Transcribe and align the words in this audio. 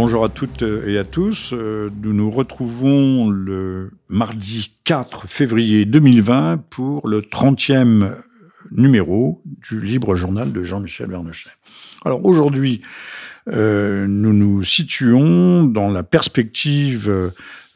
Bon, 0.00 0.06
bonjour 0.06 0.24
à 0.24 0.30
toutes 0.30 0.62
et 0.62 0.96
à 0.96 1.04
tous. 1.04 1.52
Euh, 1.52 1.90
nous 2.02 2.14
nous 2.14 2.30
retrouvons 2.30 3.28
le 3.28 3.90
mardi 4.08 4.72
4 4.84 5.28
février 5.28 5.84
2020 5.84 6.56
pour 6.70 7.06
le 7.06 7.20
30e 7.20 8.16
numéro 8.70 9.42
du 9.44 9.78
Libre 9.78 10.14
Journal 10.14 10.54
de 10.54 10.64
Jean-Michel 10.64 11.10
Vernochet. 11.10 11.50
Alors 12.06 12.24
aujourd'hui, 12.24 12.80
euh, 13.48 14.06
nous 14.06 14.32
nous 14.32 14.62
situons 14.62 15.64
dans 15.64 15.90
la 15.90 16.02
perspective 16.02 17.10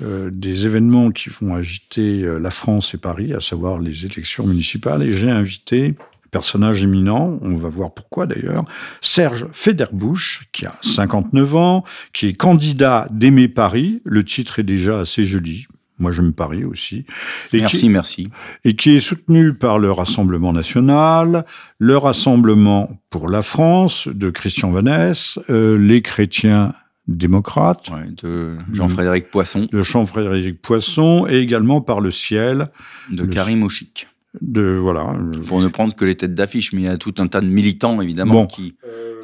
euh, 0.00 0.30
des 0.32 0.64
événements 0.64 1.10
qui 1.10 1.28
vont 1.28 1.54
agiter 1.54 2.22
la 2.40 2.50
France 2.50 2.94
et 2.94 2.98
Paris, 2.98 3.34
à 3.34 3.40
savoir 3.40 3.78
les 3.78 4.06
élections 4.06 4.46
municipales, 4.46 5.02
et 5.02 5.12
j'ai 5.12 5.30
invité 5.30 5.94
personnage 6.34 6.82
éminent, 6.82 7.38
on 7.42 7.54
va 7.54 7.68
voir 7.68 7.94
pourquoi 7.94 8.26
d'ailleurs, 8.26 8.64
Serge 9.00 9.46
Federbusch, 9.52 10.48
qui 10.50 10.66
a 10.66 10.74
59 10.82 11.54
ans, 11.54 11.84
qui 12.12 12.26
est 12.26 12.32
candidat 12.32 13.06
d'Aimer 13.12 13.46
Paris, 13.46 14.02
le 14.04 14.24
titre 14.24 14.58
est 14.58 14.64
déjà 14.64 14.98
assez 14.98 15.24
joli, 15.26 15.68
moi, 16.00 16.10
j'aime 16.10 16.32
Paris 16.32 16.64
aussi. 16.64 17.06
Et 17.52 17.60
merci, 17.60 17.78
qui, 17.78 17.88
merci. 17.88 18.28
Et 18.64 18.74
qui 18.74 18.96
est 18.96 19.00
soutenu 19.00 19.54
par 19.54 19.78
le 19.78 19.92
Rassemblement 19.92 20.52
national, 20.52 21.44
le 21.78 21.96
Rassemblement 21.96 23.00
pour 23.10 23.28
la 23.28 23.42
France 23.42 24.08
de 24.08 24.28
Christian 24.30 24.72
Vanesse, 24.72 25.38
euh, 25.50 25.78
les 25.78 26.02
chrétiens 26.02 26.74
démocrates. 27.06 27.90
Ouais, 27.90 28.08
de 28.10 28.58
Jean-Frédéric 28.72 29.30
Poisson. 29.30 29.68
De 29.70 29.84
Jean-Frédéric 29.84 30.60
Poisson, 30.60 31.28
et 31.28 31.38
également 31.38 31.80
par 31.80 32.00
le 32.00 32.10
ciel. 32.10 32.66
De 33.12 33.24
Karim 33.24 33.62
Ochic 33.62 34.08
de 34.40 34.76
voilà. 34.80 35.16
Pour 35.46 35.60
ne 35.60 35.68
prendre 35.68 35.94
que 35.94 36.04
les 36.04 36.16
têtes 36.16 36.34
d'affiche, 36.34 36.72
mais 36.72 36.82
il 36.82 36.84
y 36.84 36.88
a 36.88 36.98
tout 36.98 37.14
un 37.18 37.26
tas 37.26 37.40
de 37.40 37.46
militants 37.46 38.00
évidemment 38.00 38.46
qui 38.46 38.76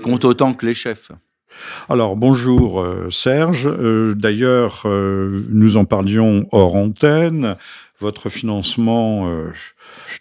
comptent 0.02 0.24
autant 0.24 0.54
que 0.54 0.66
les 0.66 0.74
chefs. 0.74 1.12
Alors 1.88 2.16
bonjour 2.16 2.80
euh, 2.80 3.10
Serge. 3.10 3.66
Euh, 3.66 4.14
d'ailleurs, 4.14 4.82
euh, 4.84 5.44
nous 5.50 5.76
en 5.76 5.84
parlions 5.84 6.46
hors 6.52 6.74
antenne. 6.74 7.56
Votre 7.98 8.30
financement 8.30 9.30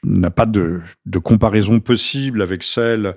n'a 0.03 0.31
pas 0.31 0.45
de, 0.45 0.81
de, 1.05 1.17
comparaison 1.17 1.79
possible 1.79 2.41
avec 2.41 2.61
celle 2.63 3.15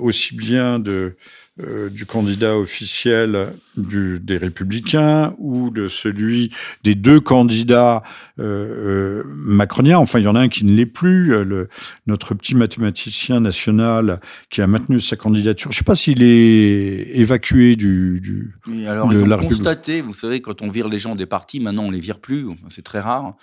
aussi 0.00 0.34
bien 0.34 0.78
de 0.78 1.16
euh, 1.62 1.88
du 1.88 2.04
candidat 2.04 2.58
officiel 2.58 3.52
du, 3.76 4.18
des 4.18 4.38
Républicains 4.38 5.36
ou 5.38 5.70
de 5.70 5.86
celui 5.86 6.50
des 6.82 6.96
deux 6.96 7.20
candidats 7.20 8.02
euh, 8.40 9.22
euh, 9.22 9.22
macroniens. 9.26 9.98
Enfin, 9.98 10.18
il 10.18 10.24
y 10.24 10.26
en 10.26 10.34
a 10.34 10.40
un 10.40 10.48
qui 10.48 10.64
ne 10.64 10.74
l'est 10.74 10.84
plus, 10.84 11.44
le, 11.44 11.68
notre 12.08 12.34
petit 12.34 12.56
mathématicien 12.56 13.38
national 13.38 14.18
qui 14.50 14.62
a 14.62 14.66
maintenu 14.66 14.98
sa 14.98 15.14
candidature. 15.14 15.70
Je 15.70 15.76
ne 15.76 15.78
sais 15.78 15.84
pas 15.84 15.94
s'il 15.94 16.24
est 16.24 17.16
évacué 17.20 17.76
du. 17.76 18.18
du 18.20 18.56
oui, 18.66 18.84
alors, 18.88 19.08
de 19.08 19.14
ils 19.14 19.22
ont 19.22 19.38
constaté, 19.38 20.00
vous 20.00 20.12
savez, 20.12 20.40
quand 20.40 20.60
on 20.60 20.68
vire 20.68 20.88
les 20.88 20.98
gens 20.98 21.14
des 21.14 21.26
partis, 21.26 21.60
maintenant 21.60 21.84
on 21.84 21.90
les 21.92 22.00
vire 22.00 22.18
plus, 22.18 22.48
c'est 22.68 22.82
très 22.82 22.98
rare. 22.98 23.36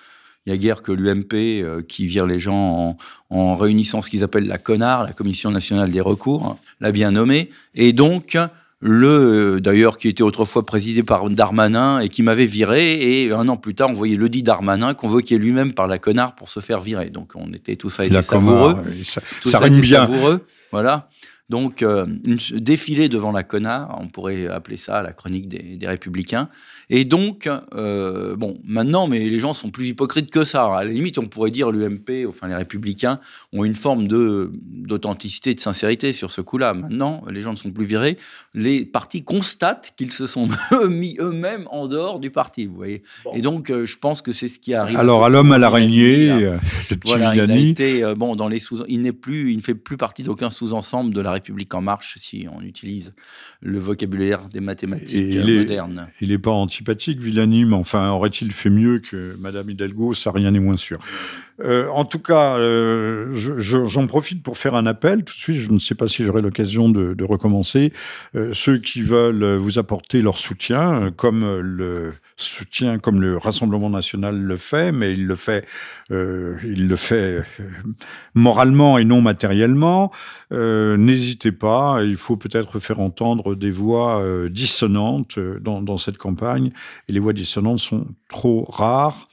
Il 0.46 0.50
y 0.52 0.54
a 0.54 0.58
guère 0.58 0.82
que 0.82 0.92
l'UMP 0.92 1.34
euh, 1.34 1.82
qui 1.84 2.08
vire 2.08 2.26
les 2.26 2.40
gens 2.40 2.98
en, 3.30 3.56
réunissant 3.56 4.02
ce 4.02 4.10
qu'ils 4.10 4.24
appellent 4.24 4.48
la 4.48 4.58
CONAR, 4.58 5.04
la 5.04 5.14
Commission 5.14 5.52
nationale 5.52 5.92
des 5.92 6.02
recours, 6.02 6.58
l'a 6.80 6.92
bien 6.92 7.12
nommé. 7.12 7.52
Et 7.76 7.94
donc, 7.94 8.38
le, 8.80 9.62
d'ailleurs, 9.62 9.98
qui 9.98 10.08
était 10.08 10.24
autrefois 10.24 10.66
présidé 10.66 11.04
par 11.04 11.30
Darmanin 11.30 12.00
et 12.00 12.10
qui 12.10 12.24
m'avait 12.24 12.48
viré, 12.48 13.24
et 13.24 13.32
un 13.32 13.48
an 13.50 13.58
plus 13.58 13.76
tard, 13.76 13.92
on 13.92 13.94
voyait 13.94 14.16
le 14.16 14.30
dit 14.30 14.42
Darmanin 14.42 14.96
convoqué 14.96 15.38
lui-même 15.38 15.74
par 15.74 15.88
la 15.88 16.00
CONAR 16.00 16.34
pour 16.34 16.50
se 16.50 16.60
faire 16.60 16.82
virer. 16.82 17.12
Donc, 17.12 17.34
on 17.36 17.54
était 17.54 17.76
tout 17.76 17.92
ça 17.92 18.04
été 18.04 18.20
savoureux. 18.24 18.76
ça, 19.04 19.22
ça, 19.44 19.60
rime 19.60 19.80
bien. 19.80 20.08
Savoureux, 20.08 20.48
voilà. 20.72 21.08
Donc, 21.52 21.84
euh, 21.84 22.06
défiler 22.54 23.10
devant 23.10 23.34
la 23.34 23.44
CONAR, 23.44 24.00
on 24.00 24.08
pourrait 24.08 24.48
appeler 24.48 24.78
ça 24.78 25.04
la 25.04 25.12
chronique 25.12 25.50
des, 25.50 25.76
des 25.76 25.86
Républicains. 25.86 26.48
Et 26.90 27.04
donc, 27.04 27.50
euh, 27.74 28.38
bon, 28.38 28.58
maintenant, 28.64 29.08
mais 29.08 29.20
les 29.20 29.38
gens 29.38 29.54
sont 29.54 29.70
plus 29.70 29.88
hypocrites 29.88 30.32
que 30.32 30.46
ça. 30.46 30.64
À 30.66 30.86
la 30.86 30.92
limite, 30.92 31.18
on 31.18 31.26
pourrait 31.26 31.52
dire 31.52 31.72
l'UMP, 31.72 32.26
enfin 32.26 32.48
les 32.48 32.56
Républicains, 32.56 33.20
ont 33.52 33.66
une 33.66 33.76
forme 33.76 34.08
de 34.08 34.52
d'authenticité, 34.54 35.54
de 35.54 35.60
sincérité 35.60 36.14
sur 36.14 36.32
ce 36.32 36.40
coup-là. 36.40 36.74
Maintenant, 36.74 37.24
les 37.30 37.42
gens 37.42 37.52
ne 37.52 37.58
sont 37.58 37.72
plus 37.72 37.86
virés. 37.86 38.18
Les 38.54 38.86
partis 38.86 39.24
constatent 39.24 39.94
qu'ils 39.98 40.14
se 40.14 40.28
sont 40.28 40.48
mis 40.90 41.18
eux-mêmes 41.20 41.68
en 41.70 41.88
dehors 41.88 42.22
du 42.22 42.32
parti, 42.32 42.66
vous 42.66 42.76
voyez. 42.76 43.04
Et 43.34 43.42
donc, 43.42 43.70
euh, 43.70 43.86
je 43.86 43.98
pense 43.98 44.22
que 44.22 44.32
c'est 44.32 44.48
ce 44.48 44.60
qui 44.60 44.74
arrive. 44.74 44.98
Alors, 44.98 45.26
à 45.26 45.30
l'homme 45.30 45.52
à 45.52 45.58
l'araignée, 45.58 46.32
euh, 46.32 46.58
le 46.90 46.96
petit 46.96 47.12
voilà, 47.12 47.36
il 47.36 47.42
a 47.42 47.58
été, 47.58 48.14
bon, 48.16 48.38
dans 48.38 48.48
les 48.48 48.60
sous, 48.60 48.86
il 48.88 49.02
n'est 49.02 49.12
plus, 49.12 49.52
il 49.52 49.58
ne 49.58 49.62
fait 49.62 49.76
plus 49.76 49.98
partie 49.98 50.24
d'aucun 50.24 50.50
sous-ensemble 50.50 51.14
de 51.14 51.20
la 51.20 51.32
République 51.32 51.41
en 51.74 51.82
marche, 51.82 52.18
si 52.18 52.48
on 52.52 52.62
utilise 52.62 53.14
le 53.62 53.80
vocabulaire 53.80 54.50
des 54.50 54.60
mathématiques 54.60 55.38
modernes. 55.38 56.08
il 56.20 56.30
n'est 56.30 56.38
pas 56.38 56.52
anti 56.52 56.78
sympathique, 56.78 57.20
Villani, 57.20 57.66
mais 57.66 57.76
enfin, 57.76 58.10
aurait-il 58.10 58.52
fait 58.52 58.70
mieux 58.70 59.00
que 59.00 59.36
Madame 59.40 59.70
Hidalgo? 59.70 60.14
Ça, 60.14 60.32
rien 60.32 60.52
n'est 60.52 60.60
moins 60.60 60.78
sûr. 60.78 61.00
Euh, 61.64 61.88
en 61.90 62.06
tout 62.06 62.20
cas, 62.20 62.58
euh, 62.58 63.36
j'en 63.36 64.08
profite 64.08 64.42
pour 64.42 64.58
faire 64.58 64.76
un 64.76 64.86
appel. 64.86 65.24
Tout 65.24 65.34
de 65.34 65.40
suite, 65.40 65.58
je 65.58 65.72
ne 65.72 65.80
sais 65.80 65.96
pas 65.96 66.08
si 66.08 66.24
j'aurai 66.24 66.42
l'occasion 66.42 66.90
de, 66.90 67.14
de, 67.14 67.24
recommencer. 67.24 67.94
Euh, 68.36 68.52
ceux 68.54 68.78
qui 68.78 69.02
veulent 69.02 69.56
vous 69.56 69.78
apporter 69.78 70.22
leur 70.22 70.38
soutien, 70.38 71.12
comme 71.16 71.60
le 71.60 72.14
soutien, 72.42 73.00
comme 73.00 73.22
le 73.22 73.38
Rassemblement 73.38 73.90
national 73.90 74.38
le 74.38 74.58
fait, 74.58 74.92
mais 74.92 75.14
il 75.14 75.28
le 75.28 75.36
fait, 75.36 75.66
euh, 76.12 76.58
il 76.64 76.88
le 76.88 76.96
fait 76.96 77.44
euh, 77.60 77.64
moralement 78.34 78.98
et 78.98 79.06
non 79.06 79.22
matériellement. 79.22 80.12
Euh, 80.52 80.98
N'hésitez 80.98 81.52
pas. 81.52 82.04
Il 82.04 82.18
faut 82.18 82.38
peut-être 82.38 82.80
faire 82.80 83.00
entendre 83.00 83.56
des 83.56 83.72
voix 83.72 84.24
dissonantes 84.50 85.40
dans 85.40 85.98
cette 85.98 86.18
campagne. 86.18 86.72
Et 87.08 87.14
les 87.14 87.20
voix 87.20 87.34
dissonantes 87.34 87.80
sont 87.80 88.06
trop 88.30 88.66
rares 88.70 89.28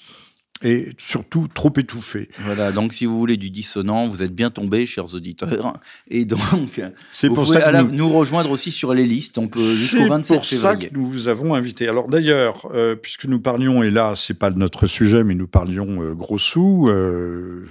et 0.62 0.88
surtout 0.98 1.46
trop 1.52 1.72
étouffé. 1.76 2.28
Voilà, 2.40 2.72
donc 2.72 2.92
si 2.92 3.06
vous 3.06 3.18
voulez 3.18 3.36
du 3.36 3.50
dissonant, 3.50 4.08
vous 4.08 4.22
êtes 4.22 4.34
bien 4.34 4.50
tombés, 4.50 4.86
chers 4.86 5.14
auditeurs. 5.14 5.74
Et 6.08 6.24
donc, 6.24 6.40
vous 6.40 7.34
pour 7.34 7.44
pouvez 7.44 7.60
ça 7.60 7.82
nous... 7.82 7.92
nous... 7.92 8.08
rejoindre 8.08 8.50
aussi 8.50 8.72
sur 8.72 8.92
les 8.94 9.06
listes. 9.06 9.38
On 9.38 9.48
peut 9.48 9.60
jusqu'au 9.60 10.08
27 10.08 10.44
février. 10.44 10.44
C'est 10.44 10.56
pour 10.56 10.62
ça 10.62 10.76
que 10.76 10.94
nous 10.94 11.06
vous 11.06 11.28
avons 11.28 11.54
invité. 11.54 11.88
Alors 11.88 12.08
d'ailleurs, 12.08 12.68
euh, 12.74 12.96
puisque 12.96 13.26
nous 13.26 13.40
parlions, 13.40 13.82
et 13.82 13.90
là, 13.90 14.14
c'est 14.16 14.38
pas 14.38 14.50
notre 14.50 14.86
sujet, 14.86 15.22
mais 15.22 15.34
nous 15.34 15.46
parlions 15.46 16.02
euh, 16.02 16.14
gros 16.14 16.38
sous. 16.38 16.88
Euh, 16.88 17.66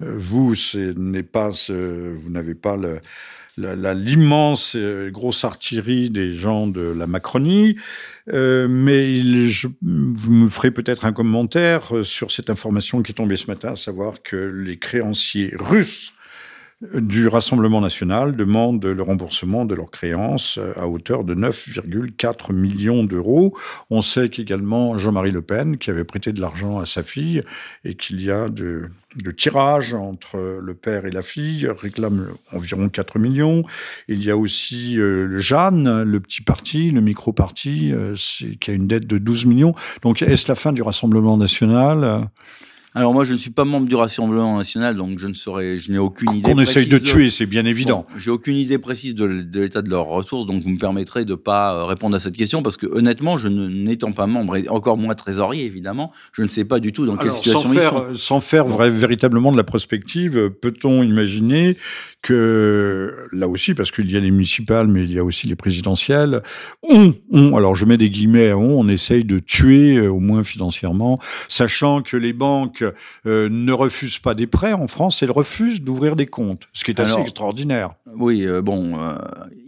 vous, 0.00 0.54
ce 0.54 0.78
n'est 0.98 1.22
pas, 1.22 1.50
vous 1.50 2.30
n'avez 2.30 2.54
pas 2.54 2.76
le 2.76 3.00
l'immense 3.56 4.74
euh, 4.76 5.10
grosse 5.10 5.44
artillerie 5.44 6.10
des 6.10 6.34
gens 6.34 6.66
de 6.66 6.80
la 6.80 7.06
Macronie. 7.06 7.76
Euh, 8.32 8.68
mais 8.68 9.12
il, 9.12 9.48
je, 9.48 9.68
vous 9.82 10.32
me 10.32 10.48
ferez 10.48 10.70
peut-être 10.70 11.04
un 11.04 11.12
commentaire 11.12 11.94
euh, 11.94 12.04
sur 12.04 12.30
cette 12.30 12.48
information 12.48 13.02
qui 13.02 13.12
est 13.12 13.14
tombée 13.14 13.36
ce 13.36 13.48
matin, 13.48 13.72
à 13.72 13.76
savoir 13.76 14.22
que 14.22 14.36
les 14.36 14.78
créanciers 14.78 15.52
russes 15.58 16.12
du 16.94 17.28
Rassemblement 17.28 17.80
national 17.80 18.36
demandent 18.36 18.84
le 18.84 19.02
remboursement 19.02 19.64
de 19.64 19.74
leurs 19.74 19.90
créances 19.90 20.58
à 20.76 20.88
hauteur 20.88 21.24
de 21.24 21.34
9,4 21.34 22.52
millions 22.52 23.04
d'euros. 23.04 23.56
On 23.90 24.02
sait 24.02 24.28
qu'également 24.28 24.98
Jean-Marie 24.98 25.30
Le 25.30 25.42
Pen, 25.42 25.78
qui 25.78 25.90
avait 25.90 26.04
prêté 26.04 26.32
de 26.32 26.40
l'argent 26.40 26.78
à 26.78 26.86
sa 26.86 27.02
fille, 27.02 27.42
et 27.84 27.94
qu'il 27.94 28.22
y 28.22 28.30
a 28.30 28.48
de, 28.48 28.90
de 29.16 29.30
tirage 29.30 29.94
entre 29.94 30.38
le 30.60 30.74
père 30.74 31.06
et 31.06 31.10
la 31.10 31.22
fille, 31.22 31.66
réclame 31.66 32.28
environ 32.52 32.88
4 32.88 33.18
millions. 33.18 33.64
Il 34.08 34.22
y 34.22 34.30
a 34.30 34.36
aussi 34.36 34.98
euh, 34.98 35.38
Jeanne, 35.38 36.02
le 36.02 36.20
petit 36.20 36.42
parti, 36.42 36.90
le 36.90 37.00
micro-parti, 37.00 37.92
euh, 37.92 38.14
qui 38.60 38.70
a 38.70 38.74
une 38.74 38.86
dette 38.86 39.06
de 39.06 39.18
12 39.18 39.46
millions. 39.46 39.74
Donc 40.02 40.22
est-ce 40.22 40.48
la 40.48 40.54
fin 40.54 40.72
du 40.72 40.82
Rassemblement 40.82 41.36
national? 41.36 42.28
Alors 42.96 43.12
moi, 43.12 43.24
je 43.24 43.32
ne 43.32 43.38
suis 43.38 43.50
pas 43.50 43.64
membre 43.64 43.88
du 43.88 43.96
Rassemblement 43.96 44.56
national, 44.56 44.94
donc 44.94 45.18
je 45.18 45.26
ne 45.26 45.32
saurais, 45.32 45.76
je 45.76 45.90
n'ai 45.90 45.98
aucune 45.98 46.30
idée. 46.30 46.52
Qu'on 46.52 46.60
essaye 46.60 46.86
de 46.86 46.98
tuer, 46.98 47.28
c'est 47.28 47.46
bien 47.46 47.66
évident. 47.66 48.06
J'ai 48.16 48.30
aucune 48.30 48.54
idée 48.54 48.78
précise 48.78 49.16
de, 49.16 49.24
l'état 49.24 49.82
de 49.82 49.90
leurs 49.90 50.06
ressources, 50.06 50.46
donc 50.46 50.62
vous 50.62 50.68
me 50.68 50.78
permettrez 50.78 51.24
de 51.24 51.32
ne 51.32 51.36
pas 51.36 51.74
euh, 51.74 51.84
répondre 51.86 52.14
à 52.14 52.20
cette 52.20 52.36
question, 52.36 52.62
parce 52.62 52.76
que 52.76 52.86
honnêtement, 52.86 53.36
je 53.36 53.48
n'étant 53.48 54.12
pas 54.12 54.28
membre, 54.28 54.56
et 54.56 54.68
encore 54.68 54.96
moins 54.96 55.16
trésorier 55.16 55.64
évidemment, 55.64 56.12
je 56.32 56.42
ne 56.42 56.46
sais 56.46 56.64
pas 56.64 56.78
du 56.78 56.92
tout 56.92 57.04
dans 57.04 57.16
quelle 57.16 57.34
situation 57.34 57.68
sans 57.68 57.74
ils 57.74 57.80
faire, 57.80 57.92
sont. 57.92 58.14
Sans 58.14 58.40
faire 58.40 58.66
véritablement 58.68 59.50
de 59.50 59.56
la 59.56 59.64
prospective, 59.64 60.50
peut-on 60.50 61.02
imaginer 61.02 61.76
que, 62.22 63.26
là 63.32 63.48
aussi, 63.48 63.74
parce 63.74 63.90
qu'il 63.90 64.08
y 64.08 64.16
a 64.16 64.20
les 64.20 64.30
municipales, 64.30 64.86
mais 64.86 65.02
il 65.02 65.12
y 65.12 65.18
a 65.18 65.24
aussi 65.24 65.48
les 65.48 65.56
présidentielles, 65.56 66.42
on, 66.88 67.12
on 67.32 67.56
alors 67.56 67.74
je 67.74 67.86
mets 67.86 67.96
des 67.96 68.10
guillemets 68.10 68.50
à 68.50 68.56
on, 68.56 68.78
on 68.78 68.86
essaye 68.86 69.24
de 69.24 69.40
tuer, 69.40 69.96
euh, 69.96 70.12
au 70.12 70.20
moins 70.20 70.44
financièrement, 70.44 71.18
sachant 71.48 72.00
que 72.00 72.16
les 72.16 72.32
banques 72.32 72.83
euh, 73.26 73.48
ne 73.50 73.72
refusent 73.72 74.18
pas 74.18 74.34
des 74.34 74.46
prêts 74.46 74.72
en 74.72 74.86
France, 74.86 75.22
elles 75.22 75.30
refusent 75.30 75.80
d'ouvrir 75.80 76.16
des 76.16 76.26
comptes, 76.26 76.68
ce 76.72 76.84
qui 76.84 76.90
est 76.90 77.00
assez 77.00 77.20
extraordinaire. 77.20 77.90
Oui, 78.16 78.46
euh, 78.46 78.62
bon, 78.62 78.98
euh, 78.98 79.16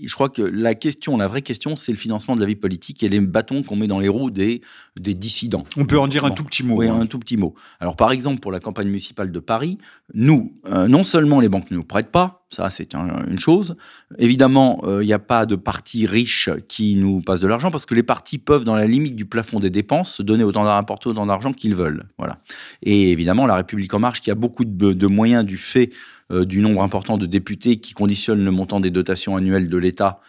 je 0.02 0.14
crois 0.14 0.28
que 0.28 0.42
la 0.42 0.74
question, 0.74 1.16
la 1.16 1.28
vraie 1.28 1.42
question, 1.42 1.76
c'est 1.76 1.92
le 1.92 1.98
financement 1.98 2.36
de 2.36 2.40
la 2.40 2.46
vie 2.46 2.56
politique 2.56 3.02
et 3.02 3.08
les 3.08 3.20
bâtons 3.20 3.62
qu'on 3.62 3.76
met 3.76 3.86
dans 3.86 3.98
les 3.98 4.08
roues 4.08 4.30
des, 4.30 4.60
des 4.98 5.14
dissidents. 5.14 5.64
On 5.76 5.84
peut 5.84 5.98
en 5.98 6.08
dire 6.08 6.24
un 6.24 6.30
tout 6.30 6.44
petit 6.44 6.62
mot. 6.62 6.76
Oui, 6.76 6.88
hein. 6.88 7.00
un 7.00 7.06
tout 7.06 7.18
petit 7.18 7.36
mot. 7.36 7.54
Alors, 7.80 7.96
par 7.96 8.12
exemple, 8.12 8.40
pour 8.40 8.52
la 8.52 8.60
campagne 8.60 8.88
municipale 8.88 9.32
de 9.32 9.40
Paris, 9.40 9.78
nous, 10.14 10.52
non 10.88 11.02
seulement 11.02 11.40
les 11.40 11.48
banques 11.48 11.70
ne 11.70 11.76
nous 11.76 11.84
prêtent 11.84 12.12
pas, 12.12 12.45
Ça, 12.48 12.70
c'est 12.70 12.94
une 12.94 13.38
chose. 13.40 13.76
Évidemment, 14.18 14.80
il 15.00 15.06
n'y 15.06 15.12
a 15.12 15.18
pas 15.18 15.46
de 15.46 15.56
partis 15.56 16.06
riches 16.06 16.48
qui 16.68 16.94
nous 16.94 17.20
passent 17.20 17.40
de 17.40 17.48
l'argent 17.48 17.72
parce 17.72 17.86
que 17.86 17.94
les 17.94 18.04
partis 18.04 18.38
peuvent, 18.38 18.62
dans 18.62 18.76
la 18.76 18.86
limite 18.86 19.16
du 19.16 19.24
plafond 19.24 19.58
des 19.58 19.68
dépenses, 19.68 20.20
donner 20.20 20.44
autant 20.44 20.64
d'argent, 20.64 20.86
autant 21.06 21.26
d'argent 21.26 21.52
qu'ils 21.52 21.74
veulent. 21.74 22.04
Voilà. 22.18 22.38
Et 22.82 23.10
évidemment, 23.10 23.46
la 23.46 23.56
République 23.56 23.92
en 23.94 23.98
marche, 23.98 24.20
qui 24.20 24.30
a 24.30 24.36
beaucoup 24.36 24.64
de, 24.64 25.06
moyens 25.08 25.44
du 25.44 25.56
fait 25.56 25.90
du 26.30 26.60
nombre 26.60 26.84
important 26.84 27.18
de 27.18 27.26
députés 27.26 27.78
qui 27.78 27.94
conditionnent 27.94 28.44
le 28.44 28.52
montant 28.52 28.78
des 28.78 28.90
dotations 28.90 29.36
annuelles 29.36 29.68
de 29.68 29.76
l'État 29.76 30.20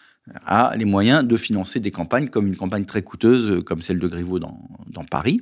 a 0.45 0.75
les 0.75 0.85
moyens 0.85 1.24
de 1.24 1.38
financer 1.38 1.79
des 1.79 1.91
campagnes 1.91 2.29
comme 2.29 2.47
une 2.47 2.56
campagne 2.56 2.85
très 2.85 3.01
coûteuse 3.01 3.50
euh, 3.50 3.62
comme 3.62 3.81
celle 3.81 4.00
de 4.00 4.07
Griveaux 4.07 4.39
dans, 4.39 4.57
Paris. 5.12 5.41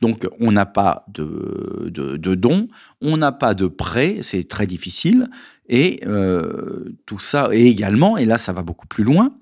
Donc 0.00 0.28
on 0.38 0.52
n'a 0.52 0.64
pas 0.64 1.04
de, 1.08 1.90
dons, 2.34 2.68
on 3.00 3.16
n'a 3.16 3.32
pas 3.32 3.52
de 3.54 3.66
prêts, 3.66 4.18
c'est 4.22 4.44
très 4.44 4.66
difficile. 4.66 5.28
Et 5.68 6.00
euh, 6.06 6.96
tout 7.04 7.18
ça, 7.18 7.48
et 7.52 7.66
également, 7.66 8.16
et 8.16 8.24
là 8.24 8.38
ça 8.38 8.52
va 8.52 8.62
beaucoup 8.62 8.86
plus 8.86 9.02
loin, 9.02 9.34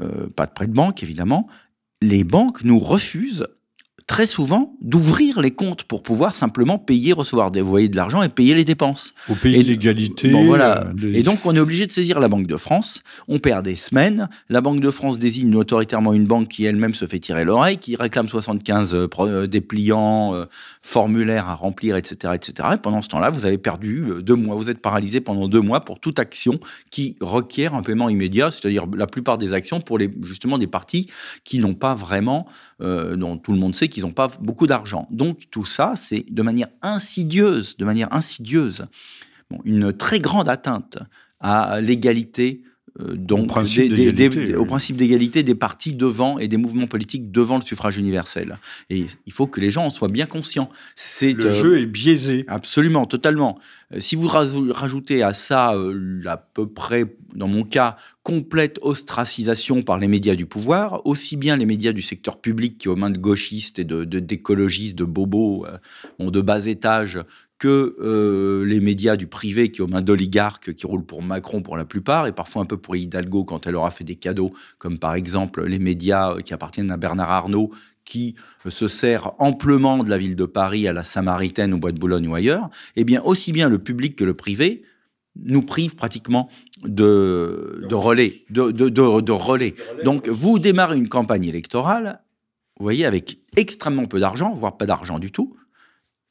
euh, 0.00 0.28
pas 0.28 0.46
de 0.46 0.52
prêt 0.52 0.68
de 0.68 0.72
banque 0.72 1.02
évidemment, 1.02 1.48
les 2.00 2.22
banques 2.22 2.62
nous 2.62 2.78
refusent 2.78 3.46
très 4.10 4.26
souvent 4.26 4.74
d'ouvrir 4.80 5.40
les 5.40 5.52
comptes 5.52 5.84
pour 5.84 6.02
pouvoir 6.02 6.34
simplement 6.34 6.78
payer, 6.78 7.12
recevoir 7.12 7.52
des, 7.52 7.62
voyez, 7.62 7.88
de 7.88 7.94
l'argent 7.94 8.24
et 8.24 8.28
payer 8.28 8.56
les 8.56 8.64
dépenses. 8.64 9.14
Au 9.28 9.36
pays 9.36 9.62
de 9.62 9.68
l'égalité. 9.68 10.32
voilà. 10.32 10.84
Euh, 11.00 11.12
et 11.14 11.22
donc, 11.22 11.46
on 11.46 11.54
est 11.54 11.60
obligé 11.60 11.86
de 11.86 11.92
saisir 11.92 12.18
la 12.18 12.26
Banque 12.26 12.48
de 12.48 12.56
France. 12.56 13.04
On 13.28 13.38
perd 13.38 13.64
des 13.64 13.76
semaines. 13.76 14.28
La 14.48 14.62
Banque 14.62 14.80
de 14.80 14.90
France 14.90 15.16
désigne 15.16 15.54
autoritairement 15.54 16.12
une 16.12 16.26
banque 16.26 16.48
qui 16.48 16.64
elle-même 16.64 16.92
se 16.92 17.06
fait 17.06 17.20
tirer 17.20 17.44
l'oreille, 17.44 17.78
qui 17.78 17.94
réclame 17.94 18.28
75 18.28 18.94
euh, 18.94 19.06
euh, 19.20 19.46
dépliants, 19.46 20.34
formulaires 20.82 21.48
à 21.48 21.54
remplir, 21.54 21.94
etc., 21.94 22.32
etc. 22.34 22.70
Et 22.74 22.78
pendant 22.78 23.02
ce 23.02 23.08
temps-là, 23.10 23.30
vous 23.30 23.46
avez 23.46 23.58
perdu 23.58 24.06
deux 24.22 24.34
mois. 24.34 24.56
Vous 24.56 24.70
êtes 24.70 24.82
paralysé 24.82 25.20
pendant 25.20 25.46
deux 25.46 25.60
mois 25.60 25.84
pour 25.84 26.00
toute 26.00 26.18
action 26.18 26.58
qui 26.90 27.14
requiert 27.20 27.74
un 27.74 27.82
paiement 27.82 28.08
immédiat, 28.08 28.50
c'est-à-dire 28.50 28.86
la 28.92 29.06
plupart 29.06 29.38
des 29.38 29.52
actions 29.52 29.80
pour 29.80 29.98
les, 29.98 30.10
justement 30.22 30.58
des 30.58 30.66
partis 30.66 31.08
qui 31.44 31.60
n'ont 31.60 31.74
pas 31.74 31.94
vraiment, 31.94 32.48
dont 32.80 33.36
tout 33.36 33.52
le 33.52 33.58
monde 33.58 33.74
sait 33.74 33.88
qu'ils 33.88 34.02
ils 34.02 34.06
n'ont 34.06 34.12
pas 34.12 34.28
beaucoup 34.40 34.66
d'argent. 34.66 35.06
Donc 35.10 35.50
tout 35.50 35.66
ça, 35.66 35.92
c'est 35.96 36.24
de 36.30 36.42
manière 36.42 36.68
insidieuse, 36.80 37.76
de 37.76 37.84
manière 37.84 38.12
insidieuse, 38.12 38.86
une 39.64 39.92
très 39.92 40.20
grande 40.20 40.48
atteinte 40.48 40.98
à 41.40 41.80
l'égalité 41.80 42.62
euh, 42.64 42.69
donc, 42.98 43.42
au 43.42 43.46
principe 43.46 44.96
d'égalité 44.96 45.42
des, 45.42 45.54
partis 45.54 45.94
devant 45.94 46.38
et 46.38 46.48
des 46.48 46.56
mouvements 46.56 46.86
politiques 46.86 47.30
devant 47.30 47.56
le 47.56 47.62
suffrage 47.62 47.96
universel. 47.96 48.58
Et 48.88 49.06
il 49.26 49.32
faut 49.32 49.46
que 49.46 49.60
les 49.60 49.70
gens 49.70 49.84
en 49.84 49.90
soient 49.90 50.08
bien 50.08 50.26
conscients. 50.26 50.68
Le 51.22 51.50
jeu 51.50 51.78
est 51.78 51.86
biaisé. 51.86 52.44
Absolument, 52.48 53.06
totalement. 53.06 53.58
Euh, 53.94 54.00
si 54.00 54.16
vous 54.16 54.28
rajoutez 54.28 55.22
à 55.22 55.32
ça 55.32 55.74
euh, 55.74 56.22
à 56.26 56.36
peu 56.36 56.66
près, 56.66 57.04
dans 57.34 57.48
mon 57.48 57.64
cas, 57.64 57.96
complète 58.22 58.78
ostracisation 58.82 59.82
par 59.82 59.98
les 59.98 60.08
médias 60.08 60.34
du 60.34 60.46
pouvoir, 60.46 61.06
aussi 61.06 61.36
bien 61.36 61.56
les 61.56 61.66
médias 61.66 61.92
du 61.92 62.02
secteur 62.02 62.40
public 62.40 62.78
qui 62.78 62.88
aux 62.88 62.96
mains 62.96 63.10
de 63.10 63.18
gauchistes 63.18 63.78
et 63.78 63.84
de 63.84 64.04
d'écologistes, 64.04 64.96
de, 64.96 65.04
bobos, 65.04 65.66
de 66.18 66.40
bas 66.40 66.66
étage, 66.66 67.20
que 67.60 67.94
euh, 68.00 68.64
les 68.64 68.80
médias 68.80 69.16
du 69.16 69.26
privé 69.26 69.70
qui 69.70 69.82
ont 69.82 69.86
main 69.86 70.00
d'oligarques 70.00 70.72
qui 70.72 70.86
roulent 70.86 71.04
pour 71.04 71.22
Macron 71.22 71.60
pour 71.60 71.76
la 71.76 71.84
plupart 71.84 72.26
et 72.26 72.32
parfois 72.32 72.62
un 72.62 72.64
peu 72.64 72.78
pour 72.78 72.96
Hidalgo 72.96 73.44
quand 73.44 73.66
elle 73.66 73.74
leur 73.74 73.84
a 73.84 73.90
fait 73.90 74.02
des 74.02 74.16
cadeaux, 74.16 74.52
comme 74.78 74.98
par 74.98 75.14
exemple 75.14 75.64
les 75.66 75.78
médias 75.78 76.40
qui 76.40 76.54
appartiennent 76.54 76.90
à 76.90 76.96
Bernard 76.96 77.30
Arnault 77.30 77.70
qui 78.06 78.34
se 78.66 78.88
sert 78.88 79.32
amplement 79.38 80.02
de 80.02 80.08
la 80.08 80.16
ville 80.16 80.36
de 80.36 80.46
Paris 80.46 80.88
à 80.88 80.94
la 80.94 81.04
Samaritaine, 81.04 81.74
au 81.74 81.78
Bois 81.78 81.92
de 81.92 81.98
Boulogne 81.98 82.26
ou 82.28 82.34
ailleurs, 82.34 82.70
eh 82.96 83.04
bien 83.04 83.20
aussi 83.22 83.52
bien 83.52 83.68
le 83.68 83.78
public 83.78 84.16
que 84.16 84.24
le 84.24 84.32
privé 84.34 84.82
nous 85.36 85.62
privent 85.62 85.96
pratiquement 85.96 86.48
de, 86.82 87.86
de 87.88 87.94
relais, 87.94 88.46
de, 88.48 88.70
de, 88.70 88.88
de, 88.88 89.32
relais. 89.32 89.74
Donc 90.02 90.28
vous 90.28 90.58
démarrez 90.58 90.96
une 90.96 91.08
campagne 91.08 91.44
électorale, 91.44 92.22
vous 92.78 92.84
voyez, 92.84 93.04
avec 93.04 93.38
extrêmement 93.58 94.06
peu 94.06 94.18
d'argent, 94.18 94.54
voire 94.54 94.78
pas 94.78 94.86
d'argent 94.86 95.18
du 95.18 95.30
tout, 95.30 95.54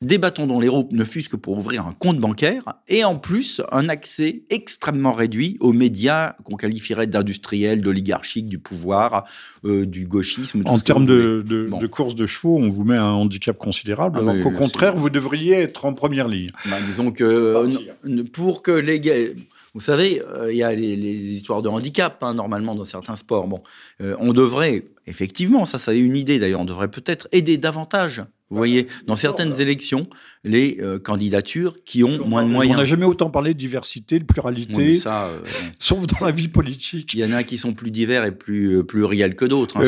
débattons 0.02 0.48
dans 0.48 0.60
les 0.62 0.70
roues, 0.70 0.88
ne 0.92 1.04
fût-ce 1.04 1.28
que 1.28 1.36
pour 1.36 1.58
ouvrir 1.58 1.86
un 1.86 1.94
compte 1.94 2.20
bancaire, 2.20 2.64
et 2.88 3.04
en 3.04 3.18
plus 3.18 3.62
un 3.72 3.90
accès 3.90 4.44
extrêmement 4.50 5.12
réduit 5.12 5.58
aux 5.60 5.74
médias 5.74 6.36
qu'on 6.46 6.56
qualifierait 6.56 7.08
d'industriels, 7.08 7.82
d'oligarchiques, 7.82 8.48
du 8.48 8.60
pouvoir, 8.60 9.26
euh, 9.66 9.86
du 9.86 10.08
gauchisme. 10.08 10.64
En 10.66 10.80
termes 10.80 11.06
de, 11.06 11.44
de, 11.46 11.88
course 11.88 12.16
de 12.16 12.26
chevaux, 12.26 12.58
on 12.58 12.70
vous 12.70 12.86
met 12.86 12.96
un 12.96 13.12
handicap 13.12 13.58
considérable, 13.58 14.20
ah, 14.20 14.30
alors 14.30 14.42
qu'au 14.42 14.52
contraire, 14.52 14.96
vous 14.96 15.10
devriez 15.10 15.56
être 15.56 15.84
en 15.84 15.94
première 15.94 16.30
ligne. 16.30 16.50
Bah, 16.70 16.78
disons 16.88 17.12
que 17.12 17.24
euh, 17.24 18.24
pour 18.32 18.62
que 18.62 18.72
les... 18.72 19.36
Vous 19.80 19.86
savez, 19.86 20.22
euh, 20.22 20.52
il 20.52 20.58
y 20.58 20.64
a 20.64 20.74
les, 20.74 20.96
histoires 20.96 21.62
de 21.62 21.70
handicap, 21.70 22.22
hein, 22.22 22.34
normalement, 22.34 22.76
dans 22.76 22.84
certains 22.84 23.16
sports. 23.16 23.48
Bon, 23.48 23.64
on 24.00 24.34
devrait, 24.34 24.86
effectivement, 25.08 25.66
ça, 25.66 25.78
ça 25.78 25.94
est 25.94 26.00
une 26.00 26.16
idée 26.16 26.38
d'ailleurs, 26.40 26.62
on 26.62 26.66
devrait 26.66 26.92
peut-être 26.92 27.28
aider 27.32 27.58
davantage 27.58 28.24
vous 28.50 28.58
voyez, 28.58 28.88
dans 29.06 29.16
certaines 29.16 29.62
élections, 29.62 30.08
les 30.44 30.78
euh, 30.82 30.98
candidatures 30.98 31.84
qui 31.86 32.04
ont 32.04 32.26
moins 32.28 32.44
de 32.44 32.50
moyens. 32.50 32.76
On 32.76 32.80
n'a 32.80 32.86
jamais 32.86 33.06
autant 33.06 33.30
parlé 33.30 33.54
de 33.54 33.60
diversité, 33.60 34.18
de 34.18 34.24
pluralité, 34.24 34.96
ça, 34.96 35.26
euh, 35.26 35.42
sauf 35.80 36.08
dans 36.08 36.26
la 36.26 36.32
vie 36.32 36.48
politique. 36.48 37.14
Il 37.14 37.20
y 37.20 37.26
en 37.26 37.32
a 37.32 37.44
qui 37.44 37.60
sont 37.60 37.74
plus 37.74 37.92
divers 37.92 38.26
et 38.26 38.32
plus 38.32 38.78
euh, 38.78 38.84
pluriels 38.84 39.36
que 39.36 39.46
d'autres. 39.46 39.78
Hein. 39.78 39.84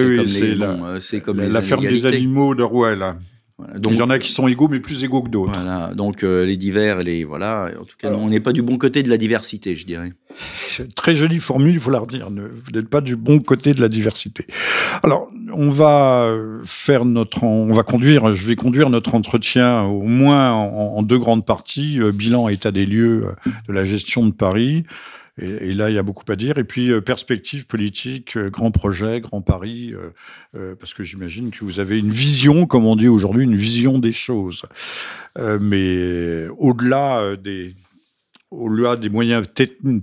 c'est 0.99 1.21
comme, 1.21 1.39
les, 1.39 1.47
comme 1.47 1.53
la, 1.53 1.61
ferme 1.61 1.87
des 1.87 2.05
animaux 2.05 2.53
de 2.53 2.61
Rouel. 2.61 3.15
Donc, 3.75 3.93
il 3.93 3.99
y 3.99 4.01
en 4.01 4.09
a 4.09 4.19
qui 4.19 4.31
sont 4.31 4.47
égaux, 4.47 4.67
mais 4.67 4.79
plus 4.79 5.03
égaux 5.03 5.21
que 5.21 5.29
d'autres. 5.29 5.53
Voilà, 5.53 5.93
donc 5.93 6.23
euh, 6.23 6.45
les 6.45 6.57
divers, 6.57 7.03
les 7.03 7.23
voilà. 7.23 7.71
En 7.79 7.85
tout 7.85 7.95
cas, 7.97 8.11
on 8.11 8.29
n'est 8.29 8.39
pas 8.39 8.53
du 8.53 8.61
bon 8.61 8.77
côté 8.77 9.03
de 9.03 9.09
la 9.09 9.17
diversité, 9.17 9.75
je 9.75 9.85
dirais. 9.85 10.13
Très 10.95 11.15
jolie 11.15 11.39
formule, 11.39 11.73
il 11.73 11.79
faut 11.79 11.91
la 11.91 11.99
redire. 11.99 12.29
Vous 12.29 12.71
n'êtes 12.73 12.89
pas 12.89 13.01
du 13.01 13.15
bon 13.15 13.39
côté 13.39 13.73
de 13.73 13.81
la 13.81 13.89
diversité. 13.89 14.45
Alors, 15.03 15.29
on 15.53 15.69
va 15.69 16.33
faire 16.63 17.05
notre, 17.05 17.43
on 17.43 17.71
va 17.71 17.83
conduire, 17.83 18.33
je 18.33 18.47
vais 18.47 18.55
conduire 18.55 18.89
notre 18.89 19.15
entretien 19.15 19.83
au 19.83 20.03
moins 20.03 20.53
en, 20.53 20.97
en 20.97 21.03
deux 21.03 21.19
grandes 21.19 21.45
parties 21.45 21.99
euh, 21.99 22.11
bilan, 22.11 22.47
état 22.47 22.71
des 22.71 22.85
lieux 22.85 23.25
euh, 23.25 23.49
de 23.67 23.73
la 23.73 23.83
gestion 23.83 24.25
de 24.25 24.31
Paris. 24.31 24.83
Et, 25.41 25.73
là, 25.73 25.89
il 25.89 25.95
y 25.95 25.97
a 25.97 26.03
beaucoup 26.03 26.23
à 26.31 26.35
dire. 26.35 26.57
Et 26.57 26.63
puis, 26.63 26.91
euh, 26.91 27.01
perspective 27.01 27.65
politique, 27.65 28.37
euh, 28.37 28.49
grand 28.49 28.71
projet, 28.71 29.19
grand 29.21 29.41
pari, 29.41 29.93
euh, 30.55 30.75
parce 30.75 30.93
que 30.93 31.03
j'imagine 31.03 31.51
que 31.51 31.65
vous 31.65 31.79
avez 31.79 31.99
une 31.99 32.11
vision, 32.11 32.65
comme 32.67 32.85
on 32.85 32.95
dit 32.95 33.07
aujourd'hui, 33.07 33.43
une 33.43 33.55
vision 33.55 33.99
des 33.99 34.13
choses. 34.13 34.63
mais 35.37 36.47
au-delà 36.57 37.35
des 37.37 37.75
au-delà 38.51 38.97
des 38.97 39.07
moyens 39.07 39.47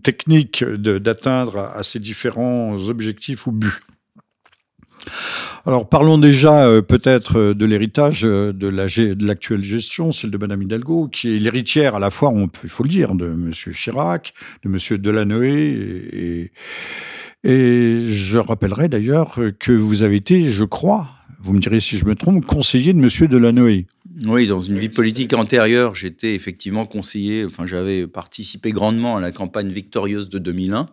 techniques 0.02 0.64
d'atteindre 0.64 1.58
à, 1.58 1.82
ces 1.82 1.98
différents 1.98 2.76
objectifs 2.88 3.46
ou 3.46 3.52
buts. 3.52 3.80
Alors 5.66 5.88
parlons 5.88 6.18
déjà 6.18 6.64
euh, 6.64 6.82
peut-être 6.82 7.38
euh, 7.38 7.54
de 7.54 7.66
l'héritage 7.66 8.24
euh, 8.24 8.52
de 8.52 8.68
l'actuelle 8.68 9.62
gestion, 9.62 10.12
celle 10.12 10.30
de 10.30 10.38
Madame 10.38 10.62
Hidalgo, 10.62 11.08
qui 11.08 11.34
est 11.34 11.38
l'héritière 11.38 11.94
à 11.94 11.98
la 11.98 12.10
fois, 12.10 12.32
il 12.62 12.68
faut 12.68 12.82
le 12.82 12.88
dire, 12.88 13.14
de 13.14 13.28
Monsieur 13.28 13.72
Chirac, 13.72 14.32
de 14.64 14.68
Monsieur 14.68 14.98
Delanoë, 14.98 15.48
et, 16.12 16.52
et 17.44 18.06
je 18.08 18.38
rappellerai 18.38 18.88
d'ailleurs 18.88 19.38
que 19.58 19.72
vous 19.72 20.02
avez 20.02 20.16
été, 20.16 20.50
je 20.50 20.64
crois, 20.64 21.08
vous 21.40 21.52
me 21.52 21.60
direz 21.60 21.80
si 21.80 21.98
je 21.98 22.04
me 22.04 22.14
trompe, 22.14 22.44
conseiller 22.44 22.92
de 22.92 22.98
Monsieur 22.98 23.28
Delanoë. 23.28 23.86
Oui, 24.26 24.48
dans 24.48 24.60
une 24.60 24.78
vie 24.78 24.88
politique 24.88 25.32
antérieure, 25.34 25.94
j'étais 25.94 26.34
effectivement 26.34 26.86
conseiller, 26.86 27.44
enfin 27.44 27.66
j'avais 27.66 28.06
participé 28.06 28.72
grandement 28.72 29.16
à 29.16 29.20
la 29.20 29.30
campagne 29.30 29.70
victorieuse 29.70 30.28
de 30.28 30.38
2001. 30.38 30.88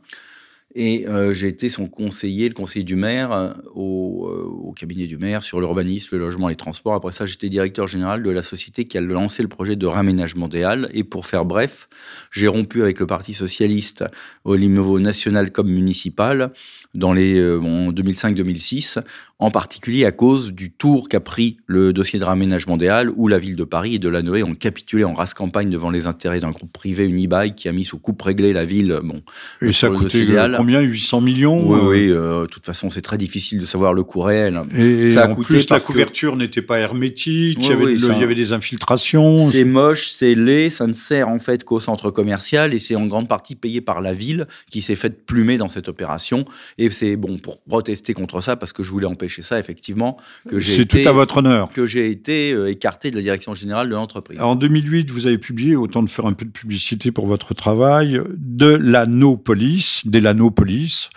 Et 0.77 1.08
euh, 1.08 1.32
j'ai 1.32 1.48
été 1.48 1.70
son 1.70 1.88
conseiller, 1.88 2.50
le 2.50 2.53
conseiller 2.53 2.84
du 2.84 2.98
maire, 2.98 3.32
euh, 3.32 3.53
au, 3.74 4.27
euh, 4.27 4.44
au, 4.44 4.74
cabinet 4.74 5.08
du 5.08 5.17
maire 5.17 5.41
sur 5.41 5.62
l'urbanisme, 5.62 6.17
le 6.17 6.20
logement, 6.20 6.50
les 6.50 6.58
transports. 6.58 6.94
Après 6.94 7.13
ça, 7.13 7.25
j'étais 7.25 7.48
directeur 7.48 7.88
général 7.88 8.22
de 8.22 8.29
la 8.29 8.44
société 8.44 8.84
qui 8.84 8.98
a 8.98 9.01
lancé 9.01 9.41
le 9.41 9.48
projet 9.48 9.77
de 9.77 9.86
raménagement 9.86 10.50
des 10.50 10.63
Halles. 10.63 10.89
Et 10.94 11.05
pour 11.05 11.27
faire 11.27 11.46
bref, 11.46 11.88
j'ai 12.29 12.50
rompu 12.50 12.82
avec 12.82 13.00
le 13.00 13.08
Parti 13.08 13.34
socialiste 13.34 14.03
au 14.44 14.58
niveau 14.58 15.00
national 15.00 15.53
comme 15.53 15.70
municipal 15.70 16.51
dans 16.96 17.14
les 17.14 17.40
en 17.58 17.92
2005-2006 17.92 19.02
en 19.38 19.52
particulier 19.52 20.06
à 20.06 20.12
cause 20.12 20.54
du 20.54 20.72
tour 20.72 21.10
qu'a 21.10 21.20
pris 21.20 21.58
le 21.68 21.92
dossier 21.92 22.20
de 22.20 22.24
raménagement 22.24 22.78
des 22.78 22.88
Halles, 22.88 23.12
où 23.18 23.28
la 23.28 23.38
ville 23.38 23.58
de 23.58 23.66
Paris 23.66 23.96
et 23.96 24.00
de 24.00 24.08
la 24.08 24.22
Noé 24.22 24.44
ont 24.44 24.56
capitulé 24.56 25.04
en 25.04 25.14
race 25.14 25.34
campagne 25.34 25.70
devant 25.70 25.90
les 25.90 26.08
intérêts 26.08 26.40
d'un 26.40 26.52
groupe 26.52 26.72
privé 26.72 27.06
Unibail 27.06 27.54
qui 27.54 27.68
a 27.68 27.74
mis 27.74 27.84
sous 27.84 28.00
coupe 28.00 28.22
réglée 28.22 28.54
la 28.54 28.64
ville. 28.64 28.98
Bon, 29.04 29.22
et 29.62 29.74
ça 29.74 29.88
a 29.88 29.90
coûté 29.90 30.25
combien? 30.25 30.52
Combien 30.56 30.82
800 30.82 31.22
millions 31.22 31.70
Oui, 31.70 31.80
oui. 31.84 32.08
De 32.08 32.46
toute 32.46 32.66
façon, 32.66 32.90
c'est 32.90 33.02
très 33.02 33.18
difficile 33.18 33.60
de 33.60 33.66
savoir 33.66 33.94
le 33.94 34.04
coût 34.04 34.22
réel. 34.22 34.62
Et, 34.74 35.14
ça 35.14 35.30
en 35.30 35.36
plus, 35.36 35.70
la 35.70 35.82
couverture 35.82 36.38
n'était 36.38 36.62
pas 36.62 36.80
hermétique. 36.80 37.58
il, 37.62 37.68
y 37.68 37.72
avait, 37.72 37.94
il 37.94 38.18
y 38.18 38.24
avait 38.24 38.36
des 38.36 38.54
infiltrations. 38.54 39.50
C'est 39.50 39.66
moche, 39.66 40.12
c'est 40.12 40.36
laid. 40.36 40.70
Ça 40.70 40.88
ne 40.88 40.94
sert 40.94 41.28
en 41.28 41.40
fait 41.40 41.66
qu'au 41.66 41.82
centre 41.82 42.10
commercial 42.10 42.74
et 42.74 42.80
c'est 42.80 42.96
en 42.96 43.06
grande 43.06 43.28
partie 43.28 43.56
payé 43.56 43.82
par 43.82 44.00
la 44.00 44.14
ville 44.14 44.48
qui 44.70 44.82
s'est 44.82 44.96
faite 44.96 45.25
plumer 45.25 45.58
dans 45.58 45.68
cette 45.68 45.90
opération. 45.90 46.46
Et 46.78 46.85
c'est 46.94 47.15
bon 47.15 47.38
pour 47.38 47.62
protester 47.62 48.13
contre 48.13 48.42
ça 48.42 48.56
parce 48.56 48.74
que 48.74 48.84
je 48.84 48.92
voulais 48.92 49.08
empêcher 49.08 49.42
ça 49.42 49.60
effectivement 49.60 50.18
que 50.48 50.60
j'ai. 50.60 50.75
C'est 50.75 50.86
tout 50.86 51.10
à 51.10 51.12
votre 51.12 51.38
honneur. 51.38 51.72
Que 51.72 51.86
j'ai 51.86 52.10
été 52.10 52.56
écarté 52.70 53.12
de 53.12 53.15
la 53.15 53.22
direction 53.22 53.54
générale 53.54 53.89
de 53.89 53.96
l'entreprise. 53.96 54.39
En 54.42 54.56
2008, 54.56 55.10
vous 55.12 55.27
avez 55.27 55.38
publié, 55.38 55.75
autant 55.75 56.04
de 56.04 56.10
faire 56.10 56.25
un 56.25 56.34
peu 56.34 56.46
de 56.46 56.51
publicité 56.51 57.12
pour 57.12 57.27
votre 57.27 57.54
travail, 57.54 58.20
de 58.38 58.68
l'Anopolis, 58.68 60.04
des 60.06 60.22
Lanopolis, 60.22 61.10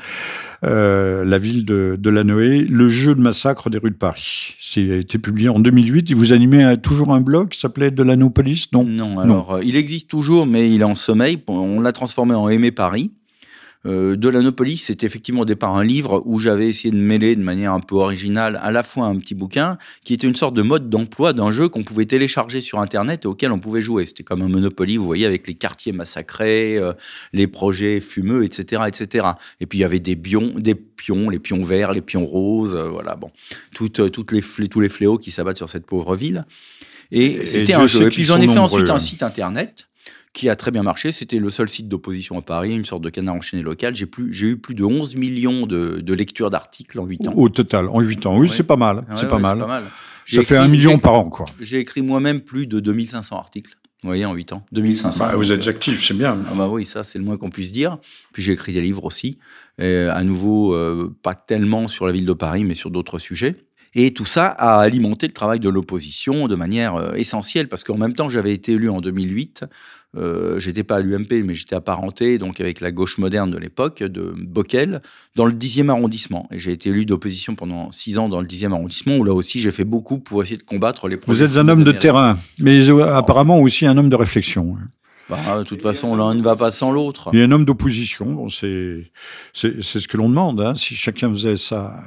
euh, 0.65 1.25
la 1.25 1.39
ville 1.39 1.65
de, 1.65 1.97
de 1.99 2.11
Lanoé, 2.11 2.65
le 2.65 2.89
jeu 2.89 3.15
de 3.15 3.21
massacre 3.21 3.71
des 3.71 3.79
rues 3.79 3.91
de 3.91 3.97
Paris. 3.97 4.55
C'est 4.59 4.91
a 4.91 4.97
été 4.97 5.19
publié 5.19 5.49
en 5.49 5.61
2008 5.61 6.11
et 6.11 6.15
vous 6.15 6.33
animez 6.33 6.77
toujours 6.83 7.13
un 7.13 7.21
blog 7.21 7.51
qui 7.51 7.61
s'appelait 7.61 7.91
de 7.91 8.03
l'Anopolis, 8.03 8.69
non 8.73 8.85
Non, 8.85 9.21
alors 9.21 9.55
euh, 9.55 9.61
il 9.65 9.77
existe 9.77 10.09
toujours, 10.09 10.47
mais 10.47 10.71
il 10.71 10.81
est 10.81 10.85
en 10.85 10.95
sommeil. 10.95 11.39
On 11.47 11.81
l'a 11.81 11.93
transformé 11.93 12.35
en 12.35 12.49
Aimé 12.49 12.73
Paris. 12.73 13.13
Euh, 13.87 14.17
de 14.17 14.29
l'Anopolis, 14.29 14.79
c'est 14.79 15.05
effectivement 15.05 15.43
au 15.43 15.45
départ 15.45 15.77
un 15.77 15.85
livre 15.85 16.23
où 16.27 16.41
j'avais 16.41 16.69
essayé 16.69 16.91
de 16.91 16.97
mêler 16.97 17.37
de 17.37 17.43
manière 17.43 17.73
un 17.73 17.81
peu 17.81 17.95
originale 17.95 18.59
à 18.63 18.73
la 18.73 18.83
fois 18.83 19.07
un 19.07 19.17
petit 19.19 19.35
bouquin 19.35 19.79
qui 20.05 20.15
était 20.15 20.27
une 20.27 20.35
sorte 20.35 20.55
de 20.55 20.63
mode 20.63 20.91
d'emploi 20.91 21.33
d'un 21.33 21.51
jeu 21.51 21.69
qu'on 21.69 21.85
pouvait 21.85 22.07
télécharger 22.07 22.61
sur 22.61 22.81
Internet 22.81 23.25
et 23.25 23.29
auquel 23.29 23.53
on 23.53 23.61
pouvait 23.61 23.81
jouer. 23.81 24.07
C'était 24.07 24.25
comme 24.25 24.43
un 24.43 24.49
Monopoly, 24.49 24.97
vous 24.97 25.07
voyez, 25.07 25.27
avec 25.27 25.47
les 25.47 25.55
quartiers 25.55 25.93
massacrés, 25.93 26.77
euh, 26.77 26.93
les 27.33 27.47
projets 27.47 28.01
fumeux, 28.01 28.45
etc., 28.45 28.83
etc. 28.89 29.29
Et 29.61 29.67
puis 29.67 29.79
il 29.79 29.83
y 29.83 29.85
avait 29.85 30.01
des, 30.01 30.17
bions, 30.17 30.55
des 30.57 30.75
pions, 30.75 31.31
les 31.31 31.39
pions 31.39 31.63
verts, 31.63 31.93
les 31.93 32.03
pions 32.03 32.27
roses, 32.27 32.75
euh, 32.75 32.89
voilà, 32.89 33.15
bon, 33.15 33.31
toutes, 33.75 34.11
toutes 34.11 34.33
les, 34.33 34.43
tous 34.69 34.81
les 34.81 34.89
fléaux 34.89 35.19
qui 35.19 35.31
s'abattent 35.31 35.57
sur 35.57 35.71
cette 35.71 35.87
pauvre 35.87 36.17
ville. 36.17 36.47
Et, 37.11 37.47
c'était 37.47 37.75
un 37.75 37.87
jeu. 37.87 38.07
Et 38.07 38.11
puis 38.11 38.25
j'en 38.25 38.41
ai 38.41 38.49
fait 38.49 38.59
ensuite 38.59 38.91
un 38.91 38.99
site 38.99 39.23
internet 39.23 39.88
qui 40.39 40.49
a 40.49 40.55
très 40.55 40.71
bien 40.71 40.85
marché. 40.85 41.11
C'était 41.11 41.39
le 41.39 41.51
seul 41.51 41.69
site 41.69 41.89
d'opposition 41.89 42.39
à 42.39 42.43
Paris, 42.43 42.73
une 42.73 42.85
sorte 42.85 43.03
de 43.03 43.11
canard 43.11 43.35
enchaîné 43.35 43.63
local. 43.63 43.97
J'ai, 43.97 44.07
eu 44.47 44.57
plus 44.57 44.75
de 44.75 44.85
11 44.85 45.17
millions 45.17 45.67
de, 45.67 46.13
lectures 46.15 46.51
d'articles 46.51 46.99
en 47.01 47.07
8 47.07 47.29
ans. 47.29 47.33
Au 47.35 47.49
total, 47.49 47.89
en 47.89 48.01
8 48.01 48.27
ans. 48.27 48.39
Oui, 48.39 48.49
c'est 48.49 48.63
pas 48.63 48.77
mal. 48.77 49.05
c'est 49.17 49.29
pas, 49.29 49.41
mal. 49.41 49.67
Ça 50.27 50.43
fait 50.45 50.57
un 50.57 50.69
million 50.69 50.99
par 50.99 51.15
an, 51.15 51.29
quoi. 51.29 51.47
J'ai 51.61 51.81
écrit 51.81 52.03
moi-même 52.03 52.41
plus 52.41 52.69
de 52.69 52.79
2500 52.79 53.37
articles. 53.37 53.77
Vous 54.05 54.11
voyez, 54.11 54.25
en 54.25 54.33
8 54.33 54.53
ans. 54.53 54.65
2500. 54.71 55.19
Bah, 55.19 55.35
vous 55.35 55.51
êtes 55.51 55.67
actif, 55.67 56.07
c'est 56.07 56.15
bien. 56.15 56.39
Ah 56.49 56.55
bah 56.55 56.69
oui, 56.69 56.87
ça, 56.87 57.03
c'est 57.03 57.19
le 57.19 57.25
moins 57.25 57.37
qu'on 57.37 57.51
puisse 57.51 57.73
dire. 57.73 57.99
Puis 58.33 58.45
j'ai 58.45 58.53
écrit 58.53 58.73
des 58.73 58.81
livres 58.81 59.05
aussi. 59.05 59.39
à 59.81 60.23
nouveau, 60.23 60.73
euh, 60.73 61.13
pas 61.25 61.35
tellement 61.35 61.89
sur 61.89 62.07
la 62.07 62.13
ville 62.13 62.27
de 62.27 62.33
Paris, 62.33 62.63
mais 62.63 62.77
sur 62.77 62.93
d'autres 62.93 63.19
sujets. 63.19 63.57
Et 63.95 64.13
tout 64.13 64.27
ça 64.27 64.47
a 64.47 64.79
alimenté 64.81 65.27
le 65.27 65.33
travail 65.33 65.61
de 65.61 65.69
l'opposition 65.69 66.47
de 66.47 66.55
manière 66.55 66.95
euh, 66.97 67.15
essentielle, 67.15 67.69
parce 67.69 67.85
qu'en 67.85 67.97
même 67.97 68.13
temps, 68.13 68.29
j'avais 68.29 68.53
été 68.53 68.73
élu 68.73 68.89
en 68.89 69.01
2008 69.01 69.65
euh, 70.19 70.59
j'étais 70.59 70.83
pas 70.83 70.97
à 70.97 71.01
l'UMP, 71.01 71.45
mais 71.45 71.55
j'étais 71.55 71.75
apparenté 71.75 72.39
donc 72.39 72.61
avec 72.61 72.81
la 72.81 72.91
gauche 72.91 73.19
moderne 73.19 73.51
de 73.51 73.59
l'époque, 73.59 74.03
de 74.03 74.35
Bockel, 74.37 75.01
dans 75.37 75.47
le 75.47 75.53
10e 75.53 75.89
arrondissement. 75.89 76.49
Et 76.53 76.59
j'ai 76.59 76.73
été 76.73 76.91
élu 76.91 77.05
d'opposition 77.05 77.55
pendant 77.55 77.93
six 77.93 78.19
ans 78.19 78.29
dans 78.29 78.41
le 78.41 78.47
10e 78.47 78.73
arrondissement, 78.73 79.17
où 79.17 79.25
là 79.25 79.33
aussi 79.33 79.61
j'ai 79.61 79.71
fait 79.71 79.85
beaucoup 79.85 80.19
pour 80.19 80.43
essayer 80.43 80.57
de 80.57 80.63
combattre 80.63 81.09
les 81.09 81.19
Vous 81.27 81.43
êtes 81.43 81.57
un 81.57 81.69
homme 81.69 81.85
de, 81.85 81.93
terrain, 81.93 82.39
mais 82.59 82.89
euh, 82.89 83.15
apparemment 83.15 83.59
aussi 83.61 83.87
un 83.87 83.97
homme 83.97 84.09
de 84.09 84.17
réflexion. 84.17 84.77
Bah, 85.29 85.59
de 85.59 85.65
toute 85.65 85.83
façon, 85.83 86.17
l'un 86.17 86.35
ne 86.35 86.43
va 86.43 86.57
pas 86.57 86.71
sans 86.71 86.91
l'autre. 86.91 87.31
Il 87.33 87.39
y 87.39 87.43
a 87.43 87.45
un 87.45 87.53
homme 87.53 87.65
d'opposition, 87.65 88.49
c'est 88.49 89.11
ce 89.53 90.09
que 90.09 90.17
l'on 90.17 90.29
demande. 90.29 90.61
Hein. 90.61 90.75
Si 90.75 90.95
chacun 90.95 91.29
faisait 91.31 91.57
sa, 91.57 92.05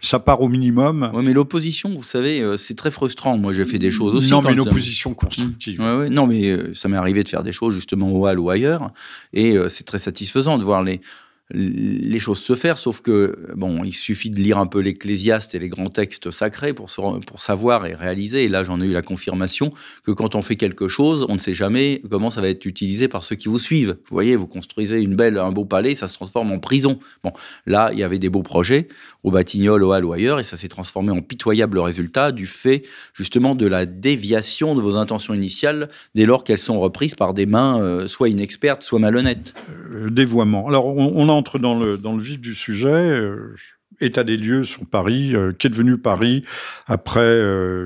sa 0.00 0.18
part 0.18 0.40
au 0.40 0.48
minimum. 0.48 1.10
Oui, 1.14 1.24
mais 1.24 1.32
l'opposition, 1.32 1.90
vous 1.94 2.02
savez, 2.02 2.40
euh, 2.40 2.56
c'est 2.56 2.74
très 2.74 2.90
frustrant. 2.90 3.38
Moi, 3.38 3.52
j'ai 3.52 3.64
fait 3.64 3.78
des 3.78 3.90
choses 3.90 4.14
aussi. 4.14 4.30
Non, 4.30 4.42
mais 4.42 4.52
une 4.52 4.60
opposition 4.60 5.14
constructive. 5.14 5.80
Ouais, 5.80 6.10
non, 6.10 6.26
mais 6.26 6.50
euh, 6.50 6.74
ça 6.74 6.88
m'est 6.88 6.96
arrivé 6.96 7.22
de 7.22 7.28
faire 7.28 7.44
des 7.44 7.52
choses 7.52 7.74
justement 7.74 8.10
au 8.12 8.26
Hall 8.26 8.38
ou 8.38 8.50
ailleurs. 8.50 8.90
Et 9.32 9.56
euh, 9.56 9.68
c'est 9.68 9.84
très 9.84 9.98
satisfaisant 9.98 10.58
de 10.58 10.64
voir 10.64 10.82
les, 10.82 11.00
les 11.50 12.18
choses 12.18 12.40
se 12.40 12.56
faire, 12.56 12.76
sauf 12.76 13.00
que, 13.00 13.52
bon, 13.54 13.84
il 13.84 13.94
suffit 13.94 14.30
de 14.30 14.40
lire 14.40 14.58
un 14.58 14.66
peu 14.66 14.80
l'Ecclésiaste 14.80 15.54
et 15.54 15.60
les 15.60 15.68
grands 15.68 15.88
textes 15.88 16.32
sacrés 16.32 16.72
pour, 16.72 16.90
pour 17.24 17.40
savoir 17.40 17.86
et 17.86 17.94
réaliser. 17.94 18.44
Et 18.44 18.48
là, 18.48 18.64
j'en 18.64 18.80
ai 18.80 18.86
eu 18.86 18.92
la 18.92 19.02
confirmation 19.02 19.70
que 20.04 20.10
quand 20.10 20.34
on 20.34 20.42
fait 20.42 20.56
quelque 20.56 20.88
chose, 20.88 21.24
on 21.28 21.34
ne 21.34 21.38
sait 21.38 21.54
jamais 21.54 22.02
comment 22.10 22.30
ça 22.30 22.40
va 22.40 22.48
être 22.48 22.66
utilisé 22.66 23.06
par 23.06 23.22
ceux 23.22 23.36
qui 23.36 23.46
vous 23.46 23.60
suivent. 23.60 23.96
Vous 24.08 24.14
voyez, 24.14 24.34
vous 24.34 24.48
construisez 24.48 25.00
une 25.00 25.14
belle, 25.14 25.38
un 25.38 25.52
beau 25.52 25.64
palais, 25.64 25.94
ça 25.94 26.08
se 26.08 26.14
transforme 26.14 26.50
en 26.50 26.58
prison. 26.58 26.98
Bon, 27.22 27.32
là, 27.64 27.90
il 27.92 27.98
y 27.98 28.02
avait 28.02 28.18
des 28.18 28.28
beaux 28.28 28.42
projets 28.42 28.88
au 29.22 29.30
Batignolles, 29.30 29.84
au 29.84 29.92
Hall 29.92 30.04
ou 30.04 30.12
ailleurs, 30.12 30.40
et 30.40 30.44
ça 30.44 30.56
s'est 30.56 30.68
transformé 30.68 31.12
en 31.12 31.20
pitoyable 31.20 31.78
résultat 31.78 32.32
du 32.32 32.46
fait, 32.46 32.82
justement, 33.14 33.54
de 33.54 33.66
la 33.66 33.86
déviation 33.86 34.74
de 34.74 34.80
vos 34.80 34.96
intentions 34.96 35.34
initiales 35.34 35.90
dès 36.14 36.26
lors 36.26 36.42
qu'elles 36.42 36.58
sont 36.58 36.80
reprises 36.80 37.14
par 37.14 37.34
des 37.34 37.46
mains 37.46 37.80
euh, 37.80 38.08
soit 38.08 38.28
inexpertes, 38.28 38.82
soit 38.82 38.98
malhonnêtes. 38.98 39.54
Euh, 39.70 40.10
dévoiement. 40.10 40.68
Alors, 40.68 40.86
on, 40.86 41.12
on 41.14 41.28
a 41.28 41.35
entre 41.36 41.58
dans 41.58 41.78
le, 41.78 41.96
dans 41.98 42.16
le 42.16 42.22
vif 42.22 42.40
du 42.40 42.54
sujet. 42.54 42.88
Euh, 42.88 43.54
état 44.00 44.24
des 44.24 44.36
lieux 44.36 44.64
sur 44.64 44.84
Paris, 44.84 45.34
euh, 45.34 45.52
qu'est 45.52 45.70
devenu 45.70 45.96
Paris 45.96 46.44
après 46.86 47.40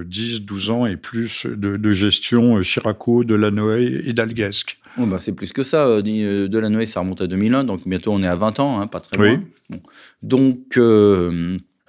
10, 0.04 0.36
euh, 0.36 0.40
12 0.40 0.70
ans 0.70 0.86
et 0.86 0.96
plus 0.96 1.46
de, 1.46 1.92
gestion 1.92 2.60
Chiraco, 2.62 3.22
de 3.22 3.34
Lanoë 3.34 4.08
et 4.08 4.12
d'Alguesque 4.12 4.78
oh 4.98 5.06
bah 5.06 5.18
C'est 5.20 5.32
plus 5.32 5.52
que 5.52 5.62
ça. 5.62 6.02
De 6.02 6.58
Lanoë, 6.58 6.86
ça 6.86 7.00
remonte 7.00 7.20
à 7.20 7.26
2001, 7.26 7.64
donc 7.64 7.86
bientôt 7.86 8.12
on 8.12 8.22
est 8.22 8.28
à 8.28 8.34
20 8.34 8.60
ans, 8.60 8.80
hein, 8.80 8.86
pas 8.86 9.00
très 9.00 9.16
loin. 9.16 9.42
Donc, 10.22 10.76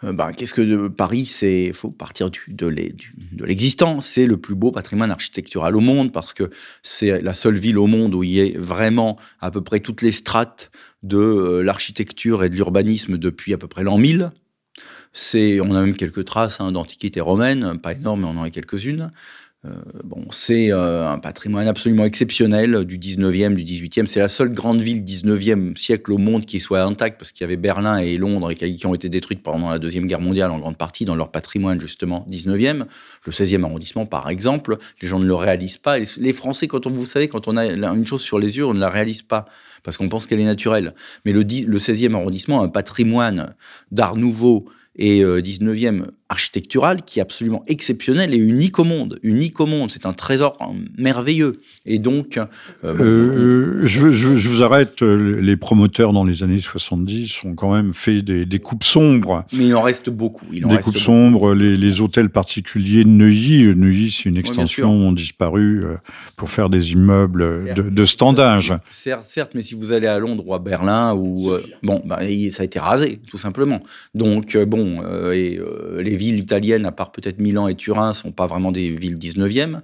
euh, 0.03 0.13
bah, 0.13 0.33
qu'est-ce 0.33 0.53
que 0.53 0.87
Paris 0.87 1.25
C'est 1.25 1.71
faut 1.73 1.91
partir 1.91 2.29
du, 2.29 2.41
de 2.47 2.67
l'existant. 3.39 4.01
C'est 4.01 4.25
le 4.25 4.37
plus 4.37 4.55
beau 4.55 4.71
patrimoine 4.71 5.11
architectural 5.11 5.75
au 5.75 5.79
monde 5.79 6.11
parce 6.11 6.33
que 6.33 6.49
c'est 6.81 7.21
la 7.21 7.33
seule 7.33 7.57
ville 7.57 7.77
au 7.77 7.87
monde 7.87 8.15
où 8.15 8.23
il 8.23 8.31
y 8.31 8.41
a 8.41 8.59
vraiment 8.59 9.17
à 9.39 9.51
peu 9.51 9.61
près 9.61 9.79
toutes 9.79 10.01
les 10.01 10.11
strates 10.11 10.71
de 11.03 11.17
euh, 11.17 11.61
l'architecture 11.61 12.43
et 12.43 12.49
de 12.49 12.55
l'urbanisme 12.55 13.17
depuis 13.17 13.53
à 13.53 13.57
peu 13.57 13.67
près 13.67 13.83
l'an 13.83 13.97
1000. 13.97 14.31
C'est, 15.13 15.59
on 15.59 15.75
a 15.75 15.81
même 15.81 15.95
quelques 15.95 16.25
traces 16.25 16.61
hein, 16.61 16.71
d'antiquité 16.71 17.19
romaine, 17.19 17.79
pas 17.79 17.93
énormes, 17.93 18.21
mais 18.21 18.27
on 18.27 18.39
en 18.39 18.43
a 18.43 18.49
quelques-unes. 18.49 19.11
Euh, 19.63 19.75
bon, 20.03 20.25
c'est 20.31 20.71
euh, 20.71 21.07
un 21.07 21.19
patrimoine 21.19 21.67
absolument 21.67 22.05
exceptionnel 22.05 22.83
du 22.83 22.97
19e, 22.97 23.53
du 23.53 23.63
18e. 23.63 24.07
C'est 24.07 24.19
la 24.19 24.27
seule 24.27 24.51
grande 24.53 24.81
ville 24.81 25.03
19e 25.03 25.75
siècle 25.77 26.13
au 26.13 26.17
monde 26.17 26.45
qui 26.45 26.59
soit 26.59 26.81
intacte 26.81 27.19
parce 27.19 27.31
qu'il 27.31 27.41
y 27.41 27.43
avait 27.43 27.57
Berlin 27.57 27.99
et 27.99 28.17
Londres 28.17 28.53
qui 28.53 28.85
ont 28.87 28.95
été 28.95 29.07
détruites 29.07 29.43
pendant 29.43 29.69
la 29.69 29.77
Deuxième 29.77 30.07
Guerre 30.07 30.21
mondiale 30.21 30.49
en 30.49 30.57
grande 30.57 30.77
partie 30.77 31.05
dans 31.05 31.15
leur 31.15 31.29
patrimoine 31.29 31.79
justement 31.79 32.25
19e. 32.27 32.85
Le 33.25 33.31
16e 33.31 33.63
arrondissement, 33.63 34.07
par 34.07 34.29
exemple, 34.29 34.77
les 34.99 35.07
gens 35.07 35.19
ne 35.19 35.25
le 35.25 35.35
réalisent 35.35 35.77
pas. 35.77 35.99
Les 35.99 36.33
Français, 36.33 36.67
quand 36.67 36.87
on, 36.87 36.89
vous 36.89 37.05
savez, 37.05 37.27
quand 37.27 37.47
on 37.47 37.55
a 37.55 37.65
une 37.65 38.07
chose 38.07 38.21
sur 38.21 38.39
les 38.39 38.57
yeux, 38.57 38.65
on 38.65 38.73
ne 38.73 38.79
la 38.79 38.89
réalise 38.89 39.21
pas 39.21 39.45
parce 39.83 39.97
qu'on 39.97 40.09
pense 40.09 40.25
qu'elle 40.25 40.39
est 40.39 40.45
naturelle. 40.45 40.93
Mais 41.25 41.33
le, 41.33 41.41
le 41.41 41.77
16e 41.77 42.13
arrondissement 42.15 42.61
a 42.61 42.65
un 42.65 42.69
patrimoine 42.69 43.55
d'art 43.91 44.15
nouveau 44.15 44.65
et 44.97 45.23
19e 45.23 46.01
euh, 46.01 46.05
architectural 46.27 47.03
qui 47.03 47.19
est 47.19 47.21
absolument 47.21 47.63
exceptionnel 47.67 48.33
et 48.33 48.37
unique 48.37 48.79
au 48.79 48.83
monde. 48.83 49.19
Unique 49.21 49.59
au 49.59 49.65
monde, 49.65 49.89
c'est 49.91 50.05
un 50.05 50.13
trésor 50.13 50.57
merveilleux. 50.97 51.61
Et 51.85 51.99
donc... 51.99 52.37
Euh, 52.37 52.45
euh, 52.83 53.81
je, 53.85 54.11
je, 54.11 54.35
je, 54.35 54.49
vous 54.49 54.63
arrête, 54.63 55.01
les 55.01 55.57
promoteurs 55.57 56.13
dans 56.13 56.23
les 56.23 56.43
années 56.43 56.59
70 56.59 57.43
ont 57.43 57.55
quand 57.55 57.73
même 57.73 57.93
fait 57.93 58.21
des, 58.21 58.45
des 58.45 58.59
coupes 58.59 58.83
sombres. 58.83 59.45
Mais 59.53 59.67
il 59.67 59.75
en 59.75 59.81
reste 59.81 60.09
beaucoup. 60.09 60.45
Il 60.53 60.65
en 60.65 60.69
des 60.69 60.77
coupes 60.77 60.97
sombres, 60.97 61.53
les, 61.53 61.75
les, 61.75 62.01
hôtels 62.01 62.29
particuliers 62.29 63.03
de 63.03 63.09
Neuilly, 63.09 63.75
Neuilly 63.75 64.11
c'est 64.11 64.29
une 64.29 64.37
extension, 64.37 64.89
ont 64.89 65.11
disparu 65.11 65.83
pour 66.37 66.49
faire 66.49 66.69
des 66.69 66.93
immeubles 66.93 67.73
de, 67.73 67.89
de, 67.89 68.05
standage. 68.05 68.73
Certes, 68.91 69.25
certes, 69.25 69.51
mais 69.53 69.63
si 69.63 69.75
vous 69.75 69.91
allez 69.91 70.07
à 70.07 70.17
Londres 70.17 70.43
ou 70.47 70.53
à 70.53 70.59
Berlin, 70.59 71.13
ou, 71.13 71.51
bon, 71.83 72.01
bah, 72.05 72.19
ça 72.51 72.63
a 72.63 72.65
été 72.65 72.79
rasé, 72.79 73.19
tout 73.27 73.37
simplement. 73.37 73.81
Donc, 74.13 74.57
bon, 74.57 74.80
euh, 74.81 75.31
et 75.33 75.57
euh, 75.57 76.01
les 76.01 76.15
villes 76.15 76.39
italiennes, 76.39 76.85
à 76.85 76.91
part 76.91 77.11
peut-être 77.11 77.39
Milan 77.39 77.67
et 77.67 77.75
Turin, 77.75 78.13
sont 78.13 78.31
pas 78.31 78.47
vraiment 78.47 78.71
des 78.71 78.89
villes 78.89 79.17
19e. 79.17 79.81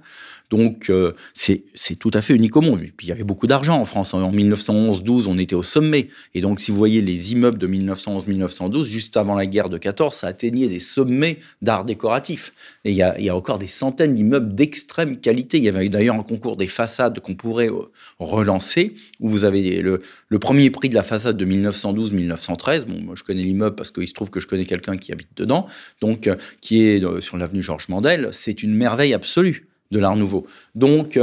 Donc, 0.50 0.88
euh, 0.88 1.12
c'est 1.34 1.62
tout 1.98 2.10
à 2.14 2.22
fait 2.22 2.34
unique 2.34 2.56
au 2.56 2.60
monde. 2.60 2.80
Puis, 2.96 3.06
il 3.06 3.10
y 3.10 3.12
avait 3.12 3.24
beaucoup 3.24 3.46
d'argent 3.46 3.78
en 3.78 3.84
France. 3.84 4.14
En 4.14 4.32
1911-12, 4.32 5.26
on 5.26 5.36
était 5.36 5.54
au 5.54 5.62
sommet. 5.62 6.08
Et 6.34 6.40
donc, 6.40 6.60
si 6.60 6.70
vous 6.70 6.78
voyez 6.78 7.02
les 7.02 7.32
immeubles 7.32 7.58
de 7.58 7.68
1911-1912, 7.68 8.86
juste 8.86 9.16
avant 9.16 9.34
la 9.34 9.46
guerre 9.46 9.68
de 9.68 9.76
14, 9.76 10.14
ça 10.14 10.28
atteignait 10.28 10.68
des 10.68 10.80
sommets 10.80 11.38
d'art 11.60 11.84
décoratif. 11.84 12.54
Et 12.84 12.90
il 12.92 12.96
y, 12.96 13.02
a, 13.02 13.36
encore 13.36 13.58
des 13.58 13.66
centaines 13.66 14.14
d'immeubles 14.14 14.54
d'extrême 14.54 15.18
qualité. 15.18 15.58
Il 15.58 15.64
y 15.64 15.68
avait 15.68 15.88
d'ailleurs 15.88 16.16
un 16.16 16.22
concours 16.22 16.56
des 16.56 16.66
façades 16.66 17.20
qu'on 17.20 17.34
pourrait 17.34 17.68
euh, 17.68 17.90
relancer, 18.18 18.94
où 19.20 19.28
vous 19.28 19.44
avez 19.44 19.82
le, 19.82 20.00
le 20.28 20.38
premier 20.38 20.70
prix 20.70 20.88
de 20.88 20.94
la 20.94 21.02
façade 21.02 21.36
de 21.36 21.44
1912-1913. 21.44 22.86
Bon, 22.86 23.00
moi, 23.02 23.14
je 23.16 23.22
connais 23.22 23.42
l'immeuble 23.42 23.76
parce 23.76 23.90
qu'il 23.90 24.08
se 24.08 24.14
trouve 24.14 24.30
que 24.30 24.40
je 24.40 24.46
connais 24.46 24.64
quelqu'un 24.64 24.96
qui 24.96 25.12
habite 25.12 25.36
dedans, 25.36 25.66
donc 26.00 26.26
euh, 26.26 26.36
qui 26.62 26.82
est 26.84 27.20
sur 27.20 27.36
l'avenue 27.36 27.62
Georges 27.62 27.88
Mandel. 27.88 28.28
C'est 28.32 28.62
une 28.62 28.74
merveille 28.74 29.12
absolue 29.12 29.67
de 29.90 29.98
l'Art 29.98 30.16
Nouveau. 30.16 30.46
Donc, 30.74 31.18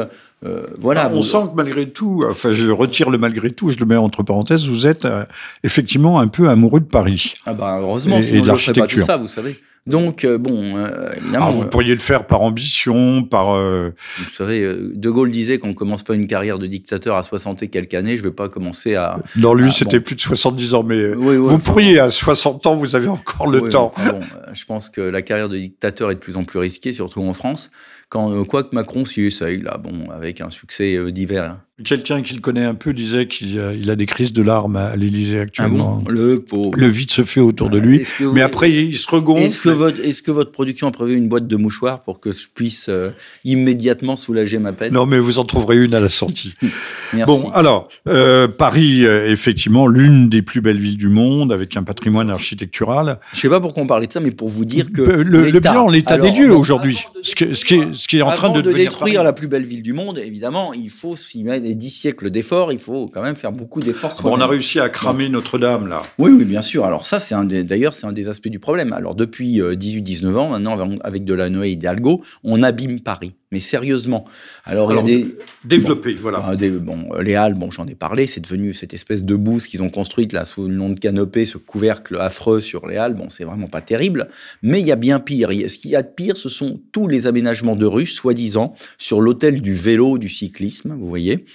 euh, 0.45 0.67
voilà. 0.77 1.05
Ah, 1.05 1.12
on 1.13 1.24
sent 1.24 1.50
que 1.51 1.55
malgré 1.55 1.89
tout, 1.89 2.24
enfin, 2.29 2.53
je 2.53 2.69
retire 2.69 3.10
le 3.10 3.17
malgré 3.17 3.51
tout, 3.51 3.72
je 3.72 3.79
le 3.79 3.86
mets 3.86 3.95
entre 3.95 4.24
parenthèses, 4.24 4.67
vous 4.67 4.86
êtes 4.86 5.05
euh, 5.05 5.24
effectivement 5.63 6.19
un 6.19 6.27
peu 6.27 6.50
amoureux 6.50 6.81
de 6.81 6.86
Paris. 6.86 7.36
Ah 7.45 7.53
bah 7.53 7.77
heureusement, 7.79 8.19
et, 8.19 8.41
de 8.41 8.48
l'architecture. 8.48 9.01
tout 9.01 9.05
ça, 9.05 9.17
vous 9.17 9.27
savez. 9.27 9.60
Donc, 9.88 10.24
euh, 10.24 10.39
bon, 10.39 10.84
évidemment. 11.15 11.45
Ah, 11.48 11.51
vous 11.51 11.65
pourriez 11.65 11.93
le 11.93 12.00
faire 12.00 12.25
par 12.25 12.41
ambition, 12.41 13.24
par. 13.24 13.55
Vous 13.55 14.34
savez, 14.34 14.62
De 14.65 15.10
Gaulle 15.10 15.29
disait 15.29 15.60
qu'on 15.60 15.69
ne 15.69 15.74
commence 15.74 16.01
pas 16.01 16.15
une 16.15 16.25
carrière 16.25 16.57
de 16.57 16.65
dictateur 16.65 17.15
à 17.15 17.24
60 17.24 17.62
et 17.62 17.67
quelques 17.67 17.93
années. 17.93 18.17
Je 18.17 18.24
ne 18.24 18.29
vais 18.29 18.34
pas 18.34 18.50
commencer 18.50 18.95
à. 18.95 19.19
Non, 19.36 19.53
lui, 19.53 19.72
c'était 19.72 20.00
plus 20.00 20.15
de 20.15 20.22
70 20.22 20.74
ans, 20.74 20.84
mais 20.84 21.13
vous 21.13 21.60
pourriez, 21.60 22.00
à 22.00 22.10
60 22.12 22.65
ans, 22.65 22.75
vous 22.75 22.95
avez 22.95 23.07
encore 23.07 23.48
le 23.48 23.69
temps. 23.69 23.93
bon, 23.98 24.19
je 24.53 24.65
pense 24.65 24.89
que 24.89 25.01
la 25.01 25.22
carrière 25.22 25.50
de 25.50 25.57
dictateur 25.57 26.10
est 26.12 26.15
de 26.15 26.19
plus 26.19 26.38
en 26.38 26.45
plus 26.45 26.60
risquée, 26.60 26.91
surtout 26.91 27.22
en 27.22 27.34
France. 27.34 27.72
Quand, 28.10 28.46
quoi 28.46 28.64
que 28.64 28.76
Macron 28.76 29.06
s'y 29.06 29.22
essaye, 29.22 29.62
là, 29.62 29.78
bon, 29.78 30.10
avec 30.10 30.42
un 30.42 30.50
succès 30.50 31.12
divers. 31.12 31.60
Quelqu'un 31.84 32.22
qui 32.22 32.34
le 32.34 32.39
connaît 32.39 32.63
un 32.63 32.74
peu 32.74 32.94
disait 32.94 33.27
qu'il 33.27 33.60
a, 33.60 33.96
des 33.98 34.05
crises 34.05 34.32
de 34.32 34.41
larmes 34.41 34.77
à 34.77 34.96
l'Élysée 34.96 35.41
actuellement. 35.41 36.01
Ah 36.05 36.10
le 36.10 36.41
Le 36.74 36.88
vide 36.88 37.12
se 37.12 37.25
fait 37.25 37.41
autour 37.41 37.70
de 37.70 37.77
lui. 37.77 38.08
Mais 38.32 38.41
après, 38.41 38.72
il 38.72 38.98
se 38.98 39.12
regonfle. 39.12 39.44
Est-ce 39.44 39.60
que, 39.60 39.67
votre, 39.67 40.00
est 40.00 40.22
que 40.22 40.32
votre 40.32 40.51
production 40.51 40.88
a 40.88 40.91
prévu 40.91 41.17
une 41.17 41.27
boîte 41.27 41.48
de 41.48 41.55
mouchoirs 41.58 42.01
pour 42.03 42.22
que 42.22 42.32
je 42.32 42.48
puisse 42.53 42.86
euh, 42.88 43.10
immédiatement 43.44 44.15
soulager 44.15 44.58
ma 44.58 44.72
peine 44.72 44.94
Non, 44.94 45.05
mais 45.05 45.20
vous 45.20 45.38
en 45.38 45.44
trouverez 45.44 45.84
une 45.84 45.94
à 45.94 46.00
la 46.00 46.08
sortie. 46.08 46.53
Merci. 47.13 47.25
Bon, 47.25 47.50
alors, 47.50 47.89
euh, 48.08 48.48
Paris, 48.48 49.05
euh, 49.05 49.29
effectivement, 49.29 49.86
l'une 49.88 50.29
des 50.29 50.41
plus 50.41 50.62
belles 50.62 50.79
villes 50.79 50.98
du 50.98 51.10
monde, 51.10 51.51
avec 51.51 51.75
un 51.75 51.84
patrimoine 51.84 52.29
architectural. 52.29 53.20
Je 53.34 53.38
ne 53.38 53.41
sais 53.41 53.50
pas 53.50 53.60
pourquoi 53.60 53.84
on 53.84 53.88
parlait 53.88 54.08
de 54.08 54.13
ça, 54.13 54.22
mais 54.22 54.32
pour 54.32 54.48
vous 54.48 54.63
dire 54.63 54.94
que. 54.94 55.01
Le, 55.01 55.50
le 55.50 55.60
bilan, 55.60 55.89
l'état 55.89 56.17
des 56.17 56.32
lieux 56.32 56.55
aujourd'hui. 56.55 57.00
Ce, 57.22 57.32
ce, 57.53 57.65
qui 57.65 57.74
est, 57.74 57.94
ce 57.94 58.08
qui 58.08 58.20
est 58.20 58.22
en 58.22 58.32
train 58.32 58.51
de, 58.51 58.62
de 58.62 58.72
détruire 58.72 59.24
la 59.24 59.34
plus 59.34 59.50
belle 59.50 59.65
ville 59.65 59.82
du 59.82 59.91
monde, 59.91 60.20
évidemment, 60.20 60.72
il 60.72 60.89
faut 60.89 61.17
s'y 61.17 61.44
mettre 61.44 61.64
les 61.65 61.75
dix 61.75 61.89
siècles 61.89 62.29
d'efforts, 62.29 62.72
il 62.72 62.79
faut 62.79 63.07
quand 63.07 63.24
même 63.24 63.36
faire 63.36 63.51
beaucoup 63.51 63.79
d'efforts. 63.79 64.22
on 64.24 64.39
a 64.39 64.48
réussi 64.48 64.79
à 64.79 64.88
cramer 64.89 65.29
Notre-Dame, 65.29 65.88
là. 65.88 66.03
Oui, 66.19 66.31
oui, 66.31 66.45
bien 66.45 66.62
sûr. 66.62 66.86
Alors 66.86 67.05
ça, 67.05 67.19
c'est 67.19 67.36
d'ailleurs, 67.63 67.93
c'est 67.93 68.05
un 68.05 68.13
des 68.13 68.29
aspects 68.29 68.50
du 68.50 68.60
problème. 68.60 68.93
Alors 68.93 69.15
depuis 69.15 69.60
18-19 69.60 70.25
euh, 70.25 70.36
ans, 70.36 70.50
maintenant, 70.50 70.98
avec 71.01 71.25
Delanoë 71.25 71.67
et 71.67 71.72
Hidalgo, 71.72 72.22
on 72.43 72.62
abîme 72.62 73.00
Paris. 73.00 73.34
Mais 73.51 73.60
sérieusement. 73.60 74.25
Alors, 74.65 74.91
il 74.91 74.95
y 74.95 75.00
a 75.00 75.03
des. 75.03 75.38
Développé, 75.63 76.15
voilà. 76.15 76.43
Ah, 76.43 76.55
bon, 76.55 77.07
les 77.22 77.36
Halles, 77.36 77.53
bon, 77.53 77.72
j'en 77.72 77.86
ai 77.86 77.95
parlé, 77.95 78.27
c'est 78.27 78.41
devenu 78.41 78.74
cette 78.74 78.93
espèce 78.93 79.24
de 79.24 79.36
bouse 79.36 79.67
qu'ils 79.67 79.81
ont 79.81 79.89
construite 79.89 80.34
là 80.34 80.45
sous 80.45 80.67
le 80.67 80.75
nom 80.75 80.89
de 80.89 81.00
canopée, 81.00 81.45
ce 81.45 81.57
couvercle 81.57 82.17
affreux 82.19 82.60
sur 82.60 82.88
les 82.88 82.98
Halles. 82.98 83.13
Bon, 83.13 83.29
c'est 83.29 83.45
vraiment 83.45 83.67
pas 83.67 83.81
terrible. 83.81 84.29
Mais 84.62 84.81
il 84.81 84.88
y 84.88 84.91
a 84.91 84.98
bien 84.98 85.19
pire. 85.19 85.51
Ce 85.51 85.77
qu'il 85.77 85.91
y 85.91 85.95
a 85.95 86.01
de 86.01 86.10
pire, 86.10 86.36
ce 86.36 86.50
sont 86.50 86.81
tous 86.91 87.07
les 87.07 87.27
aménagements 87.27 87.75
de 87.75 87.86
rues, 87.86 88.07
soi-disant, 88.07 88.75
sur 88.98 89.22
l'hôtel 89.22 89.62
du 89.62 89.74
vélo, 89.74 90.17
du 90.17 90.27
cyclisme, 90.27 90.95
vous 91.00 91.07
voyez 91.07 91.45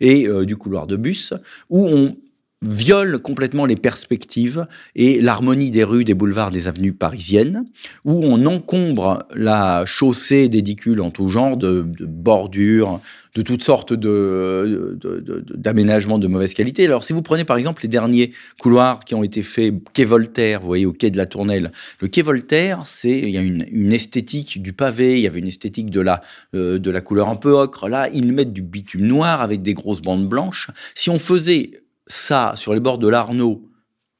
et 0.00 0.26
euh, 0.26 0.44
du 0.44 0.56
couloir 0.56 0.86
de 0.86 0.96
bus, 0.96 1.34
où 1.70 1.86
on 1.86 2.16
viole 2.62 3.18
complètement 3.18 3.66
les 3.66 3.76
perspectives 3.76 4.66
et 4.94 5.20
l'harmonie 5.20 5.70
des 5.70 5.84
rues, 5.84 6.04
des 6.04 6.14
boulevards, 6.14 6.50
des 6.50 6.66
avenues 6.66 6.92
parisiennes, 6.92 7.66
où 8.04 8.24
on 8.24 8.46
encombre 8.46 9.26
la 9.34 9.84
chaussée 9.84 10.48
d'édicules 10.48 11.00
en 11.00 11.10
tout 11.10 11.28
genre, 11.28 11.56
de, 11.56 11.84
bordures, 12.00 13.00
de 13.36 13.42
toutes 13.42 13.62
sortes 13.62 13.92
d'aménagements 13.92 16.18
de, 16.18 16.26
de, 16.26 16.28
mauvaise 16.28 16.54
qualité. 16.54 16.86
Alors, 16.86 17.04
si 17.04 17.12
vous 17.12 17.20
prenez 17.20 17.44
par 17.44 17.58
exemple 17.58 17.82
les 17.82 17.88
derniers 17.88 18.32
couloirs 18.58 19.04
qui 19.04 19.14
ont 19.14 19.22
été 19.22 19.42
faits 19.42 19.74
quai 19.92 20.06
Voltaire, 20.06 20.60
vous 20.60 20.66
voyez, 20.66 20.86
au 20.86 20.94
quai 20.94 21.10
de 21.10 21.18
la 21.18 21.26
Tournelle, 21.26 21.70
le 22.00 22.08
quai 22.08 22.22
Voltaire, 22.22 22.86
c'est 22.86 23.10
il 23.10 23.28
y 23.28 23.36
a 23.36 23.42
une, 23.42 23.92
esthétique 23.92 24.62
du 24.62 24.72
pavé, 24.72 25.18
il 25.18 25.22
y 25.22 25.26
avait 25.26 25.40
une 25.40 25.48
esthétique 25.48 25.90
de 25.90 26.00
la, 26.00 26.22
euh, 26.54 26.78
de 26.78 26.90
la 26.90 27.02
couleur 27.02 27.28
un 27.28 27.36
peu 27.36 27.50
ocre. 27.50 27.88
Là, 27.88 28.08
ils 28.12 28.32
mettent 28.32 28.54
du 28.54 28.62
bitume 28.62 29.06
noir 29.06 29.42
avec 29.42 29.60
des 29.60 29.74
grosses 29.74 30.00
bandes 30.00 30.26
blanches. 30.26 30.70
Si 30.94 31.10
on 31.10 31.18
faisait 31.18 31.82
ça 32.06 32.54
sur 32.56 32.72
les 32.72 32.80
bords 32.80 32.98
de 32.98 33.08
l'Arno 33.08 33.68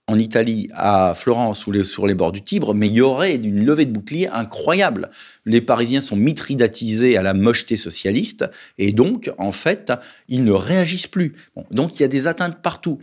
en 0.08 0.18
Italie, 0.18 0.68
à 0.72 1.14
Florence 1.16 1.66
ou 1.66 1.84
sur 1.84 2.06
les 2.06 2.14
bords 2.14 2.30
du 2.30 2.42
Tibre, 2.42 2.74
mais 2.74 2.86
il 2.86 2.94
y 2.94 3.00
aurait 3.00 3.34
une 3.34 3.64
levée 3.64 3.86
de 3.86 3.90
bouclier 3.90 4.28
incroyable. 4.28 5.10
Les 5.46 5.60
Parisiens 5.60 6.00
sont 6.00 6.14
mitridatisés 6.14 7.16
à 7.16 7.22
la 7.22 7.34
mocheté 7.34 7.76
socialiste, 7.76 8.44
et 8.78 8.92
donc, 8.92 9.32
en 9.38 9.50
fait, 9.50 9.92
ils 10.28 10.44
ne 10.44 10.52
réagissent 10.52 11.08
plus. 11.08 11.34
donc, 11.72 11.98
il 11.98 12.02
y 12.02 12.04
a 12.04 12.08
des 12.08 12.28
atteintes 12.28 12.62
partout. 12.62 12.98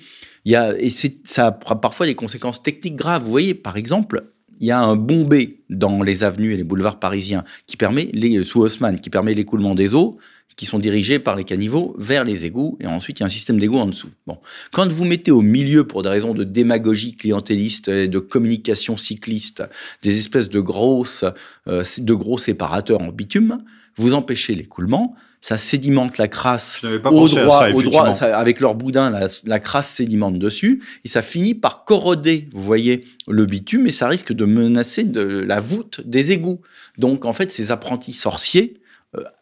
Et 0.46 0.90
ça 1.26 1.48
a 1.48 1.52
parfois 1.52 2.06
des 2.06 2.16
conséquences 2.16 2.64
techniques 2.64 2.96
graves. 2.96 3.24
Vous 3.24 3.32
voyez, 3.32 3.54
par 3.54 3.76
exemple, 3.76 4.24
il 4.62 4.68
y 4.68 4.72
a 4.72 4.80
un 4.80 4.96
bombé 4.96 5.62
dans 5.70 6.04
les 6.04 6.24
avenues 6.24 6.54
et 6.54 6.58
les 6.58 6.64
boulevards 6.64 7.00
parisiens 7.00 7.44
qui 7.68 7.76
permet, 7.76 8.12
sous 8.44 8.62
Haussmann, 8.62 8.98
qui 9.00 9.10
permet 9.10 9.34
l'écoulement 9.34 9.76
des 9.76 9.94
eaux 9.94 10.18
qui 10.56 10.66
sont 10.66 10.80
dirigés 10.80 11.20
par 11.20 11.36
les 11.36 11.44
caniveaux 11.44 11.96
vers 11.98 12.24
les 12.24 12.46
égouts, 12.46 12.78
et 12.80 12.88
ensuite 12.88 13.20
il 13.20 13.22
y 13.22 13.24
a 13.24 13.26
un 13.28 13.30
système 13.30 13.60
d'égouts 13.60 13.80
en 13.80 13.86
dessous. 13.86 14.10
Bon. 14.28 14.38
Quand 14.72 14.92
vous 14.92 15.06
mettez 15.06 15.32
au 15.32 15.42
milieu, 15.42 15.86
pour 15.86 16.04
des 16.04 16.10
raisons 16.10 16.34
de 16.34 16.44
démagogie 16.44 17.16
clientéliste 17.16 17.88
et 17.88 18.08
de 18.08 18.20
communication 18.20 18.98
cycliste, 18.98 19.64
des 20.02 20.18
espèces 20.18 20.50
de, 20.50 20.60
grosses, 20.60 21.26
euh, 21.68 21.84
de 21.98 22.14
gros 22.14 22.38
séparateurs 22.38 23.02
en 23.02 23.12
bitume, 23.12 23.64
vous 23.96 24.14
empêchez 24.14 24.56
l'écoulement, 24.56 25.16
ça 25.44 25.58
sédimente 25.58 26.18
la 26.18 26.30
crasse 26.30 26.82
au 26.84 27.28
droit, 27.28 27.70
au 27.74 27.84
droit 27.84 28.08
avec 28.24 28.62
leur 28.62 28.76
boudin, 28.76 29.10
la, 29.10 29.28
la, 29.46 29.60
crasse 29.60 29.90
sédimente 29.90 30.40
dessus, 30.40 30.82
et 31.04 31.10
ça 31.10 31.22
finit 31.22 31.54
par 31.54 31.84
corroder, 31.84 32.48
vous 32.54 32.64
voyez, 32.64 33.02
le 33.28 33.46
bitume, 33.46 33.86
et 33.86 33.92
ça 33.92 34.08
risque 34.08 34.32
de 34.32 34.46
menacer 34.46 35.04
de 35.04 35.22
la 35.22 35.60
voûte 35.60 36.00
des 36.06 36.32
égouts. 36.32 36.62
Donc 36.98 37.26
en 37.26 37.34
fait, 37.34 37.52
ces 37.52 37.72
apprentis 37.72 38.14
sorciers, 38.14 38.80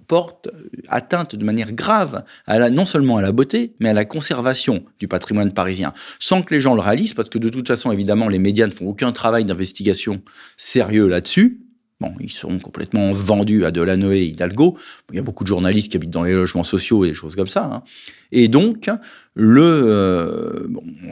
porte 0.08 0.50
atteinte 0.88 1.36
de 1.36 1.46
manière 1.46 1.72
grave 1.72 2.24
à 2.46 2.70
non 2.70 2.86
seulement 2.86 3.18
à 3.18 3.22
la 3.22 3.32
beauté, 3.32 3.74
mais 3.80 3.90
à 3.90 3.94
la 3.94 4.06
conservation 4.06 4.84
du 5.00 5.08
patrimoine 5.08 5.52
parisien, 5.52 5.94
sans 6.20 6.42
que 6.42 6.54
les 6.54 6.62
gens 6.62 6.76
le 6.76 6.82
réalisent, 6.82 7.14
parce 7.14 7.30
que 7.30 7.40
de 7.40 7.50
toute 7.50 7.68
façon, 7.68 7.92
évidemment, 7.92 8.28
les 8.28 8.40
médias 8.40 8.68
ne 8.68 8.72
font 8.72 8.88
aucun 8.88 9.12
travail 9.12 9.46
d'investigation 9.46 10.22
sérieux 10.58 11.08
là-dessus. 11.08 11.62
Bon, 12.02 12.14
ils 12.20 12.32
sont 12.32 12.58
complètement 12.58 13.12
vendus 13.12 13.64
à 13.64 13.70
Delanoë 13.70 14.18
et 14.18 14.26
Hidalgo. 14.26 14.76
Il 15.12 15.18
y 15.18 15.20
a 15.20 15.22
beaucoup 15.22 15.44
de 15.44 15.48
journalistes 15.48 15.92
qui 15.92 15.98
habitent 15.98 16.10
dans 16.10 16.24
les 16.24 16.34
logements 16.34 16.64
sociaux 16.64 17.06
et 17.06 17.10
des 17.10 17.14
choses 17.14 17.36
comme 17.36 17.48
ça. 17.48 17.64
Hein. 17.72 17.84
Et 18.32 18.48
donc, 18.48 18.90
le, 19.36 19.62
euh, 19.62 20.68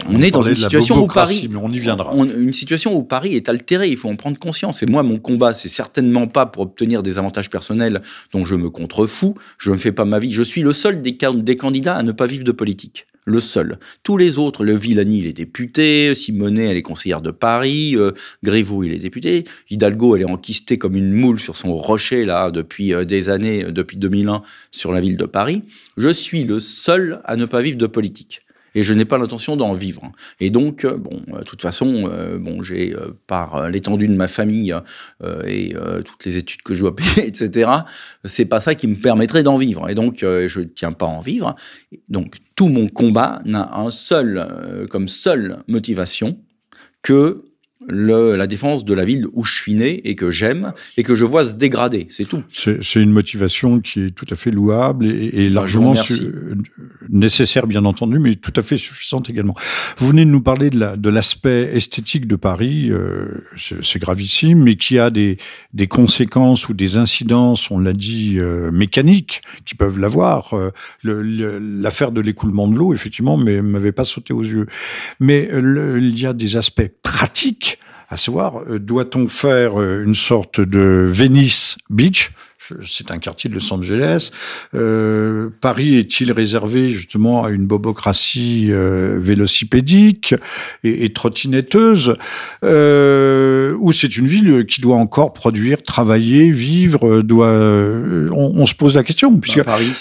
on, 0.10 0.19
est 0.19 0.32
dans 0.32 0.41
une 0.41 0.56
situation 0.56 0.97
où 0.97 1.06
Paris, 1.06 1.47
mais 1.47 1.58
on 1.58 1.69
y 1.69 1.78
viendra. 1.78 2.12
une 2.15 2.54
situation 2.54 2.95
où 2.95 3.04
Paris 3.04 3.36
est 3.36 3.49
altéré. 3.49 3.89
Il 3.89 3.97
faut 3.97 4.10
en 4.10 4.15
prendre 4.15 4.39
conscience. 4.39 4.82
Et 4.82 4.88
moi, 4.88 5.04
mon 5.04 5.19
combat, 5.19 5.54
c'est 5.54 5.69
certainement 5.69 6.25
pas 6.25 6.47
pour 6.47 6.63
obtenir 6.63 7.04
des 7.04 7.19
avantages 7.19 7.52
personnels 7.52 8.02
dont 8.34 8.43
je 8.43 8.56
me 8.56 8.71
contrefous. 8.71 9.36
Je 9.60 9.69
ne 9.69 9.78
fais 9.78 9.91
pas 9.91 10.06
ma 10.06 10.17
vie. 10.17 10.32
Je 10.32 10.41
suis 10.41 10.63
le 10.63 10.73
seul 10.73 11.04
des, 11.04 11.15
des 11.36 11.56
candidats 11.56 11.97
à 11.97 12.02
ne 12.02 12.13
pas 12.13 12.25
vivre 12.25 12.43
de 12.43 12.52
politique 12.52 13.06
le 13.30 13.39
seul. 13.39 13.80
Tous 14.04 14.18
les 14.18 14.38
autres, 14.38 14.63
le 14.63 14.74
Villani, 14.74 15.20
il 15.20 15.28
est 15.28 15.34
député, 15.34 16.13
Simonet, 16.15 16.65
elle 16.65 16.78
est 16.78 16.82
conseillère 16.82 17.22
de 17.22 17.32
Paris, 17.32 17.94
euh, 17.96 18.12
Griveaux, 18.44 18.84
il 18.84 18.94
est 18.94 19.00
député, 19.00 19.46
Hidalgo, 19.70 20.15
elle 20.15 20.24
est 20.24 20.30
enquistée 20.30 20.78
comme 20.78 20.96
une 20.96 21.13
moule 21.13 21.39
sur 21.39 21.56
son 21.56 21.76
rocher, 21.76 22.26
là, 22.26 22.52
depuis 22.52 22.94
euh, 22.94 23.06
des 23.06 23.30
années, 23.30 23.65
euh, 23.65 23.72
depuis 23.72 23.98
2001, 23.98 24.42
sur 24.72 24.92
la 24.92 25.02
ville 25.02 25.18
de 25.18 25.26
Paris. 25.26 25.63
Je 25.98 26.10
suis 26.10 26.44
le 26.44 26.60
seul 26.60 27.22
à 27.26 27.36
ne 27.36 27.46
pas 27.46 27.62
vivre 27.62 27.78
de 27.78 27.88
politique 27.88 28.42
et 28.75 28.84
je 28.84 28.93
n'ai 28.93 29.05
pas 29.05 29.17
l'intention 29.17 29.55
d'en 29.55 29.73
vivre. 29.73 30.12
Et 30.39 30.49
donc, 30.49 30.86
euh, 30.86 30.97
bon, 30.97 31.21
euh, 31.34 31.39
de 31.39 31.43
toute 31.43 31.62
façon, 31.62 32.10
euh, 32.12 32.38
bon, 32.38 32.63
j'ai 32.63 32.95
par 33.27 33.69
l'étendue 33.69 34.08
de 34.08 34.15
ma 34.15 34.27
famille 34.27 34.75
et 35.45 35.73
toutes 36.05 36.25
les 36.25 36.38
études 36.38 36.62
que 36.62 36.75
je 36.75 36.82
dois 36.82 36.95
payer, 36.95 37.27
etc. 37.27 37.71
C'est 38.25 38.45
pas 38.45 38.60
ça 38.60 38.75
qui 38.75 38.88
me 38.88 38.95
permettrait 38.95 39.43
d'en 39.43 39.58
vivre. 39.58 39.89
Et 39.89 39.95
donc, 39.95 40.17
je 40.19 40.60
ne 40.60 40.65
tiens 40.65 40.91
pas 40.91 41.05
à 41.05 41.10
en 41.10 41.21
vivre. 41.21 41.55
Donc, 42.08 42.38
tout 42.55 42.67
mon 42.67 42.88
combat 42.88 43.41
n'a 43.45 43.77
un 43.77 43.91
seul, 43.91 44.88
comme 44.89 45.08
seule 45.08 45.60
motivation 45.67 46.39
que 47.01 47.43
la 47.88 48.48
défense 48.48 48.84
de 48.84 48.94
la 48.94 49.06
ville 49.06 49.26
où 49.34 49.46
je 49.46 49.56
suis 49.56 49.74
né 49.74 50.02
et 50.04 50.15
que 50.15 50.32
j'aime 50.32 50.74
et 50.98 51.04
que 51.04 51.15
je 51.15 51.24
vois 51.24 51.46
se 51.46 51.56
dégrader, 51.56 52.08
c'est 52.10 52.26
tout. 52.26 52.44
C'est 52.52 53.02
une 53.02 53.12
motivation 53.12 53.80
qui 53.80 54.02
est 54.02 54.12
tout 54.12 54.26
à 54.30 54.36
fait 54.36 54.52
louable 54.52 55.06
et, 55.06 55.48
bah, 55.48 55.62
largement 55.62 55.96
nécessaire, 57.08 57.68
bien 57.68 57.86
entendu, 57.86 58.20
mais 58.20 58.36
tout 58.36 58.54
à 58.56 58.62
fait 58.63 58.78
suffisante 58.78 59.30
également. 59.30 59.56
Vous 59.98 60.08
venez 60.08 60.26
de 60.26 60.30
nous 60.30 60.42
parler 60.42 60.70
de 60.70 61.10
l'aspect 61.10 61.70
esthétique 61.74 62.28
de 62.28 62.36
Paris, 62.36 62.89
euh, 62.92 63.28
c'est 63.82 64.00
gravissime, 64.00 64.63
mais 64.63 64.76
qui 64.76 65.00
a 65.00 65.10
des, 65.10 65.38
des 65.74 65.88
conséquences 65.88 66.68
ou 66.70 66.74
des 66.74 66.98
incidences, 66.98 67.72
on 67.72 67.80
l'a 67.80 67.94
dit, 67.94 68.39
euh, 68.39 68.72
mécaniques, 68.72 69.42
qui 69.65 69.76
peuvent 69.76 70.00
l'avoir. 70.00 70.54
Euh, 70.54 70.72
l'affaire 71.04 72.12
de 72.12 72.22
l'écoulement 72.22 72.68
de 72.68 72.76
l'eau, 72.76 72.94
effectivement, 72.94 73.38
mais 73.38 73.62
m'avait 73.62 73.92
pas 73.92 74.06
sauté 74.06 74.34
aux 74.34 74.44
yeux. 74.44 74.68
Mais 75.20 75.50
il 75.52 76.20
y 76.20 76.26
a 76.26 76.34
des 76.34 76.58
aspects 76.58 76.89
pratiques 77.02 77.68
à 78.10 78.17
savoir, 78.17 78.63
euh, 78.67 78.80
doit-on 78.80 79.28
faire 79.28 79.80
euh, 79.80 80.04
une 80.04 80.15
sorte 80.15 80.60
de 80.60 81.08
Venice 81.10 81.78
Beach? 81.89 82.32
C'est 82.86 83.10
un 83.10 83.17
quartier 83.17 83.50
de 83.50 83.56
Los 83.56 83.74
Angeles. 83.74 84.30
Euh, 84.76 85.50
Paris 85.60 85.98
est-il 85.98 86.32
réservé 86.32 86.91
justement 86.91 87.43
à 87.43 87.50
une 87.50 87.65
bobocratie 87.65 88.67
euh, 88.69 89.17
vélocipédique 89.19 90.36
et, 90.84 91.04
et 91.06 91.10
trottinetteuse 91.12 92.13
euh, 92.63 93.76
Ou 93.80 93.91
c'est 93.91 94.17
une 94.17 94.28
ville 94.28 94.67
qui 94.67 94.82
doit 94.82 94.98
encore 94.98 95.34
produire, 95.34 95.82
travailler, 95.82 96.52
vivre 96.52 97.22
doit, 97.22 97.48
on, 97.48 98.54
on 98.56 98.65
se 98.67 98.76
pose 98.76 98.95
la 98.95 99.04
question. 99.04 99.36
Puisque, 99.39 99.63
Paris, 99.63 99.91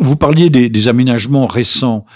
vous 0.00 0.14
parliez 0.14 0.50
des, 0.50 0.68
des 0.68 0.88
aménagements 0.88 1.48
récents 1.48 2.06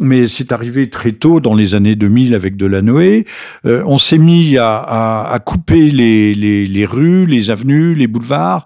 mais 0.00 0.26
c'est 0.26 0.52
arrivé 0.52 0.88
très 0.90 1.12
tôt 1.12 1.40
dans 1.40 1.54
les 1.54 1.74
années 1.74 1.94
2000 1.94 2.34
avec 2.34 2.56
Delanoë. 2.56 3.24
Euh, 3.64 3.82
on 3.86 3.98
s'est 3.98 4.18
mis 4.18 4.56
à, 4.56 4.76
à, 4.76 5.32
à 5.32 5.38
couper 5.38 5.90
les, 5.90 6.34
les, 6.34 6.66
les, 6.66 6.86
rues, 6.86 7.26
les 7.26 7.50
avenues, 7.50 7.94
les 7.94 8.06
boulevards, 8.06 8.64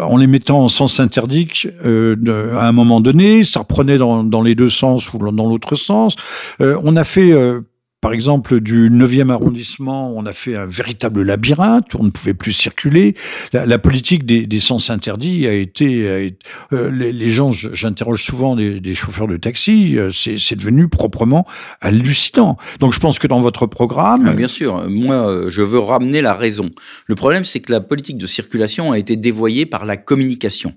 en 0.00 0.16
les 0.16 0.26
mettant 0.26 0.60
en 0.60 0.68
sens 0.68 1.00
interdit 1.00 1.48
euh, 1.84 2.56
à 2.56 2.68
un 2.68 2.72
moment 2.72 3.00
donné. 3.00 3.44
Ça 3.44 3.60
reprenait 3.60 3.98
dans, 3.98 4.24
dans 4.24 4.42
les 4.42 4.54
deux 4.54 4.70
sens 4.70 5.12
ou 5.12 5.18
dans 5.18 5.48
l'autre 5.48 5.74
sens. 5.74 6.16
Euh, 6.60 6.78
on 6.82 6.96
a 6.96 7.04
fait 7.04 7.32
euh, 7.32 7.60
par 8.02 8.12
exemple, 8.12 8.60
du 8.60 8.90
9e 8.90 9.30
arrondissement, 9.30 10.12
on 10.14 10.26
a 10.26 10.32
fait 10.32 10.56
un 10.56 10.66
véritable 10.66 11.22
labyrinthe, 11.22 11.94
on 11.94 12.02
ne 12.02 12.10
pouvait 12.10 12.34
plus 12.34 12.52
circuler. 12.52 13.14
La, 13.52 13.78
politique 13.78 14.26
des, 14.26 14.44
des, 14.44 14.58
sens 14.58 14.90
interdits 14.90 15.46
a 15.46 15.52
été... 15.52 16.34
euh, 16.72 16.90
les, 16.90 17.12
les, 17.12 17.30
gens, 17.30 17.52
j'interroge 17.52 18.24
souvent 18.24 18.56
des, 18.56 18.80
des, 18.80 18.96
chauffeurs 18.96 19.28
de 19.28 19.36
taxi, 19.36 19.96
euh, 19.96 20.10
c'est 20.10 20.56
devenu 20.56 20.88
proprement 20.88 21.46
hallucinant. 21.80 22.56
Donc 22.80 22.92
je 22.92 22.98
pense 22.98 23.20
que 23.20 23.28
dans 23.28 23.40
votre 23.40 23.66
programme... 23.66 24.26
Ah, 24.26 24.32
bien 24.32 24.48
sûr, 24.48 24.90
moi 24.90 25.28
euh, 25.28 25.48
je 25.48 25.62
veux 25.62 25.78
ramener 25.78 26.22
la 26.22 26.34
raison. 26.34 26.70
Le 27.06 27.14
problème, 27.14 27.44
c'est 27.44 27.60
que 27.60 27.70
la 27.70 27.80
politique 27.80 28.18
de 28.18 28.26
circulation 28.26 28.90
a 28.90 28.98
été 28.98 29.14
dévoyée 29.14 29.64
par 29.64 29.86
la 29.86 29.96
communication. 29.96 30.74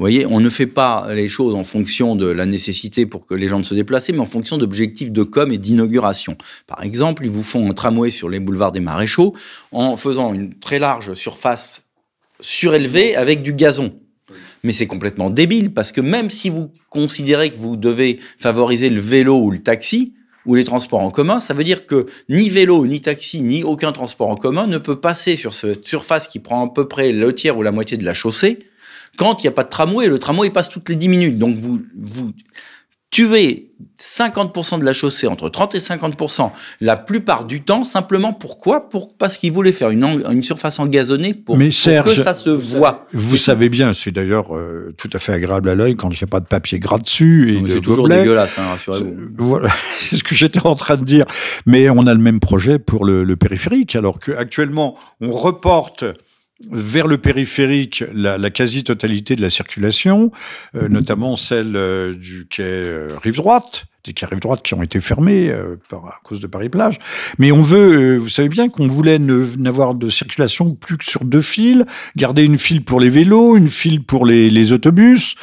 Vous 0.00 0.04
voyez, 0.04 0.24
on 0.24 0.40
ne 0.40 0.48
fait 0.48 0.66
pas 0.66 1.12
les 1.12 1.28
choses 1.28 1.54
en 1.54 1.62
fonction 1.62 2.16
de 2.16 2.24
la 2.24 2.46
nécessité 2.46 3.04
pour 3.04 3.26
que 3.26 3.34
les 3.34 3.48
gens 3.48 3.58
ne 3.58 3.64
se 3.64 3.74
déplacent, 3.74 4.08
mais 4.08 4.18
en 4.18 4.24
fonction 4.24 4.56
d'objectifs 4.56 5.12
de 5.12 5.22
com 5.24 5.52
et 5.52 5.58
d'inauguration. 5.58 6.38
Par 6.66 6.82
exemple, 6.82 7.26
ils 7.26 7.30
vous 7.30 7.42
font 7.42 7.70
un 7.70 7.74
tramway 7.74 8.08
sur 8.08 8.30
les 8.30 8.40
boulevards 8.40 8.72
des 8.72 8.80
Maréchaux 8.80 9.34
en 9.72 9.98
faisant 9.98 10.32
une 10.32 10.54
très 10.54 10.78
large 10.78 11.12
surface 11.12 11.82
surélevée 12.40 13.14
avec 13.14 13.42
du 13.42 13.52
gazon. 13.52 13.92
Mais 14.64 14.72
c'est 14.72 14.86
complètement 14.86 15.28
débile 15.28 15.74
parce 15.74 15.92
que 15.92 16.00
même 16.00 16.30
si 16.30 16.48
vous 16.48 16.70
considérez 16.88 17.50
que 17.50 17.58
vous 17.58 17.76
devez 17.76 18.20
favoriser 18.38 18.88
le 18.88 19.02
vélo 19.02 19.38
ou 19.38 19.50
le 19.50 19.62
taxi, 19.62 20.14
ou 20.46 20.54
les 20.54 20.64
transports 20.64 21.00
en 21.00 21.10
commun, 21.10 21.40
ça 21.40 21.52
veut 21.52 21.64
dire 21.64 21.84
que 21.84 22.06
ni 22.30 22.48
vélo, 22.48 22.86
ni 22.86 23.02
taxi, 23.02 23.42
ni 23.42 23.64
aucun 23.64 23.92
transport 23.92 24.30
en 24.30 24.36
commun 24.36 24.66
ne 24.66 24.78
peut 24.78 24.98
passer 24.98 25.36
sur 25.36 25.52
cette 25.52 25.84
surface 25.84 26.26
qui 26.26 26.38
prend 26.38 26.66
à 26.66 26.72
peu 26.72 26.88
près 26.88 27.12
le 27.12 27.34
tiers 27.34 27.58
ou 27.58 27.62
la 27.62 27.70
moitié 27.70 27.98
de 27.98 28.04
la 28.06 28.14
chaussée 28.14 28.60
quand 29.16 29.42
il 29.42 29.46
n'y 29.46 29.48
a 29.48 29.52
pas 29.52 29.64
de 29.64 29.68
tramway, 29.68 30.08
le 30.08 30.18
tramway 30.18 30.48
il 30.48 30.52
passe 30.52 30.68
toutes 30.68 30.88
les 30.88 30.96
10 30.96 31.08
minutes. 31.08 31.38
Donc 31.38 31.58
vous, 31.58 31.80
vous 31.96 32.32
tuez 33.10 33.72
50% 33.98 34.78
de 34.78 34.84
la 34.84 34.92
chaussée, 34.92 35.26
entre 35.26 35.48
30 35.48 35.74
et 35.74 35.78
50%, 35.78 36.50
la 36.80 36.96
plupart 36.96 37.44
du 37.44 37.62
temps, 37.62 37.82
simplement 37.82 38.32
pourquoi? 38.32 38.88
Pour, 38.88 39.16
Parce 39.16 39.36
qu'ils 39.36 39.52
voulaient 39.52 39.72
faire 39.72 39.90
une, 39.90 40.04
une 40.30 40.42
surface 40.42 40.78
engazonnée 40.78 41.34
pour, 41.34 41.56
Mais 41.56 41.70
Serge, 41.70 42.06
pour 42.06 42.14
que 42.14 42.22
ça 42.22 42.34
se 42.34 42.50
voit. 42.50 43.06
Vous 43.12 43.36
savez 43.36 43.68
bien, 43.68 43.92
c'est 43.94 44.10
d'ailleurs 44.10 44.54
euh, 44.54 44.94
tout 44.96 45.10
à 45.12 45.18
fait 45.18 45.32
agréable 45.32 45.68
à 45.68 45.74
l'œil 45.74 45.96
quand 45.96 46.10
il 46.10 46.18
n'y 46.18 46.24
a 46.24 46.28
pas 46.28 46.40
de 46.40 46.46
papier 46.46 46.78
gras 46.78 46.98
dessus. 46.98 47.56
et 47.56 47.68
C'est 47.68 47.80
toujours 47.80 48.08
dégueulasse, 48.08 48.58
hein, 48.58 48.68
rassurez-vous. 48.70 49.30
Voilà, 49.38 49.70
c'est 49.98 50.16
ce 50.16 50.24
que 50.24 50.34
j'étais 50.34 50.64
en 50.64 50.76
train 50.76 50.96
de 50.96 51.04
dire. 51.04 51.24
Mais 51.66 51.90
on 51.90 52.06
a 52.06 52.14
le 52.14 52.20
même 52.20 52.40
projet 52.40 52.78
pour 52.78 53.04
le, 53.04 53.24
le 53.24 53.36
périphérique, 53.36 53.96
alors 53.96 54.20
qu'actuellement, 54.20 54.96
on 55.20 55.32
reporte 55.32 56.04
vers 56.68 57.06
le 57.06 57.18
périphérique 57.18 58.04
la, 58.12 58.50
quasi-totalité 58.50 59.36
de 59.36 59.42
la 59.42 59.50
circulation, 59.50 60.30
euh, 60.74 60.88
notamment 60.88 61.36
celle 61.36 61.76
euh, 61.76 62.14
du 62.14 62.46
quai 62.48 62.62
euh, 62.62 63.08
rive 63.22 63.36
droite, 63.36 63.86
des 64.04 64.12
quais 64.12 64.26
rive 64.26 64.40
droite 64.40 64.62
qui 64.62 64.74
ont 64.74 64.82
été 64.82 65.00
fermés 65.00 65.48
euh, 65.48 65.76
par, 65.88 66.04
à 66.06 66.18
cause 66.22 66.40
de 66.40 66.46
Paris-Plage. 66.46 66.98
Mais 67.38 67.52
on 67.52 67.62
veut, 67.62 68.16
vous 68.16 68.28
savez 68.28 68.48
bien 68.48 68.68
qu'on 68.68 68.86
voulait 68.88 69.18
n'avoir 69.18 69.94
de 69.94 70.08
circulation 70.08 70.74
plus 70.74 70.96
que 70.96 71.04
sur 71.04 71.24
deux 71.24 71.40
fils, 71.40 71.84
garder 72.16 72.42
une 72.42 72.58
file 72.58 72.84
pour 72.84 73.00
les 73.00 73.10
vélos, 73.10 73.56
une 73.56 73.68
file 73.68 74.02
pour 74.02 74.26
les, 74.26 74.50
les 74.50 74.72
autobus. 74.72 75.34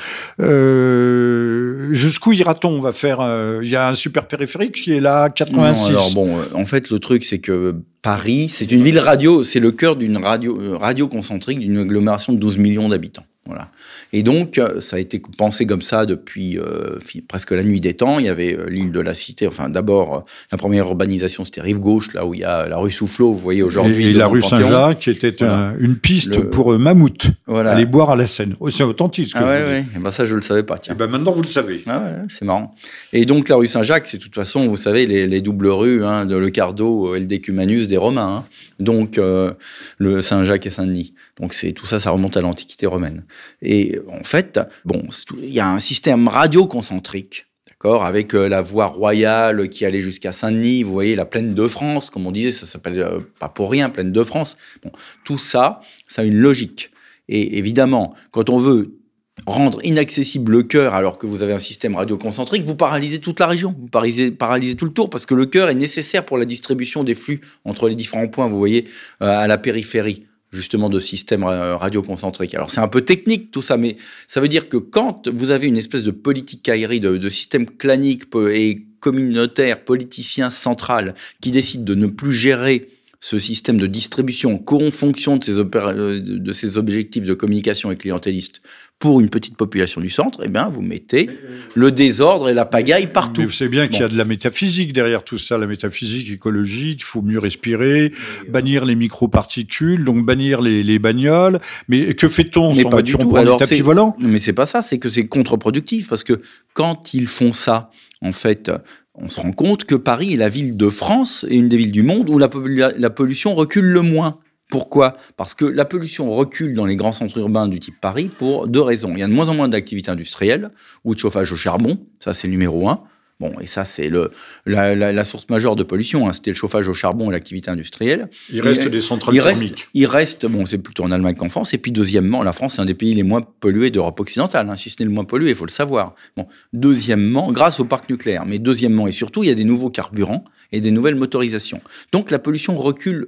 Jusqu'où 1.91 2.33
ira-t-on? 2.33 2.69
On 2.69 2.81
va 2.81 2.93
faire. 2.93 3.19
Il 3.61 3.69
y 3.69 3.75
a 3.75 3.89
un 3.89 3.95
super 3.95 4.27
périphérique 4.27 4.73
qui 4.73 4.93
est 4.93 4.99
là, 4.99 5.29
86. 5.29 5.91
Non, 5.91 5.97
alors 5.97 6.13
bon, 6.13 6.37
en 6.53 6.65
fait, 6.65 6.89
le 6.89 6.99
truc, 6.99 7.23
c'est 7.23 7.39
que 7.39 7.75
Paris, 8.01 8.47
c'est 8.49 8.71
une 8.71 8.83
ville 8.83 8.99
radio, 8.99 9.43
c'est 9.43 9.59
le 9.59 9.71
cœur 9.71 9.95
d'une 9.95 10.17
radio, 10.17 10.77
radio 10.77 11.07
concentrique 11.07 11.59
d'une 11.59 11.77
agglomération 11.77 12.33
de 12.33 12.37
12 12.37 12.57
millions 12.57 12.89
d'habitants. 12.89 13.25
Voilà. 13.47 13.69
Et 14.13 14.23
donc, 14.23 14.61
ça 14.79 14.97
a 14.97 14.99
été 14.99 15.21
pensé 15.37 15.65
comme 15.65 15.81
ça 15.81 16.05
depuis 16.05 16.57
euh, 16.59 16.99
presque 17.27 17.51
la 17.51 17.63
nuit 17.63 17.79
des 17.79 17.93
temps. 17.93 18.19
Il 18.19 18.25
y 18.25 18.29
avait 18.29 18.55
euh, 18.55 18.69
l'île 18.69 18.91
de 18.91 18.99
la 18.99 19.13
Cité. 19.13 19.47
Enfin, 19.47 19.69
d'abord, 19.69 20.15
euh, 20.15 20.19
la 20.51 20.57
première 20.57 20.85
urbanisation, 20.85 21.45
c'était 21.45 21.61
rive 21.61 21.79
gauche, 21.79 22.13
là 22.13 22.25
où 22.25 22.33
il 22.33 22.41
y 22.41 22.43
a 22.43 22.67
la 22.67 22.77
rue 22.77 22.91
Soufflot, 22.91 23.33
vous 23.33 23.39
voyez 23.39 23.63
aujourd'hui. 23.63 24.07
Et, 24.07 24.13
la 24.13 24.27
rue 24.27 24.41
Saint-Jacques, 24.41 25.07
était 25.07 25.33
voilà. 25.39 25.69
un, 25.69 25.79
une 25.79 25.97
piste 25.97 26.35
le... 26.35 26.49
pour 26.49 26.73
euh, 26.73 26.77
mammouth. 26.77 27.27
Voilà. 27.45 27.71
Aller 27.71 27.85
boire 27.85 28.11
à 28.11 28.15
la 28.15 28.27
Seine. 28.27 28.55
Oh, 28.59 28.69
c'est 28.69 28.83
authentique. 28.83 29.29
Ce 29.29 29.33
que 29.33 29.39
ah 29.39 29.47
ouais, 29.47 29.59
je 29.59 29.71
ouais. 29.71 29.85
Et 29.95 29.99
ben 29.99 30.11
ça, 30.11 30.25
je 30.25 30.35
le 30.35 30.41
savais 30.41 30.63
pas. 30.63 30.77
Tiens. 30.77 30.93
Et 30.93 30.97
ben 30.97 31.07
maintenant, 31.07 31.31
vous 31.31 31.41
le 31.41 31.47
savez. 31.47 31.83
Ah 31.87 31.99
ouais, 31.99 32.25
c'est 32.29 32.45
marrant. 32.45 32.75
Et 33.13 33.25
donc, 33.25 33.49
la 33.49 33.55
rue 33.55 33.67
Saint-Jacques, 33.67 34.07
c'est 34.07 34.17
de 34.17 34.23
toute 34.23 34.35
façon, 34.35 34.67
vous 34.67 34.77
savez, 34.77 35.05
les, 35.05 35.27
les 35.27 35.41
doubles 35.41 35.67
rues 35.67 36.03
hein, 36.03 36.25
de 36.25 36.35
Le 36.35 36.49
Cardo 36.49 37.15
et 37.15 37.19
le 37.19 37.25
Décumanus 37.25 37.87
des 37.87 37.97
Romains. 37.97 38.37
Hein. 38.37 38.43
Donc, 38.79 39.17
euh, 39.17 39.53
le 39.97 40.21
Saint-Jacques 40.21 40.65
et 40.65 40.69
Saint-Denis. 40.69 41.13
Donc, 41.39 41.53
c'est 41.53 41.71
tout 41.73 41.85
ça, 41.85 41.99
ça 41.99 42.11
remonte 42.11 42.37
à 42.37 42.41
l'Antiquité 42.41 42.85
romaine. 42.85 43.25
Et 43.61 43.99
en 44.09 44.23
fait, 44.23 44.59
bon, 44.85 45.03
il 45.37 45.53
y 45.53 45.59
a 45.59 45.69
un 45.69 45.79
système 45.79 46.27
radioconcentrique, 46.27 47.45
d'accord, 47.69 48.05
avec 48.05 48.33
euh, 48.33 48.47
la 48.47 48.61
voie 48.61 48.87
royale 48.87 49.69
qui 49.69 49.85
allait 49.85 50.01
jusqu'à 50.01 50.31
Saint-Denis. 50.31 50.83
Vous 50.83 50.93
voyez, 50.93 51.15
la 51.15 51.25
plaine 51.25 51.53
de 51.53 51.67
France, 51.67 52.09
comme 52.09 52.25
on 52.25 52.31
disait, 52.31 52.51
ça 52.51 52.65
s'appelle 52.65 52.99
euh, 52.99 53.19
pas 53.39 53.49
pour 53.49 53.69
rien, 53.69 53.89
plaine 53.89 54.11
de 54.11 54.23
France. 54.23 54.57
Bon, 54.83 54.91
tout 55.25 55.37
ça, 55.37 55.81
ça 56.07 56.21
a 56.21 56.25
une 56.25 56.37
logique. 56.37 56.91
Et 57.29 57.57
évidemment, 57.57 58.15
quand 58.31 58.49
on 58.49 58.57
veut 58.57 58.97
rendre 59.45 59.79
inaccessible 59.83 60.51
le 60.51 60.63
cœur 60.63 60.93
alors 60.93 61.17
que 61.17 61.27
vous 61.27 61.43
avez 61.43 61.53
un 61.53 61.59
système 61.59 61.95
radioconcentrique, 61.95 62.63
vous 62.63 62.75
paralysez 62.75 63.19
toute 63.19 63.39
la 63.39 63.47
région, 63.47 63.75
vous 63.77 63.87
paralysez, 63.87 64.75
tout 64.75 64.85
le 64.85 64.91
tour 64.91 65.09
parce 65.09 65.25
que 65.25 65.35
le 65.35 65.45
cœur 65.45 65.69
est 65.69 65.75
nécessaire 65.75 66.25
pour 66.25 66.37
la 66.37 66.45
distribution 66.45 67.03
des 67.03 67.15
flux 67.15 67.41
entre 67.63 67.87
les 67.87 67.95
différents 67.95 68.27
points, 68.27 68.47
vous 68.47 68.57
voyez, 68.57 68.87
euh, 69.21 69.27
à 69.27 69.47
la 69.47 69.57
périphérie 69.57 70.26
justement 70.51 70.89
de 70.89 70.99
système 70.99 71.43
radioconcentrique. 71.43 72.55
Alors 72.55 72.71
c'est 72.71 72.79
un 72.79 72.87
peu 72.87 73.01
technique 73.01 73.51
tout 73.51 73.61
ça, 73.61 73.77
mais 73.77 73.97
ça 74.27 74.39
veut 74.39 74.47
dire 74.47 74.69
que 74.69 74.77
quand 74.77 75.27
vous 75.27 75.51
avez 75.51 75.67
une 75.67 75.77
espèce 75.77 76.03
de 76.03 76.11
politique 76.11 76.67
aérienne, 76.69 77.01
de, 77.01 77.17
de 77.17 77.29
système 77.29 77.65
clanique 77.65 78.23
et 78.51 78.85
communautaire, 78.99 79.83
politicien 79.83 80.49
central, 80.49 81.15
qui 81.41 81.51
décide 81.51 81.83
de 81.83 81.95
ne 81.95 82.07
plus 82.07 82.31
gérer 82.31 82.89
ce 83.19 83.39
système 83.39 83.77
de 83.77 83.87
distribution 83.87 84.57
qu'en 84.57 84.91
fonction 84.91 85.37
de 85.37 85.43
ces, 85.43 85.55
de 85.55 86.53
ces 86.53 86.77
objectifs 86.77 87.23
de 87.23 87.33
communication 87.33 87.91
et 87.91 87.97
clientéliste 87.97 88.61
pour 88.99 89.21
une 89.21 89.29
petite 89.29 89.55
population 89.55 90.01
du 90.01 90.09
centre, 90.09 90.41
eh 90.43 90.47
bien, 90.47 90.69
vous 90.69 90.81
mettez 90.81 91.29
le 91.75 91.91
désordre 91.91 92.49
et 92.49 92.53
la 92.55 92.65
pagaille 92.65 93.07
partout. 93.07 93.41
Mais 93.41 93.45
vous 93.45 93.53
savez 93.53 93.69
bien 93.69 93.85
bon. 93.85 93.91
qu'il 93.91 93.99
y 94.01 94.03
a 94.03 94.07
de 94.07 94.17
la 94.17 94.25
métaphysique 94.25 94.91
derrière 94.91 95.23
tout 95.23 95.37
ça, 95.37 95.57
la 95.59 95.67
métaphysique 95.67 96.31
écologique, 96.31 96.99
il 97.01 97.05
faut 97.05 97.21
mieux 97.21 97.37
respirer, 97.37 98.11
bannir 98.49 98.85
les 98.85 98.95
microparticules, 98.95 100.03
donc 100.03 100.25
bannir 100.25 100.61
les, 100.61 100.81
les 100.81 100.97
bagnoles. 100.97 101.59
Mais 101.87 102.15
que 102.15 102.27
fait-on 102.27 102.73
sans 102.73 102.89
voiture 102.89 103.19
On 103.19 103.27
prend 103.27 103.43
les 103.43 103.57
tapis 103.57 103.81
volants 103.81 104.15
Mais 104.19 104.39
c'est 104.39 104.53
pas 104.53 104.65
ça, 104.65 104.81
c'est 104.81 104.97
que 104.97 105.09
c'est 105.09 105.27
contre-productif, 105.27 106.07
parce 106.07 106.23
que 106.23 106.41
quand 106.73 107.13
ils 107.13 107.27
font 107.27 107.53
ça, 107.53 107.91
en 108.21 108.31
fait, 108.31 108.71
on 109.13 109.29
se 109.29 109.39
rend 109.39 109.51
compte 109.51 109.83
que 109.83 109.95
Paris 109.95 110.33
est 110.33 110.37
la 110.37 110.49
ville 110.49 110.75
de 110.75 110.89
France 110.89 111.45
et 111.49 111.55
une 111.55 111.69
des 111.69 111.77
villes 111.77 111.91
du 111.91 112.03
monde 112.03 112.29
où 112.29 112.39
la, 112.39 112.49
la 112.97 113.09
pollution 113.11 113.53
recule 113.53 113.85
le 113.85 114.01
moins. 114.01 114.39
Pourquoi? 114.69 115.15
Parce 115.37 115.53
que 115.53 115.65
la 115.65 115.85
pollution 115.85 116.31
recule 116.31 116.73
dans 116.73 116.85
les 116.85 116.95
grands 116.95 117.13
centres 117.13 117.37
urbains 117.37 117.67
du 117.67 117.79
type 117.79 117.99
Paris 118.01 118.29
pour 118.37 118.67
deux 118.67 118.81
raisons. 118.81 119.13
Il 119.13 119.19
y 119.19 119.23
a 119.23 119.27
de 119.27 119.33
moins 119.33 119.49
en 119.49 119.55
moins 119.55 119.69
d'activités 119.69 120.11
industrielles 120.11 120.71
ou 121.05 121.15
de 121.15 121.19
chauffage 121.19 121.51
au 121.51 121.55
charbon, 121.55 121.99
ça 122.19 122.33
c'est 122.33 122.47
le 122.47 122.51
numéro 122.51 122.89
un. 122.89 123.03
Bon, 123.39 123.53
et 123.61 123.67
ça, 123.67 123.85
c'est 123.85 124.09
le, 124.09 124.31
la, 124.65 124.95
la, 124.95 125.13
la, 125.13 125.23
source 125.23 125.47
majeure 125.49 125.75
de 125.75 125.83
pollution. 125.83 126.27
Hein. 126.27 126.33
C'était 126.33 126.49
le 126.49 126.55
chauffage 126.55 126.87
au 126.87 126.95
charbon 126.95 127.29
et 127.29 127.33
l'activité 127.33 127.69
industrielle. 127.69 128.29
Il 128.51 128.61
reste 128.61 128.85
et, 128.85 128.89
des 128.89 128.99
centrales 128.99 129.35
il 129.35 129.43
thermiques. 129.43 129.71
Reste, 129.71 129.89
il 129.93 130.05
reste, 130.07 130.45
bon, 130.47 130.65
c'est 130.65 130.79
plutôt 130.79 131.03
en 131.03 131.11
Allemagne 131.11 131.35
qu'en 131.35 131.49
France. 131.49 131.71
Et 131.75 131.77
puis, 131.77 131.91
deuxièmement, 131.91 132.41
la 132.41 132.51
France 132.51 132.79
est 132.79 132.81
un 132.81 132.85
des 132.85 132.95
pays 132.95 133.13
les 133.13 133.21
moins 133.21 133.41
pollués 133.41 133.91
d'Europe 133.91 134.19
occidentale, 134.19 134.67
hein, 134.67 134.75
si 134.75 134.89
ce 134.89 134.95
n'est 134.99 135.05
le 135.05 135.11
moins 135.11 135.23
pollué, 135.23 135.49
il 135.49 135.55
faut 135.55 135.65
le 135.65 135.71
savoir. 135.71 136.15
Bon, 136.35 136.47
deuxièmement, 136.73 137.51
grâce 137.51 137.79
au 137.79 137.85
parc 137.85 138.09
nucléaire. 138.09 138.47
Mais 138.47 138.57
deuxièmement 138.57 139.07
et 139.07 139.11
surtout, 139.11 139.43
il 139.43 139.49
y 139.49 139.51
a 139.51 139.55
des 139.55 139.65
nouveaux 139.65 139.91
carburants 139.91 140.43
et 140.71 140.81
des 140.81 140.89
nouvelles 140.89 141.15
motorisations. 141.15 141.81
Donc, 142.11 142.31
la 142.31 142.39
pollution 142.39 142.75
recule 142.75 143.27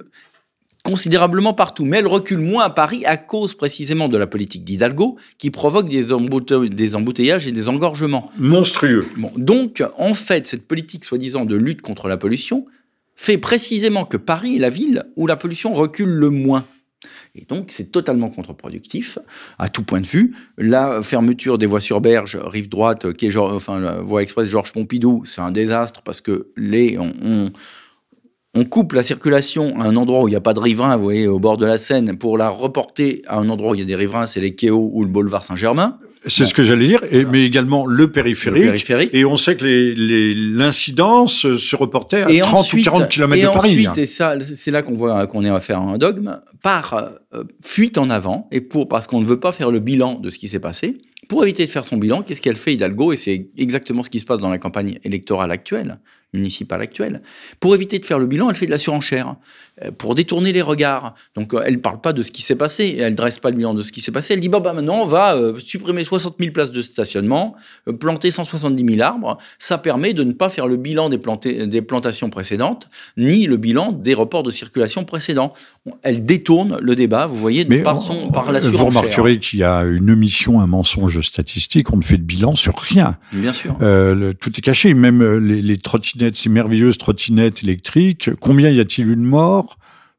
considérablement 0.84 1.52
partout, 1.52 1.84
mais 1.84 1.98
elle 1.98 2.06
recule 2.06 2.38
moins 2.38 2.64
à 2.64 2.70
Paris 2.70 3.04
à 3.04 3.16
cause 3.16 3.54
précisément 3.54 4.08
de 4.08 4.16
la 4.16 4.26
politique 4.26 4.64
d'Hidalgo 4.64 5.16
qui 5.38 5.50
provoque 5.50 5.88
des, 5.88 6.12
emboute 6.12 6.52
des, 6.52 6.94
embouteillages 6.94 7.46
et 7.46 7.52
des 7.52 7.68
engorgements. 7.68 8.24
Monstrueux. 8.38 9.06
Bon, 9.16 9.30
donc, 9.36 9.82
en 9.98 10.14
fait, 10.14 10.46
cette 10.46 10.66
politique 10.66 11.04
soi-disant 11.04 11.44
de 11.44 11.56
lutte 11.56 11.82
contre 11.82 12.08
la 12.08 12.16
pollution 12.16 12.66
fait 13.14 13.38
précisément 13.38 14.06
que 14.06 14.16
Paris 14.16 14.56
est 14.56 14.60
la 14.60 14.70
ville 14.70 15.04
où 15.16 15.26
la 15.26 15.36
pollution 15.36 15.74
recule 15.74 16.08
le 16.08 16.30
moins. 16.30 16.64
Et 17.34 17.44
donc, 17.48 17.66
c'est 17.68 17.92
totalement 17.92 18.28
contre-productif 18.28 19.18
à 19.58 19.68
tout 19.68 19.82
point 19.82 20.00
de 20.00 20.06
vue. 20.06 20.34
La 20.58 21.00
fermeture 21.02 21.58
des 21.58 21.66
voies 21.66 21.80
sur 21.80 22.00
berge, 22.00 22.38
rive 22.42 22.68
droite, 22.68 23.12
qui 23.12 23.26
est, 23.26 23.36
enfin, 23.36 23.78
la 23.78 24.00
voie 24.00 24.22
express 24.22 24.48
Georges 24.48 24.72
Pompidou, 24.72 25.22
c'est 25.24 25.40
un 25.40 25.52
désastre 25.52 26.02
parce 26.02 26.20
que 26.20 26.48
les, 26.56 26.98
on, 26.98 27.14
on, 27.22 27.52
coupe 28.68 28.92
la 28.92 29.02
circulation 29.02 29.80
à 29.80 29.84
un 29.84 29.96
endroit 29.96 30.22
où 30.22 30.28
il 30.28 30.32
n'y 30.32 30.36
a 30.36 30.40
pas 30.40 30.54
de 30.54 30.60
riverains, 30.60 30.96
vous 30.96 31.04
voyez, 31.04 31.28
au 31.28 31.38
bord 31.38 31.56
de 31.56 31.66
la 31.66 31.78
Seine, 31.78 32.18
pour 32.18 32.36
la 32.36 32.48
reporter 32.48 33.22
à 33.26 33.38
un 33.38 33.48
endroit 33.48 33.72
où 33.72 33.74
il 33.74 33.80
y 33.80 33.82
a 33.82 33.86
des 33.86 33.94
riverains, 33.94 34.26
c'est 34.26 34.40
les 34.40 34.54
Kéo 34.54 34.90
ou 34.92 35.04
le 35.04 35.10
boulevard 35.10 35.44
Saint-Germain. 35.44 35.98
C'est 36.26 36.44
ce 36.44 36.52
que 36.52 36.62
j'allais 36.62 36.86
dire, 36.86 37.00
et, 37.10 37.24
mais 37.24 37.46
également 37.46 37.86
le 37.86 38.10
périphérique, 38.12 38.84
Et 39.14 39.24
on 39.24 39.38
sait 39.38 39.56
que 39.56 39.64
l'incidence 40.58 41.44
les, 41.44 41.56
se 41.56 41.76
reportait 41.76 42.22
à 42.22 42.42
30 42.42 42.72
ou 42.74 42.82
40 42.82 43.08
km 43.08 43.42
de 43.42 43.52
Paris. 43.54 43.88
Ensuite, 43.88 43.98
et 43.98 44.04
ça, 44.04 44.34
c'est 44.40 44.70
là 44.70 44.82
qu'on 44.82 44.94
voit 44.94 45.26
qu'on 45.26 45.44
est 45.44 45.48
à 45.48 45.60
faire 45.60 45.80
un 45.80 45.96
dogme, 45.96 46.38
par 46.62 46.92
euh, 47.32 47.44
fuite 47.64 47.96
en 47.96 48.10
avant, 48.10 48.48
et 48.52 48.60
pour 48.60 48.86
parce 48.86 49.06
qu'on 49.06 49.20
ne 49.20 49.26
veut 49.26 49.40
pas 49.40 49.52
faire 49.52 49.70
le 49.70 49.78
bilan 49.78 50.18
de 50.18 50.28
ce 50.28 50.36
qui 50.36 50.50
s'est 50.50 50.60
passé, 50.60 50.98
pour 51.30 51.42
éviter 51.44 51.64
de 51.64 51.70
faire 51.70 51.86
son 51.86 51.96
bilan, 51.96 52.22
qu'est-ce 52.22 52.42
qu'elle 52.42 52.56
fait 52.56 52.74
Hidalgo 52.74 53.12
Et 53.12 53.16
c'est 53.16 53.48
exactement 53.56 54.02
ce 54.02 54.10
qui 54.10 54.20
se 54.20 54.26
passe 54.26 54.40
dans 54.40 54.50
la 54.50 54.58
campagne 54.58 54.98
électorale 55.04 55.50
actuelle 55.50 56.00
municipale 56.32 56.82
actuelle. 56.82 57.22
Pour 57.58 57.74
éviter 57.74 57.98
de 57.98 58.06
faire 58.06 58.18
le 58.18 58.26
bilan, 58.26 58.50
elle 58.50 58.56
fait 58.56 58.66
de 58.66 58.70
la 58.70 58.78
surenchère, 58.78 59.36
pour 59.98 60.14
détourner 60.14 60.52
les 60.52 60.62
regards. 60.62 61.14
Donc 61.34 61.54
euh, 61.54 61.62
elle 61.64 61.74
ne 61.74 61.80
parle 61.80 62.00
pas 62.00 62.12
de 62.12 62.22
ce 62.22 62.30
qui 62.30 62.42
s'est 62.42 62.54
passé, 62.54 62.96
elle 62.98 63.12
ne 63.12 63.16
dresse 63.16 63.38
pas 63.38 63.50
le 63.50 63.56
bilan 63.56 63.74
de 63.74 63.82
ce 63.82 63.92
qui 63.92 64.00
s'est 64.00 64.12
passé, 64.12 64.34
elle 64.34 64.40
dit, 64.40 64.48
bah, 64.48 64.60
bah 64.60 64.72
maintenant 64.72 65.00
on 65.02 65.06
va 65.06 65.34
euh, 65.34 65.58
supprimer 65.58 66.04
60 66.04 66.36
000 66.38 66.52
places 66.52 66.72
de 66.72 66.82
stationnement, 66.82 67.54
planter 67.98 68.30
170 68.30 68.94
000 68.96 69.02
arbres, 69.02 69.38
ça 69.58 69.78
permet 69.78 70.12
de 70.12 70.24
ne 70.24 70.32
pas 70.32 70.48
faire 70.48 70.66
le 70.66 70.76
bilan 70.76 71.08
des, 71.08 71.66
des 71.66 71.82
plantations 71.82 72.30
précédentes, 72.30 72.88
ni 73.16 73.46
le 73.46 73.56
bilan 73.56 73.92
des 73.92 74.14
reports 74.14 74.42
de 74.42 74.50
circulation 74.50 75.04
précédents. 75.04 75.52
Elle 76.02 76.24
détourne 76.26 76.78
le 76.80 76.94
débat, 76.94 77.26
vous 77.26 77.36
voyez, 77.36 77.64
Mais 77.68 77.82
par, 77.82 78.02
son, 78.02 78.30
par 78.30 78.52
la. 78.52 78.60
Vous 78.60 78.84
remarquerez 78.84 79.40
qu'il 79.40 79.60
y 79.60 79.64
a 79.64 79.82
une 79.82 80.10
omission, 80.10 80.60
un 80.60 80.66
mensonge 80.66 81.20
statistique, 81.22 81.92
on 81.92 81.96
ne 81.96 82.02
fait 82.02 82.18
de 82.18 82.22
bilan 82.22 82.54
sur 82.54 82.76
rien. 82.78 83.16
Bien 83.32 83.52
sûr. 83.52 83.76
tout 83.78 84.58
est 84.58 84.62
caché, 84.62 84.92
même 84.94 85.38
les, 85.38 85.62
les 85.62 85.78
trottinettes 85.78 86.36
ces 86.36 86.48
merveilleuses 86.48 86.98
trottinettes 86.98 87.62
électriques, 87.62 88.30
combien 88.40 88.70
y 88.70 88.80
a-t-il 88.80 89.08
eu 89.08 89.16
de 89.16 89.20
morts? 89.20 89.69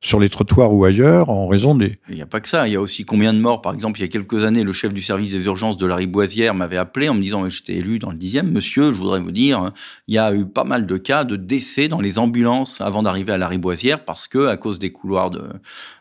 Sur 0.04 0.20
les 0.20 0.30
trottoirs 0.30 0.74
ou 0.74 0.84
ailleurs 0.84 1.30
en 1.30 1.48
raison 1.48 1.76
des... 1.76 2.00
Il 2.10 2.16
n'y 2.16 2.24
a 2.24 2.26
pas 2.26 2.40
que 2.40 2.48
ça, 2.48 2.68
il 2.68 2.74
y 2.74 2.76
a 2.76 2.82
aussi 2.82 3.06
combien 3.06 3.34
de 3.34 3.40
morts. 3.40 3.62
Par 3.62 3.72
exemple, 3.72 4.00
il 4.00 4.02
y 4.02 4.06
a 4.06 4.08
quelques 4.08 4.44
années, 4.44 4.64
le 4.64 4.74
chef 4.74 4.94
du 4.94 5.02
service 5.02 5.30
des 5.30 5.46
urgences 5.46 5.78
de 5.78 5.86
la 5.86 5.96
Riboisière 5.96 6.56
m'avait 6.56 6.78
appelé 6.78 7.08
en 7.08 7.14
me 7.14 7.22
disant, 7.22 7.48
j'étais 7.48 7.76
élu 7.76 8.00
dans 8.00 8.10
le 8.10 8.18
dixième, 8.18 8.52
monsieur, 8.52 8.92
je 8.92 8.98
voudrais 8.98 9.20
vous 9.20 9.32
dire, 9.32 9.72
il 10.08 10.16
y 10.16 10.18
a 10.18 10.34
eu 10.34 10.48
pas 10.48 10.64
mal 10.64 10.88
de 10.88 10.98
cas 10.98 11.24
de 11.24 11.36
décès 11.36 11.88
dans 11.88 12.02
les 12.02 12.18
ambulances 12.18 12.82
avant 12.82 13.04
d'arriver 13.04 13.32
à 13.32 13.38
la 13.38 13.48
Riboisière 13.48 14.04
parce 14.04 14.28
que, 14.28 14.48
à 14.48 14.58
cause 14.58 14.80
des 14.80 14.92
couloirs 14.92 15.30
de, 15.30 15.44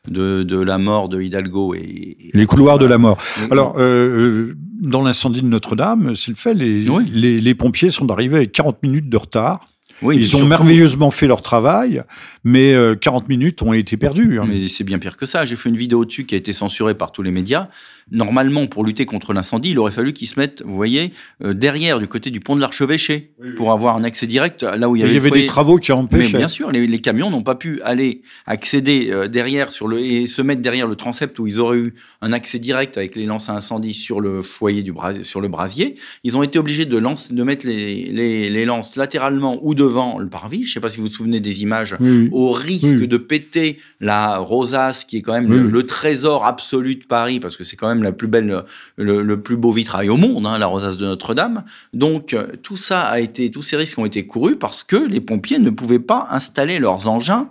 de, 0.09 0.57
la 0.57 0.79
mort 0.79 1.11
de 1.11 1.21
Hidalgo 1.21 1.75
et... 1.75 2.31
Les 2.33 2.47
couloirs 2.47 2.79
de 2.79 2.87
la 2.87 2.97
mort. 2.97 3.19
Alors, 3.51 3.75
euh, 3.77 3.83
euh, 3.83 4.57
dans 4.81 5.03
l'incendie 5.03 5.43
de 5.43 5.47
Notre-Dame, 5.47 6.15
c'est 6.17 6.31
le 6.31 6.37
fait, 6.37 6.55
les, 6.55 6.87
les, 7.13 7.39
les 7.39 7.55
pompiers 7.55 7.91
sont 7.91 8.11
arrivés 8.11 8.37
avec 8.37 8.53
40 8.53 8.83
minutes 8.83 9.11
de 9.11 9.17
retard 9.19 9.70
ils 10.03 10.37
ont 10.37 10.45
merveilleusement 10.45 11.11
fait 11.11 11.27
leur 11.27 11.43
travail, 11.43 12.03
mais 12.45 12.75
40 13.01 13.23
euh, 13.23 13.27
minutes 13.29 13.63
ont 13.63 13.73
été 13.73 13.97
perdues. 13.97 14.41
Hein. 14.41 14.47
Mais 14.49 14.69
c'est 14.69 14.85
bien 14.85 14.99
pire 14.99 15.17
que 15.17 15.27
ça. 15.27 15.45
J'ai 15.45 15.57
fait 15.57 15.69
une 15.69 15.77
vidéo 15.77 16.05
dessus 16.05 16.25
qui 16.25 16.35
a 16.35 16.39
été 16.39 16.53
censurée 16.53 16.95
par 16.95 17.13
tous 17.13 17.23
les 17.23 17.31
médias. 17.31 17.69
Normalement, 18.11 18.67
pour 18.67 18.85
lutter 18.85 19.05
contre 19.05 19.33
l'incendie, 19.33 19.71
il 19.71 19.79
aurait 19.79 19.91
fallu 19.91 20.13
qu'ils 20.13 20.29
se 20.29 20.39
mettent, 20.39 20.63
vous 20.65 20.75
voyez, 20.75 21.13
euh, 21.45 21.53
derrière, 21.53 21.99
du 21.99 22.09
côté 22.09 22.31
du 22.31 22.41
pont 22.41 22.57
de 22.57 22.61
l'Archevêché, 22.61 23.33
pour 23.57 23.73
avoir 23.73 23.97
un 23.97 24.05
accès 24.05 24.27
direct 24.27 24.63
là 24.63 24.89
où 24.89 24.97
il 24.97 25.01
y 25.01 25.03
avait. 25.03 25.13
Il 25.13 25.15
y 25.15 25.19
avait 25.19 25.31
des 25.31 25.47
travaux 25.47 25.77
qui 25.77 25.93
empêchaient. 25.93 26.33
Mais 26.33 26.39
bien 26.39 26.49
sûr, 26.49 26.71
les, 26.71 27.01
camions 27.01 27.31
n'ont 27.31 27.43
pas 27.43 27.55
pu 27.55 27.81
aller 27.83 28.23
accéder 28.47 29.09
euh, 29.11 29.29
derrière 29.29 29.71
sur 29.71 29.89
le 29.89 30.01
et 30.01 30.27
se 30.27 30.43
mettre 30.43 30.63
derrière 30.63 30.87
le 30.87 30.97
transept 30.97 31.39
où 31.39 31.47
ils 31.47 31.61
auraient 31.61 31.79
eu 31.79 31.95
un 32.21 32.33
accès 32.33 32.59
direct 32.59 32.97
avec 32.97 33.17
les 33.17 33.27
lances 33.27 33.49
à 33.49 33.55
incendie 33.55 33.95
sur 33.95 34.21
le 34.21 34.43
foyer 34.43 34.83
du 34.83 34.93
sur 35.23 35.41
le 35.41 35.49
brasier. 35.49 35.97
Ils 36.25 36.37
ont 36.37 36.43
été 36.43 36.59
obligés 36.59 36.85
de, 36.85 36.99
mettre 37.43 37.67
les, 37.67 38.05
les, 38.07 38.51
les 38.51 38.65
lances 38.65 38.97
latéralement 38.97 39.59
ou 39.63 39.75
devant 39.75 39.91
devant 39.91 40.19
le 40.19 40.29
parvis. 40.29 40.63
Je 40.63 40.71
ne 40.71 40.75
sais 40.75 40.81
pas 40.81 40.89
si 40.89 40.99
vous 40.99 41.05
vous 41.05 41.13
souvenez 41.13 41.41
des 41.41 41.63
images, 41.63 41.97
au 42.33 42.53
risque 42.53 43.05
de 43.05 43.17
péter 43.17 43.79
la 44.01 44.39
rosace, 44.39 45.05
qui 45.05 45.19
est 45.19 45.23
quand 45.23 45.33
même 45.33 45.51
le, 45.51 45.83
trésor 45.83 46.47
absolu 46.47 46.95
de 46.95 47.05
Paris, 47.05 47.41
parce 47.41 47.57
que 47.57 47.65
c'est 47.65 47.77
quand 47.77 47.89
même 47.89 48.00
la 48.03 48.13
plus 48.13 48.29
belle, 48.29 48.65
le, 48.97 49.41
plus 49.41 49.57
beau 49.57 49.73
vitrail 49.73 50.09
au 50.09 50.17
monde, 50.17 50.47
hein, 50.47 50.59
la 50.59 50.67
rosace 50.67 50.97
de 50.97 51.07
Notre-Dame. 51.07 51.65
Donc 51.93 52.37
tout 52.63 52.77
ça 52.77 53.03
a 53.03 53.21
été, 53.21 53.51
tous 53.51 53.63
ces 53.63 53.77
risques 53.77 53.99
ont 53.99 54.07
été 54.07 54.27
courus 54.27 54.57
parce 54.59 54.85
que 54.85 54.97
les 54.97 55.21
pompiers 55.21 55.59
ne 55.59 55.71
pouvaient 55.71 55.99
pas 55.99 56.29
installer 56.31 56.79
leurs 56.79 57.09
engins 57.09 57.49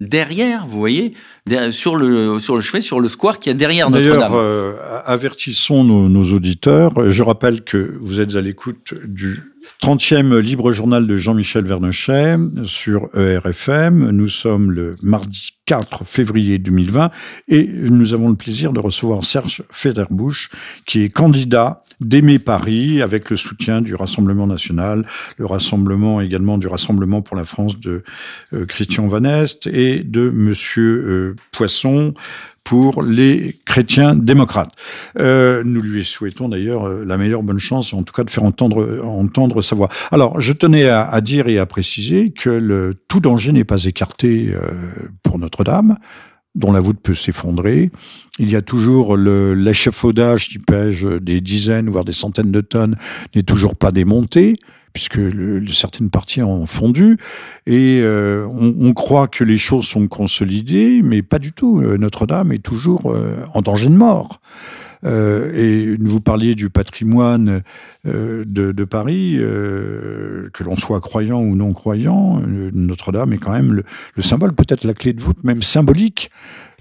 derrière, 0.00 0.66
vous 0.66 0.78
voyez, 0.78 1.14
sur 1.70 1.96
le, 1.96 2.38
sur 2.38 2.56
le 2.56 2.60
chevet, 2.60 2.80
sur 2.80 3.00
le 3.00 3.08
square 3.08 3.38
qui 3.38 3.50
est 3.50 3.54
derrière 3.54 3.90
Notre-Dame. 3.90 4.18
D'ailleurs, 4.18 4.34
euh, 4.34 4.74
avertissons 5.04 5.84
nos, 5.84 6.08
nos, 6.08 6.32
auditeurs. 6.32 7.10
Je 7.10 7.22
rappelle 7.22 7.62
que 7.62 7.96
vous 8.00 8.20
êtes 8.20 8.34
à 8.36 8.40
l'écoute 8.40 8.94
du 9.04 9.51
30e 9.80 10.38
libre 10.38 10.72
journal 10.72 11.06
de 11.06 11.16
Jean-Michel 11.16 11.64
Vernochet 11.64 12.36
sur 12.64 13.08
ERFM. 13.16 14.10
Nous 14.10 14.28
sommes 14.28 14.70
le 14.70 14.96
mardi 15.02 15.50
4 15.66 16.04
février 16.04 16.58
2020 16.58 17.10
et 17.48 17.66
nous 17.66 18.14
avons 18.14 18.28
le 18.28 18.34
plaisir 18.34 18.72
de 18.72 18.80
recevoir 18.80 19.24
Serge 19.24 19.62
Federbusch 19.70 20.50
qui 20.86 21.02
est 21.02 21.08
candidat 21.08 21.82
d'Aimer 22.00 22.38
Paris 22.38 23.00
avec 23.00 23.30
le 23.30 23.36
soutien 23.36 23.80
du 23.80 23.94
Rassemblement 23.94 24.46
national, 24.46 25.06
le 25.36 25.46
rassemblement 25.46 26.20
également 26.20 26.58
du 26.58 26.66
Rassemblement 26.66 27.22
pour 27.22 27.36
la 27.36 27.44
France 27.44 27.78
de 27.78 28.02
euh, 28.52 28.66
Christian 28.66 29.06
Van 29.06 29.24
Est 29.24 29.68
et 29.68 30.02
de 30.02 30.30
Monsieur 30.30 31.04
euh, 31.06 31.36
Poisson 31.52 32.14
pour 32.64 33.02
les 33.02 33.56
chrétiens 33.64 34.14
démocrates. 34.14 34.72
Euh, 35.18 35.62
nous 35.64 35.80
lui 35.80 36.04
souhaitons 36.04 36.48
d'ailleurs 36.48 36.86
euh, 36.86 37.04
la 37.04 37.18
meilleure 37.18 37.42
bonne 37.42 37.58
chance, 37.58 37.92
en 37.92 38.02
tout 38.02 38.12
cas 38.12 38.24
de 38.24 38.30
faire 38.30 38.44
entendre, 38.44 39.00
entendre 39.04 39.62
sa 39.62 39.74
voix. 39.74 39.88
Alors, 40.10 40.40
je 40.40 40.52
tenais 40.52 40.88
à, 40.88 41.20
dire 41.20 41.48
et 41.48 41.58
à 41.58 41.66
préciser 41.66 42.30
que 42.30 42.96
tout 43.08 43.20
danger 43.20 43.52
n'est 43.52 43.64
pas 43.64 43.84
écarté 43.84 44.52
euh, 44.54 44.70
pour 45.22 45.38
Notre-Dame 45.38 45.96
dont 46.54 46.70
la 46.70 46.80
voûte 46.80 47.00
peut 47.02 47.14
s'effondrer. 47.14 47.90
Il 48.38 48.50
y 48.50 48.56
a 48.56 48.60
toujours 48.60 49.16
l'échafaudage 49.16 50.48
qui 50.48 50.58
pèse 50.58 51.02
des 51.02 51.40
dizaines, 51.40 51.88
voire 51.88 52.04
des 52.04 52.12
centaines 52.12 52.52
de 52.52 52.60
tonnes, 52.60 52.96
n'est 53.34 53.42
toujours 53.42 53.74
pas 53.74 53.90
démonté 53.90 54.58
puisque 54.92 55.20
certaines 55.72 56.10
parties 56.10 56.42
ont 56.42 56.66
fondu, 56.66 57.16
et 57.66 58.00
euh, 58.02 58.46
on, 58.46 58.92
croit 58.92 59.28
que 59.28 59.44
les 59.44 59.58
choses 59.58 59.86
sont 59.86 60.06
consolidées, 60.08 61.00
mais 61.02 61.22
pas 61.22 61.38
du 61.38 61.52
tout. 61.52 61.80
Euh, 61.80 61.96
Notre-Dame 61.96 62.52
est 62.52 62.62
toujours 62.62 63.12
euh, 63.12 63.44
en 63.54 63.62
danger 63.62 63.88
de 63.88 63.96
mort. 63.96 64.40
Et 65.04 65.96
vous 65.98 66.20
parliez 66.20 66.54
du 66.54 66.70
patrimoine 66.70 67.62
de, 68.04 68.84
Paris, 68.84 69.36
que 69.36 70.62
l'on 70.62 70.76
soit 70.76 71.00
croyant 71.00 71.40
ou 71.40 71.56
non 71.56 71.72
croyant, 71.72 72.40
Notre-Dame 72.46 73.32
est 73.32 73.38
quand 73.38 73.50
même 73.50 73.72
le, 73.72 73.82
le 74.14 74.22
symbole, 74.22 74.52
peut-être 74.52 74.84
la 74.84 74.94
clé 74.94 75.12
de 75.12 75.20
voûte 75.20 75.42
même 75.42 75.60
symbolique, 75.60 76.30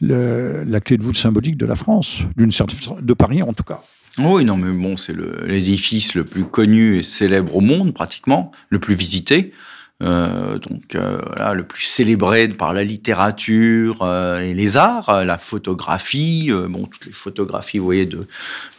la 0.02 0.80
clé 0.82 0.98
de 0.98 1.02
voûte 1.02 1.18
symbolique 1.18 1.58
de 1.58 1.66
la 1.66 1.76
France, 1.76 2.22
d'une 2.38 2.52
certaine 2.52 3.02
de 3.02 3.14
Paris 3.16 3.42
en 3.42 3.54
tout 3.54 3.64
cas. 3.64 3.82
Oui, 4.18 4.44
non, 4.44 4.58
mais 4.58 4.72
bon, 4.72 4.98
c'est 4.98 5.16
l'édifice 5.46 6.16
le, 6.16 6.26
plus 6.26 6.46
connu 6.46 6.98
et 6.98 7.04
célèbre 7.04 7.56
au 7.56 7.62
monde, 7.62 7.94
pratiquement, 7.94 8.52
le 8.70 8.80
plus 8.80 8.96
visité. 8.96 9.54
Euh, 10.02 10.58
donc 10.58 10.96
euh, 10.96 11.20
voilà, 11.28 11.54
le 11.54 11.64
plus 11.64 11.84
célébré 11.84 12.48
par 12.48 12.74
la 12.74 12.84
littérature 12.84 14.00
euh, 14.02 14.40
et 14.40 14.54
les 14.54 14.76
arts, 14.76 15.24
la 15.26 15.38
photographie, 15.38 16.50
bon 16.70 16.86
toutes 16.86 17.06
les 17.06 17.12
photographies, 17.12 17.78
vous 17.78 17.86
voyez, 17.86 18.06
de, 18.06 18.26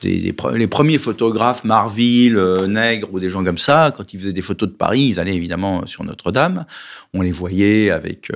des, 0.00 0.34
les 0.54 0.66
premiers 0.66 0.98
photographes, 0.98 1.64
Marville, 1.64 2.38
Nègre 2.66 3.12
ou 3.12 3.20
des 3.20 3.30
gens 3.30 3.44
comme 3.44 3.58
ça, 3.58 3.92
quand 3.96 4.12
ils 4.12 4.18
faisaient 4.18 4.32
des 4.32 4.42
photos 4.42 4.68
de 4.68 4.74
Paris, 4.74 5.02
ils 5.02 5.20
allaient 5.20 5.34
évidemment 5.34 5.86
sur 5.86 6.02
Notre-Dame, 6.02 6.64
on 7.14 7.22
les 7.22 7.32
voyait 7.32 7.90
avec 7.90 8.32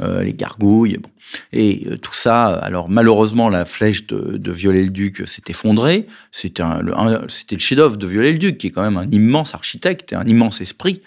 les 0.00 0.34
gargouilles, 0.34 0.98
bon. 0.98 1.10
et 1.52 1.86
tout 2.02 2.14
ça. 2.14 2.46
Alors 2.46 2.88
malheureusement, 2.88 3.48
la 3.48 3.64
flèche 3.64 4.06
de, 4.06 4.36
de 4.36 4.52
Viollet-le-Duc 4.52 5.26
s'est 5.26 5.42
effondrée. 5.48 6.06
C'était 6.30 6.64
le, 6.82 6.92
le 6.92 7.58
chef-d'œuvre 7.58 7.96
de 7.96 8.06
Viollet-le-Duc, 8.06 8.58
qui 8.58 8.66
est 8.66 8.70
quand 8.70 8.82
même 8.82 8.98
un 8.98 9.10
immense 9.10 9.54
architecte 9.54 10.12
et 10.12 10.16
un 10.16 10.26
immense 10.26 10.60
esprit 10.60 11.02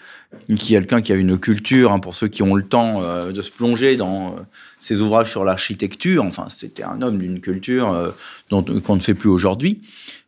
qui 0.56 0.74
est 0.74 0.78
quelqu'un 0.78 1.00
qui 1.00 1.12
a 1.12 1.16
une 1.16 1.38
culture, 1.38 1.92
hein, 1.92 1.98
pour 1.98 2.14
ceux 2.14 2.28
qui 2.28 2.42
ont 2.42 2.54
le 2.54 2.62
temps 2.62 3.02
euh, 3.02 3.32
de 3.32 3.42
se 3.42 3.50
plonger 3.50 3.96
dans 3.96 4.28
euh, 4.28 4.40
ses 4.80 5.00
ouvrages 5.00 5.30
sur 5.30 5.44
l'architecture. 5.44 6.24
Enfin, 6.24 6.46
c'était 6.48 6.82
un 6.82 7.02
homme 7.02 7.18
d'une 7.18 7.40
culture 7.40 7.92
euh, 7.92 8.10
dont 8.50 8.62
qu'on 8.62 8.96
ne 8.96 9.00
fait 9.00 9.14
plus 9.14 9.28
aujourd'hui. 9.28 9.82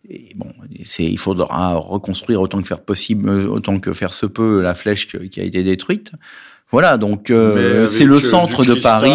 Et 0.08 0.32
bon, 0.36 0.52
il 0.98 1.18
faudra 1.18 1.74
reconstruire 1.76 2.40
autant 2.40 2.60
que 2.60 2.66
faire 2.66 2.82
possible, 2.82 3.30
autant 3.30 3.80
que 3.80 3.92
faire 3.94 4.12
se 4.12 4.26
peut, 4.26 4.60
la 4.60 4.74
flèche 4.74 5.08
qui 5.08 5.40
a 5.40 5.44
été 5.44 5.62
détruite. 5.62 6.12
Voilà, 6.72 6.96
donc 6.96 7.30
euh, 7.30 7.86
c'est 7.86 8.04
le 8.04 8.18
centre 8.18 8.64
de 8.64 8.74
Paris. 8.74 9.12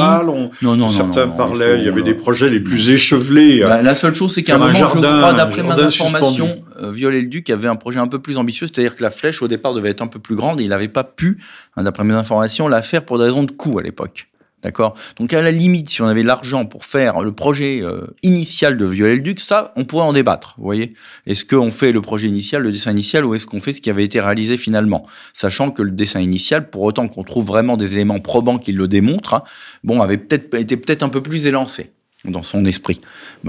non, 0.62 0.78
non, 0.78 0.90
certains 0.90 1.28
parlaient, 1.28 1.80
il 1.80 1.86
y 1.86 1.90
avait 1.90 2.02
des 2.02 2.14
projets 2.14 2.50
les 2.50 2.62
plus 2.62 2.90
échevelés. 2.90 3.60
Bah, 3.62 3.82
la 3.82 3.96
seule 3.96 4.16
chose, 4.16 4.34
c'est 4.34 4.44
qu'à 4.44 4.56
un 4.56 4.60
moment, 4.60 4.74
jardin, 4.74 5.16
je 5.16 5.18
crois, 5.20 5.34
d'après 5.34 5.64
mes 5.64 5.72
informations, 5.72 6.56
euh, 6.82 6.92
Viollet-le-Duc 6.92 7.50
avait 7.50 7.68
un 7.68 7.76
projet 7.76 8.00
un 8.00 8.08
peu 8.08 8.20
plus 8.20 8.38
ambitieux, 8.38 8.68
c'est-à-dire 8.68 8.96
que 8.96 9.04
la 9.04 9.12
flèche 9.12 9.42
au 9.42 9.50
départ 9.50 9.74
devait 9.74 9.90
être 9.90 10.02
un 10.02 10.08
peu 10.08 10.20
plus 10.20 10.36
grande 10.36 10.62
et 10.62 10.64
il 10.64 10.70
n'avait 10.70 10.88
pas 10.88 11.04
pu, 11.04 11.38
hein, 11.76 11.84
d'après 11.84 12.06
mes 12.06 12.14
informations, 12.14 12.68
la 12.70 12.82
faire 12.82 13.04
pour 13.04 13.18
des 13.18 13.26
raisons 13.26 13.44
de 13.44 13.52
coût 13.52 13.78
à 13.80 13.82
l'époque. 13.82 14.29
D'accord? 14.62 14.96
Donc, 15.18 15.34
à 15.34 15.42
la 15.42 15.52
limite, 15.52 15.90
si 15.90 16.02
on 16.02 16.08
avait 16.08 16.24
l'argent 16.24 16.66
pour 16.66 16.84
faire 16.84 17.22
le 17.22 17.32
projet 17.32 17.82
euh, 17.82 18.08
initial 18.24 18.78
de 18.78 18.86
Viollet-le-Duc, 18.86 19.40
ça, 19.40 19.72
on 19.78 19.86
pourrait 19.86 20.04
en 20.04 20.12
débattre. 20.12 20.56
Vous 20.58 20.66
voyez? 20.66 20.96
Est-ce 21.26 21.46
qu'on 21.46 21.72
fait 21.72 21.92
le 21.94 22.02
projet 22.02 22.28
initial, 22.28 22.64
le 22.64 22.72
dessin 22.72 22.92
initial, 22.92 23.24
ou 23.26 23.36
est-ce 23.36 23.46
qu'on 23.46 23.62
fait 23.62 23.72
ce 23.72 23.80
qui 23.80 23.90
avait 23.90 24.04
été 24.04 24.20
réalisé 24.20 24.58
finalement? 24.58 25.06
Sachant 25.34 25.72
que 25.72 25.82
le 25.82 25.92
dessin 25.92 26.20
initial, 26.20 26.70
pour 26.70 26.82
autant 26.82 27.08
qu'on 27.08 27.24
trouve 27.24 27.46
vraiment 27.46 27.78
des 27.78 27.94
éléments 27.94 28.20
probants 28.20 28.58
qui 28.58 28.74
le 28.74 28.88
démontrent, 28.88 29.36
hein, 29.36 29.44
bon, 29.84 30.02
avait 30.02 30.18
peut-être 30.18 30.54
été 30.56 30.76
peut-être 30.76 31.04
un 31.04 31.10
peu 31.10 31.22
plus 31.22 31.48
élancé 31.48 31.94
dans 32.26 32.44
son 32.44 32.66
esprit. 32.66 33.00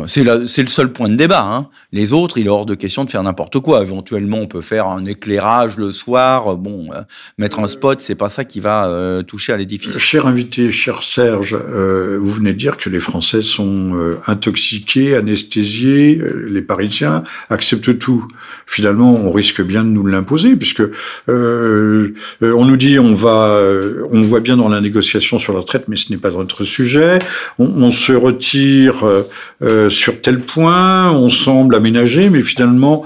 c'est, 0.07 0.23
le 0.23 0.47
seul 0.47 0.93
point 0.93 1.09
de 1.09 1.17
débat. 1.17 1.43
Hein. 1.43 1.67
Les 1.93 2.13
autres, 2.13 2.39
il 2.39 2.47
est 2.47 2.51
hors 2.51 2.67
de 2.67 2.77
question 2.77 3.05
de 3.05 3.11
faire 3.11 3.23
n'importe 3.25 3.59
quoi. 3.59 3.83
Éventuellement, 3.83 4.39
on 4.39 4.47
peut 4.47 4.61
faire 4.61 4.87
un 4.87 5.05
éclairage 5.07 5.77
le 5.77 5.91
soir. 5.91 6.57
Bon, 6.57 6.89
euh, 6.93 7.01
mettre 7.37 7.59
un 7.59 7.67
spot, 7.67 8.01
c'est 8.01 8.15
pas 8.15 8.29
ça 8.29 8.45
qui 8.45 8.61
va 8.61 8.87
euh, 8.87 9.25
toucher 9.25 9.53
à 9.53 9.57
l'édifice. 9.57 9.99
Cher 9.99 10.27
invité, 10.27 10.71
cher 10.71 11.03
Serge, 11.03 11.59
euh, 11.61 12.19
vous 12.23 12.31
venez 12.31 12.53
de 12.53 12.59
dire 12.59 12.77
que 12.77 12.89
les 12.89 13.01
Français 13.01 13.43
sont 13.43 13.99
intoxiqués, 14.29 15.17
anesthésiés. 15.17 16.23
les 16.49 16.63
Parisiens 16.63 17.25
acceptent 17.49 17.99
tout. 17.99 18.29
Finalement, 18.67 19.13
on 19.15 19.33
risque 19.33 19.63
bien 19.63 19.83
de 19.83 19.89
nous 19.89 20.07
l'imposer, 20.07 20.55
puisque 20.55 20.83
on 21.27 22.65
nous 22.65 22.77
dit 22.77 23.01
on 23.01 23.15
va, 23.15 23.61
on 24.13 24.23
voit 24.23 24.41
bien 24.41 24.57
dans 24.57 24.69
la 24.69 24.81
négociation 24.81 25.39
sur 25.41 25.53
la 25.53 25.59
retraite, 25.59 25.87
mais 25.89 25.97
ce 25.97 26.13
n'est 26.13 26.19
pas 26.19 26.31
notre 26.31 26.63
sujet. 26.63 27.19
on, 27.59 27.67
on 27.67 27.91
se 27.91 28.13
retire 28.13 28.60
euh, 28.61 29.23
euh, 29.63 29.91
sur 29.91 30.21
tel 30.21 30.41
point, 30.41 31.13
on 31.13 31.29
semble 31.29 31.75
aménager, 31.75 32.31
mais 32.31 32.43
finalement, 32.43 33.05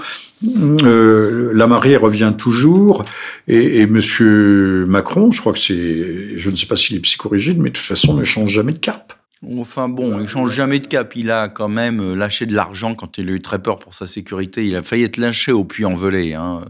euh, 0.83 1.51
la 1.53 1.67
marée 1.67 1.95
revient 1.95 2.33
toujours 2.37 3.05
et, 3.47 3.79
et 3.79 3.87
Monsieur 3.87 4.85
Macron, 4.87 5.31
je 5.31 5.39
crois 5.39 5.53
que 5.53 5.59
c'est, 5.59 6.37
je 6.37 6.49
ne 6.49 6.55
sais 6.55 6.65
pas 6.65 6.75
s'il 6.75 6.97
est 6.97 7.01
psychorigide, 7.01 7.59
mais 7.59 7.69
de 7.69 7.75
toute 7.75 7.85
façon 7.85 8.13
ne 8.13 8.23
change 8.23 8.51
jamais 8.51 8.73
de 8.73 8.79
cap. 8.79 9.13
Enfin 9.59 9.87
bon, 9.89 10.19
il 10.19 10.27
change 10.27 10.53
jamais 10.53 10.79
de 10.79 10.87
cap. 10.87 11.15
Il 11.15 11.29
a 11.29 11.49
quand 11.49 11.67
même 11.67 12.15
lâché 12.15 12.45
de 12.45 12.55
l'argent 12.55 12.95
quand 12.95 13.17
il 13.17 13.29
a 13.29 13.33
eu 13.33 13.41
très 13.41 13.61
peur 13.61 13.77
pour 13.77 13.93
sa 13.93 14.07
sécurité. 14.07 14.65
Il 14.65 14.75
a 14.75 14.81
failli 14.81 15.03
être 15.03 15.17
lâché 15.17 15.51
au 15.51 15.63
puits 15.63 15.85
en 15.85 15.93
velay. 15.93 16.33
Hein 16.33 16.61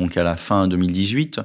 donc 0.00 0.16
à 0.16 0.22
la 0.22 0.36
fin 0.36 0.66
2018. 0.66 1.40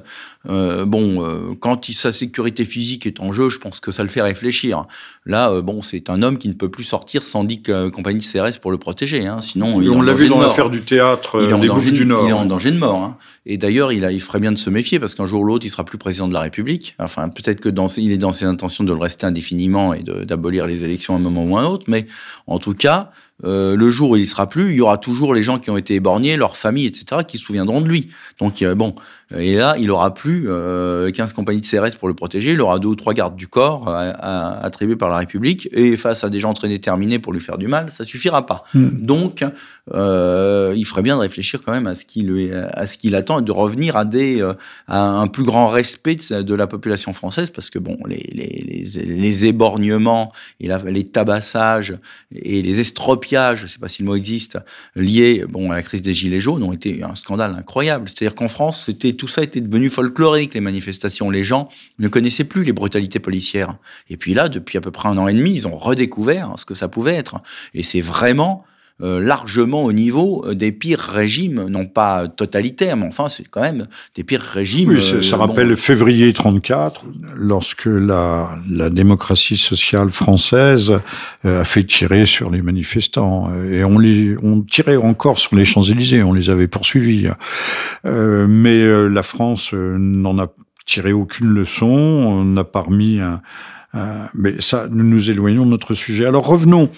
Euh, 0.48 0.84
bon, 0.84 1.22
euh, 1.22 1.54
quand 1.58 1.90
sa 1.92 2.12
sécurité 2.12 2.64
physique 2.64 3.06
est 3.06 3.20
en 3.20 3.32
jeu, 3.32 3.48
je 3.48 3.58
pense 3.58 3.80
que 3.80 3.92
ça 3.92 4.02
le 4.02 4.08
fait 4.08 4.22
réfléchir. 4.22 4.86
Là, 5.26 5.50
euh, 5.50 5.60
bon, 5.60 5.82
c'est 5.82 6.08
un 6.08 6.22
homme 6.22 6.38
qui 6.38 6.48
ne 6.48 6.54
peut 6.54 6.70
plus 6.70 6.84
sortir 6.84 7.22
sans 7.22 7.44
dit 7.44 7.62
que 7.62 7.88
compagnie 7.88 8.20
CRS 8.20 8.58
pour 8.60 8.70
le 8.70 8.78
protéger. 8.78 9.26
Hein. 9.26 9.40
Sinon, 9.40 9.74
on 9.74 10.02
l'a 10.02 10.14
vu 10.14 10.28
dans 10.28 10.40
l'affaire 10.40 10.70
du 10.70 10.82
théâtre 10.82 11.38
il 11.42 11.60
des 11.60 11.66
danger, 11.66 11.90
du 11.90 12.06
Nord. 12.06 12.24
Il 12.26 12.30
est 12.30 12.32
en 12.32 12.46
danger 12.46 12.70
de 12.70 12.78
mort. 12.78 13.02
Hein. 13.02 13.16
Et 13.44 13.58
d'ailleurs, 13.58 13.92
il, 13.92 14.08
il 14.10 14.20
ferait 14.20 14.40
bien 14.40 14.52
de 14.52 14.58
se 14.58 14.70
méfier 14.70 14.98
parce 14.98 15.14
qu'un 15.14 15.26
jour 15.26 15.42
ou 15.42 15.44
l'autre, 15.44 15.66
il 15.66 15.70
sera 15.70 15.84
plus 15.84 15.98
président 15.98 16.28
de 16.28 16.34
la 16.34 16.40
République. 16.40 16.94
Enfin, 16.98 17.28
peut-être 17.28 17.60
que 17.60 17.68
dans, 17.68 17.88
il 17.88 18.12
est 18.12 18.18
dans 18.18 18.32
ses 18.32 18.44
intentions 18.44 18.84
de 18.84 18.92
le 18.92 18.98
rester 18.98 19.26
indéfiniment 19.26 19.94
et 19.94 20.02
d'abolir 20.02 20.66
les 20.66 20.82
élections 20.82 21.14
à 21.14 21.18
un 21.18 21.20
moment 21.20 21.44
ou 21.44 21.56
à 21.56 21.62
un 21.62 21.66
autre. 21.66 21.84
Mais 21.88 22.06
en 22.46 22.58
tout 22.58 22.74
cas, 22.74 23.10
euh, 23.44 23.76
le 23.76 23.90
jour 23.90 24.10
où 24.10 24.16
il 24.16 24.26
sera 24.26 24.48
plus, 24.48 24.70
il 24.70 24.76
y 24.76 24.80
aura 24.80 24.98
toujours 24.98 25.34
les 25.34 25.42
gens 25.42 25.58
qui 25.58 25.70
ont 25.70 25.76
été 25.76 25.94
éborgnés, 25.94 26.36
leurs 26.36 26.56
familles, 26.56 26.86
etc., 26.86 27.22
qui 27.26 27.38
se 27.38 27.44
souviendront 27.44 27.80
de 27.80 27.88
lui. 27.88 28.10
Donc, 28.38 28.64
bon, 28.64 28.94
et 29.34 29.56
là, 29.56 29.74
il 29.78 29.90
aura 29.90 30.14
plus 30.14 30.44
15 30.44 30.50
euh, 30.50 31.10
compagnies 31.34 31.60
de 31.60 31.66
CRS 31.66 31.96
pour 31.98 32.08
le 32.08 32.14
protéger, 32.14 32.52
il 32.52 32.60
aura 32.60 32.78
deux 32.78 32.88
ou 32.88 32.94
trois 32.94 33.12
gardes 33.12 33.36
du 33.36 33.48
corps 33.48 33.88
attribués 33.88 34.96
par 34.96 35.08
la 35.08 35.18
République, 35.18 35.68
et 35.72 35.96
face 35.96 36.24
à 36.24 36.30
des 36.30 36.40
gens 36.40 36.52
très 36.52 36.68
déterminés 36.68 37.18
pour 37.18 37.32
lui 37.32 37.40
faire 37.40 37.58
du 37.58 37.66
mal, 37.66 37.90
ça 37.90 38.04
suffira 38.04 38.46
pas. 38.46 38.64
Hmm. 38.74 38.88
Donc, 38.92 39.44
il 39.92 40.84
ferait 40.86 41.02
bien 41.02 41.16
de 41.16 41.20
réfléchir 41.20 41.60
quand 41.64 41.72
même 41.72 41.86
à 41.86 41.94
ce 41.94 42.04
qu'il 42.04 42.26
à 42.72 42.86
ce 42.86 42.98
qu'il 42.98 43.14
attend 43.14 43.40
et 43.40 43.42
de 43.42 43.52
revenir 43.52 43.96
à 43.96 44.04
des 44.04 44.48
à 44.86 45.00
un 45.00 45.26
plus 45.26 45.44
grand 45.44 45.68
respect 45.68 46.16
de, 46.30 46.54
la 46.54 46.66
population 46.66 47.12
française, 47.12 47.50
parce 47.50 47.68
que 47.68 47.78
bon, 47.78 47.98
les, 48.06 48.30
les, 48.32 48.84
les, 49.04 49.46
éborgnements 49.46 50.32
et 50.60 50.68
les 50.86 51.04
tabassages 51.04 51.98
et 52.34 52.62
les 52.62 52.80
estropies 52.80 53.26
je 53.54 53.62
ne 53.62 53.66
sais 53.66 53.78
pas 53.78 53.88
si 53.88 54.02
le 54.02 54.06
mot 54.06 54.14
existe, 54.14 54.58
lié 54.94 55.44
bon, 55.48 55.70
à 55.70 55.74
la 55.74 55.82
crise 55.82 56.02
des 56.02 56.14
Gilets 56.14 56.40
jaunes 56.40 56.62
ont 56.62 56.72
été 56.72 57.02
un 57.02 57.14
scandale 57.14 57.54
incroyable. 57.54 58.08
C'est-à-dire 58.08 58.34
qu'en 58.34 58.48
France, 58.48 58.84
c'était 58.84 59.15
tout 59.16 59.28
ça 59.28 59.42
était 59.42 59.60
devenu 59.60 59.88
folklorique, 59.88 60.54
les 60.54 60.60
manifestations. 60.60 61.30
Les 61.30 61.44
gens 61.44 61.68
ne 61.98 62.08
connaissaient 62.08 62.44
plus 62.44 62.62
les 62.62 62.72
brutalités 62.72 63.18
policières. 63.18 63.76
Et 64.10 64.16
puis 64.16 64.34
là, 64.34 64.48
depuis 64.48 64.78
à 64.78 64.80
peu 64.80 64.90
près 64.90 65.08
un 65.08 65.18
an 65.18 65.28
et 65.28 65.34
demi, 65.34 65.54
ils 65.54 65.66
ont 65.66 65.76
redécouvert 65.76 66.52
ce 66.56 66.64
que 66.64 66.74
ça 66.74 66.88
pouvait 66.88 67.14
être. 67.14 67.36
Et 67.74 67.82
c'est 67.82 68.00
vraiment 68.00 68.64
largement 69.00 69.84
au 69.84 69.92
niveau 69.92 70.42
euh, 70.46 70.54
des 70.54 70.72
pires 70.72 71.00
régimes, 71.00 71.66
non 71.68 71.84
pas 71.84 72.28
totalitaires, 72.28 72.96
mais 72.96 73.06
enfin, 73.06 73.28
c'est 73.28 73.46
quand 73.46 73.60
même 73.60 73.86
des 74.14 74.24
pires 74.24 74.40
régimes. 74.40 74.88
Oui, 74.88 75.22
ça, 75.22 75.36
euh, 75.36 75.38
rappelle 75.38 75.76
février 75.76 76.32
34, 76.32 77.04
lorsque 77.34 77.84
la, 77.84 78.48
la 78.70 78.88
démocratie 78.88 79.58
sociale 79.58 80.08
française 80.10 80.98
a 81.44 81.64
fait 81.64 81.84
tirer 81.84 82.24
sur 82.24 82.50
les 82.50 82.62
manifestants. 82.62 83.52
Et 83.70 83.84
on, 83.84 83.98
les, 83.98 84.36
on 84.42 84.62
tirait 84.62 84.96
encore 84.96 85.38
sur 85.38 85.56
les 85.56 85.64
Champs-Élysées, 85.64 86.22
on 86.22 86.32
les 86.32 86.48
avait 86.48 86.68
poursuivis. 86.68 87.28
mais 88.04 89.08
la 89.08 89.22
France 89.22 89.72
n'en 89.72 90.38
a 90.38 90.48
tiré 90.86 91.12
aucune 91.12 91.48
leçon, 91.48 91.86
on 91.86 92.44
n'a 92.44 92.64
pas 92.64 92.80
remis 92.80 93.20
un, 93.20 93.42
un, 93.92 94.28
mais 94.34 94.60
ça, 94.60 94.86
nous 94.90 95.04
nous 95.04 95.30
éloignons 95.30 95.66
de 95.66 95.70
notre 95.70 95.94
sujet. 95.94 96.26
Alors 96.26 96.46
revenons 96.46 96.90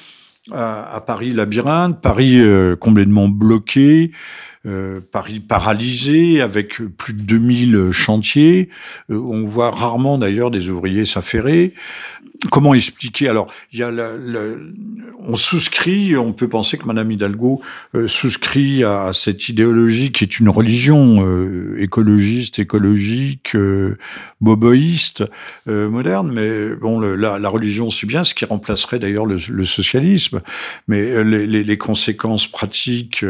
à, 0.52 1.02
Paris 1.06 1.32
labyrinthe, 1.32 2.00
Paris 2.00 2.40
euh, 2.40 2.76
complètement 2.76 3.28
bloqué, 3.28 4.12
euh, 4.68 5.00
Paris 5.00 5.40
paralysé 5.40 6.42
avec 6.42 6.82
plus 6.96 7.14
de 7.14 7.22
2000 7.22 7.90
chantiers. 7.90 8.68
Euh, 9.10 9.16
on 9.16 9.46
voit 9.46 9.70
rarement 9.70 10.18
d'ailleurs 10.18 10.50
des 10.50 10.68
ouvriers 10.68 11.06
s'affairer. 11.06 11.72
Comment 12.52 12.74
expliquer? 12.74 13.28
Alors, 13.28 13.52
y 13.72 13.82
a 13.82 13.90
on 15.20 15.34
souscrit, 15.34 16.16
on 16.16 16.32
peut 16.32 16.48
penser 16.48 16.78
que 16.78 16.84
Madame 16.84 17.10
Hidalgo 17.10 17.60
euh, 17.96 18.06
souscrit 18.06 18.84
à, 18.84 19.10
cette 19.12 19.48
idéologie 19.48 20.12
qui 20.12 20.22
est 20.22 20.38
une 20.38 20.48
religion 20.48 21.18
écologiste, 21.76 22.60
écologique, 22.60 23.56
boboïste, 24.40 25.24
moderne. 25.66 26.30
Mais 26.32 26.76
bon, 26.76 27.00
la, 27.00 27.38
la, 27.40 27.48
religion, 27.48 27.90
c'est 27.90 28.06
bien 28.06 28.22
ce 28.22 28.34
qui 28.34 28.44
remplacerait 28.44 29.00
d'ailleurs 29.00 29.26
le, 29.26 29.38
le, 29.48 29.64
socialisme. 29.64 30.40
Mais 30.86 31.24
les, 31.24 31.46
les, 31.46 31.64
les 31.64 31.78
conséquences 31.78 32.46
pratiques 32.46 33.24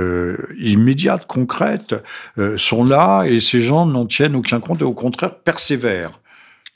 immédiates 0.58 1.26
concrètes 1.28 1.94
euh, 2.38 2.58
sont 2.58 2.82
là 2.82 3.24
et 3.24 3.38
ces 3.38 3.60
gens 3.60 3.86
n'en 3.86 4.06
tiennent 4.06 4.34
aucun 4.34 4.58
compte 4.58 4.80
et 4.80 4.84
au 4.84 4.94
contraire 4.94 5.36
persévèrent. 5.36 6.18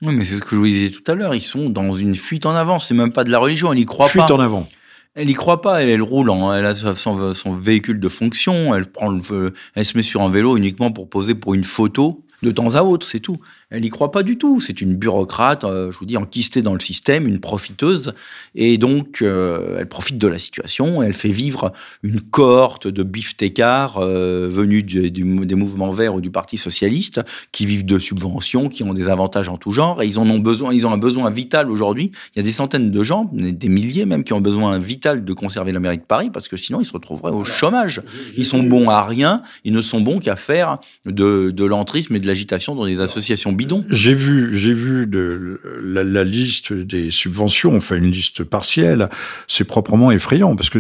Oui, 0.02 0.14
mais 0.14 0.24
c'est 0.24 0.36
ce 0.36 0.40
que 0.40 0.50
je 0.50 0.56
vous 0.56 0.66
disais 0.66 0.90
tout 0.90 1.10
à 1.10 1.14
l'heure. 1.14 1.34
Ils 1.34 1.42
sont 1.42 1.70
dans 1.70 1.94
une 1.94 2.16
fuite 2.16 2.44
en 2.44 2.54
avant. 2.54 2.78
C'est 2.78 2.94
même 2.94 3.12
pas 3.12 3.24
de 3.24 3.30
la 3.30 3.38
religion. 3.38 3.72
Elle 3.72 3.78
y 3.78 3.86
croit 3.86 4.06
pas. 4.06 4.12
Fuite 4.12 4.30
en 4.30 4.40
avant. 4.40 4.68
Elle 5.14 5.30
y 5.30 5.34
croit 5.34 5.62
pas. 5.62 5.82
Elle, 5.82 5.88
elle 5.88 6.02
roule. 6.02 6.28
En, 6.28 6.52
elle 6.52 6.66
a 6.66 6.74
son, 6.74 7.34
son, 7.34 7.56
véhicule 7.56 8.00
de 8.00 8.08
fonction. 8.08 8.74
Elle 8.74 8.86
prend 8.86 9.10
le, 9.10 9.54
elle 9.74 9.86
se 9.86 9.96
met 9.96 10.02
sur 10.02 10.22
un 10.22 10.30
vélo 10.30 10.56
uniquement 10.56 10.90
pour 10.90 11.08
poser 11.08 11.36
pour 11.36 11.54
une 11.54 11.64
photo 11.64 12.24
de 12.42 12.50
temps 12.50 12.74
à 12.74 12.82
autre. 12.82 13.06
C'est 13.06 13.20
tout. 13.20 13.38
Elle 13.72 13.82
n'y 13.82 13.88
croit 13.88 14.12
pas 14.12 14.22
du 14.22 14.37
tout. 14.37 14.61
C'est 14.61 14.82
une 14.82 14.94
bureaucrate, 14.94 15.64
euh, 15.64 15.90
je 15.90 15.98
vous 15.98 16.04
dis, 16.04 16.18
enquistée 16.18 16.61
dans 16.61 16.74
le 16.74 16.80
système, 16.80 17.26
une 17.26 17.40
profiteuse. 17.40 18.12
Et 18.54 18.76
donc, 18.76 19.22
euh, 19.22 19.78
elle 19.78 19.88
profite 19.88 20.18
de 20.18 20.28
la 20.28 20.38
situation. 20.38 21.02
Elle 21.02 21.14
fait 21.14 21.30
vivre 21.30 21.72
une 22.02 22.20
cohorte 22.20 22.87
de 22.87 23.02
biftecards 23.02 23.96
euh, 23.96 24.46
venus 24.50 24.85
des 24.85 25.54
mouvements 25.54 25.90
verts 25.90 26.14
ou 26.14 26.20
du 26.20 26.30
Parti 26.30 26.58
socialiste, 26.58 27.22
qui 27.50 27.64
vivent 27.64 27.87
de 27.87 27.98
subventions, 27.98 28.68
qui 28.68 28.82
ont 28.82 28.92
des 28.92 29.08
avantages 29.08 29.48
en 29.48 29.56
tout 29.56 29.72
genre. 29.72 30.02
Et 30.02 30.06
ils 30.06 30.18
en 30.18 30.28
ont 30.28 30.38
besoin. 30.38 30.74
Ils 30.74 30.87
ont 30.87 30.92
un 30.92 30.98
besoin 30.98 31.30
vital 31.30 31.70
aujourd'hui. 31.70 32.12
Il 32.37 32.38
y 32.38 32.40
a 32.40 32.42
des 32.42 32.52
centaines 32.52 32.90
de 32.90 33.02
gens, 33.02 33.30
des 33.32 33.68
milliers 33.70 34.04
même, 34.04 34.22
qui 34.22 34.35
ont 34.35 34.42
besoin 34.42 34.78
vital 34.78 35.24
de 35.24 35.32
conserver 35.32 35.72
la 35.72 35.80
mairie 35.80 35.98
de 35.98 36.02
Paris, 36.02 36.28
parce 36.30 36.48
que 36.48 36.58
sinon, 36.58 36.82
ils 36.82 36.85
se 36.85 36.92
retrouveraient 36.92 37.32
au 37.32 37.44
chômage. 37.44 38.02
Ils 38.37 38.44
sont 38.44 38.62
bons 38.62 38.90
à 38.90 39.02
rien. 39.02 39.40
Ils 39.64 39.72
ne 39.72 39.80
sont 39.80 40.02
bons 40.02 40.18
qu'à 40.18 40.37
faire 40.37 40.76
de, 41.06 41.50
de 41.50 41.64
l'entrisme 41.64 42.14
et 42.16 42.20
de 42.20 42.26
l'agitation 42.26 42.74
dans 42.74 42.85
des 42.85 43.00
associations 43.00 43.52
j'ai 43.90 44.14
vu, 44.14 44.57
j'ai 44.57 44.72
vu 44.72 45.07
de, 45.07 45.61
la, 45.83 46.25
liste 46.25 46.72
des 46.72 47.11
subventions, 47.11 47.77
enfin 47.77 47.96
une 47.96 48.11
liste 48.11 48.44
partielle. 48.44 49.09
C'est 49.46 49.64
proprement 49.64 50.11
effrayant 50.11 50.57
parce 50.57 50.70
que 50.70 50.79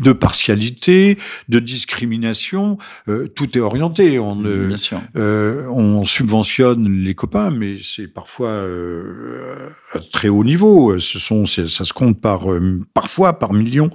de 0.00 0.12
partialité, 0.12 1.18
de 1.48 1.58
discrimination, 1.58 2.78
euh, 3.08 3.28
tout 3.28 3.56
est 3.56 3.60
orienté. 3.60 4.18
On, 4.18 4.36
Bien 4.36 4.76
sûr. 4.76 5.00
Euh, 5.16 5.66
on 5.68 6.04
subventionne 6.04 6.90
les 7.04 7.14
copains, 7.14 7.50
mais 7.50 7.76
c'est 7.82 8.08
parfois 8.08 8.50
euh, 8.50 9.68
à 9.92 9.98
très 9.98 10.28
haut 10.28 10.44
niveau. 10.44 10.98
Ce 10.98 11.18
sont, 11.18 11.46
ça 11.46 11.66
se 11.66 11.92
compte 11.92 12.20
par 12.20 12.46
parfois 12.94 13.38
par 13.38 13.52
millions, 13.52 13.90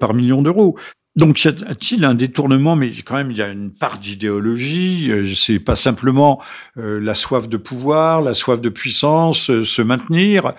par 0.00 0.14
millions 0.14 0.42
d'euros. 0.42 0.76
Donc, 1.16 1.42
y 1.44 1.48
a-t-il 1.48 2.04
un 2.04 2.14
détournement 2.14 2.76
Mais 2.76 2.90
quand 3.02 3.16
même, 3.16 3.30
il 3.30 3.38
y 3.38 3.42
a 3.42 3.48
une 3.48 3.70
part 3.70 3.96
d'idéologie. 3.96 5.10
Euh, 5.10 5.32
c'est 5.34 5.58
pas 5.58 5.74
simplement 5.74 6.42
euh, 6.76 7.00
la 7.00 7.14
soif 7.14 7.48
de 7.48 7.56
pouvoir, 7.56 8.20
la 8.20 8.34
soif 8.34 8.60
de 8.60 8.68
puissance, 8.68 9.48
euh, 9.48 9.64
se 9.64 9.80
maintenir. 9.80 10.52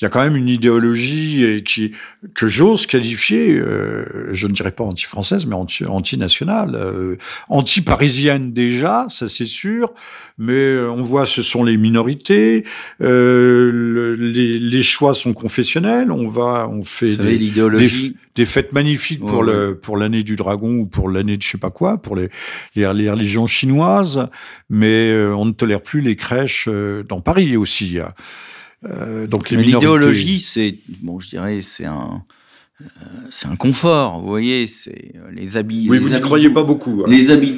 Il 0.00 0.04
y 0.04 0.06
a 0.06 0.08
quand 0.10 0.22
même 0.22 0.36
une 0.36 0.48
idéologie 0.48 1.64
qui 1.64 1.92
que 2.34 2.46
j'ose 2.46 2.86
qualifier, 2.86 3.60
je 4.32 4.46
ne 4.46 4.52
dirais 4.52 4.70
pas 4.70 4.84
anti-française, 4.84 5.46
mais 5.46 5.54
anti-nationale, 5.54 6.78
anti-parisienne 7.48 8.52
déjà, 8.52 9.06
ça 9.08 9.28
c'est 9.28 9.46
sûr. 9.46 9.92
Mais 10.38 10.78
on 10.78 11.02
voit, 11.02 11.26
ce 11.26 11.42
sont 11.42 11.64
les 11.64 11.76
minorités. 11.76 12.64
les, 13.00 14.58
les, 14.58 14.82
choix 14.82 15.14
sont 15.14 15.32
confessionnels. 15.32 16.10
On 16.10 16.28
va, 16.28 16.68
on 16.70 16.82
fait 16.82 17.16
des, 17.16 17.38
des, 17.38 18.14
des, 18.34 18.46
fêtes 18.46 18.72
magnifiques 18.72 19.24
pour 19.24 19.42
le 19.42 19.78
pour 19.78 19.96
l'année 19.96 20.22
du 20.22 20.36
dragon 20.36 20.78
ou 20.78 20.86
pour 20.86 21.08
l'année 21.08 21.36
de 21.36 21.42
je 21.42 21.48
sais 21.50 21.58
pas 21.58 21.70
quoi, 21.70 21.98
pour 21.98 22.16
les, 22.16 22.28
les, 22.74 22.86
religions 22.86 23.46
chinoises, 23.46 24.28
mais 24.70 25.10
euh, 25.10 25.34
on 25.36 25.44
ne 25.44 25.52
tolère 25.52 25.82
plus 25.82 26.00
les 26.00 26.16
crèches 26.16 26.68
euh, 26.68 27.02
dans 27.02 27.20
Paris 27.20 27.56
aussi. 27.56 27.98
Euh, 28.84 29.26
donc 29.26 29.50
l'idéologie, 29.50 30.40
c'est 30.40 30.78
bon, 31.00 31.20
je 31.20 31.28
dirais, 31.28 31.60
c'est 31.62 31.86
un 31.86 32.22
c'est 33.30 33.46
un 33.46 33.56
confort, 33.56 34.20
vous 34.20 34.26
voyez, 34.26 34.66
c'est 34.66 35.12
les 35.32 35.56
habits. 35.56 35.86
Oui, 35.88 35.98
vous 35.98 36.10
n'y 36.10 36.20
croyez 36.20 36.50
pas 36.50 36.64
beaucoup. 36.64 37.04
Hein. 37.04 37.10
Les 37.10 37.30
habits. 37.30 37.56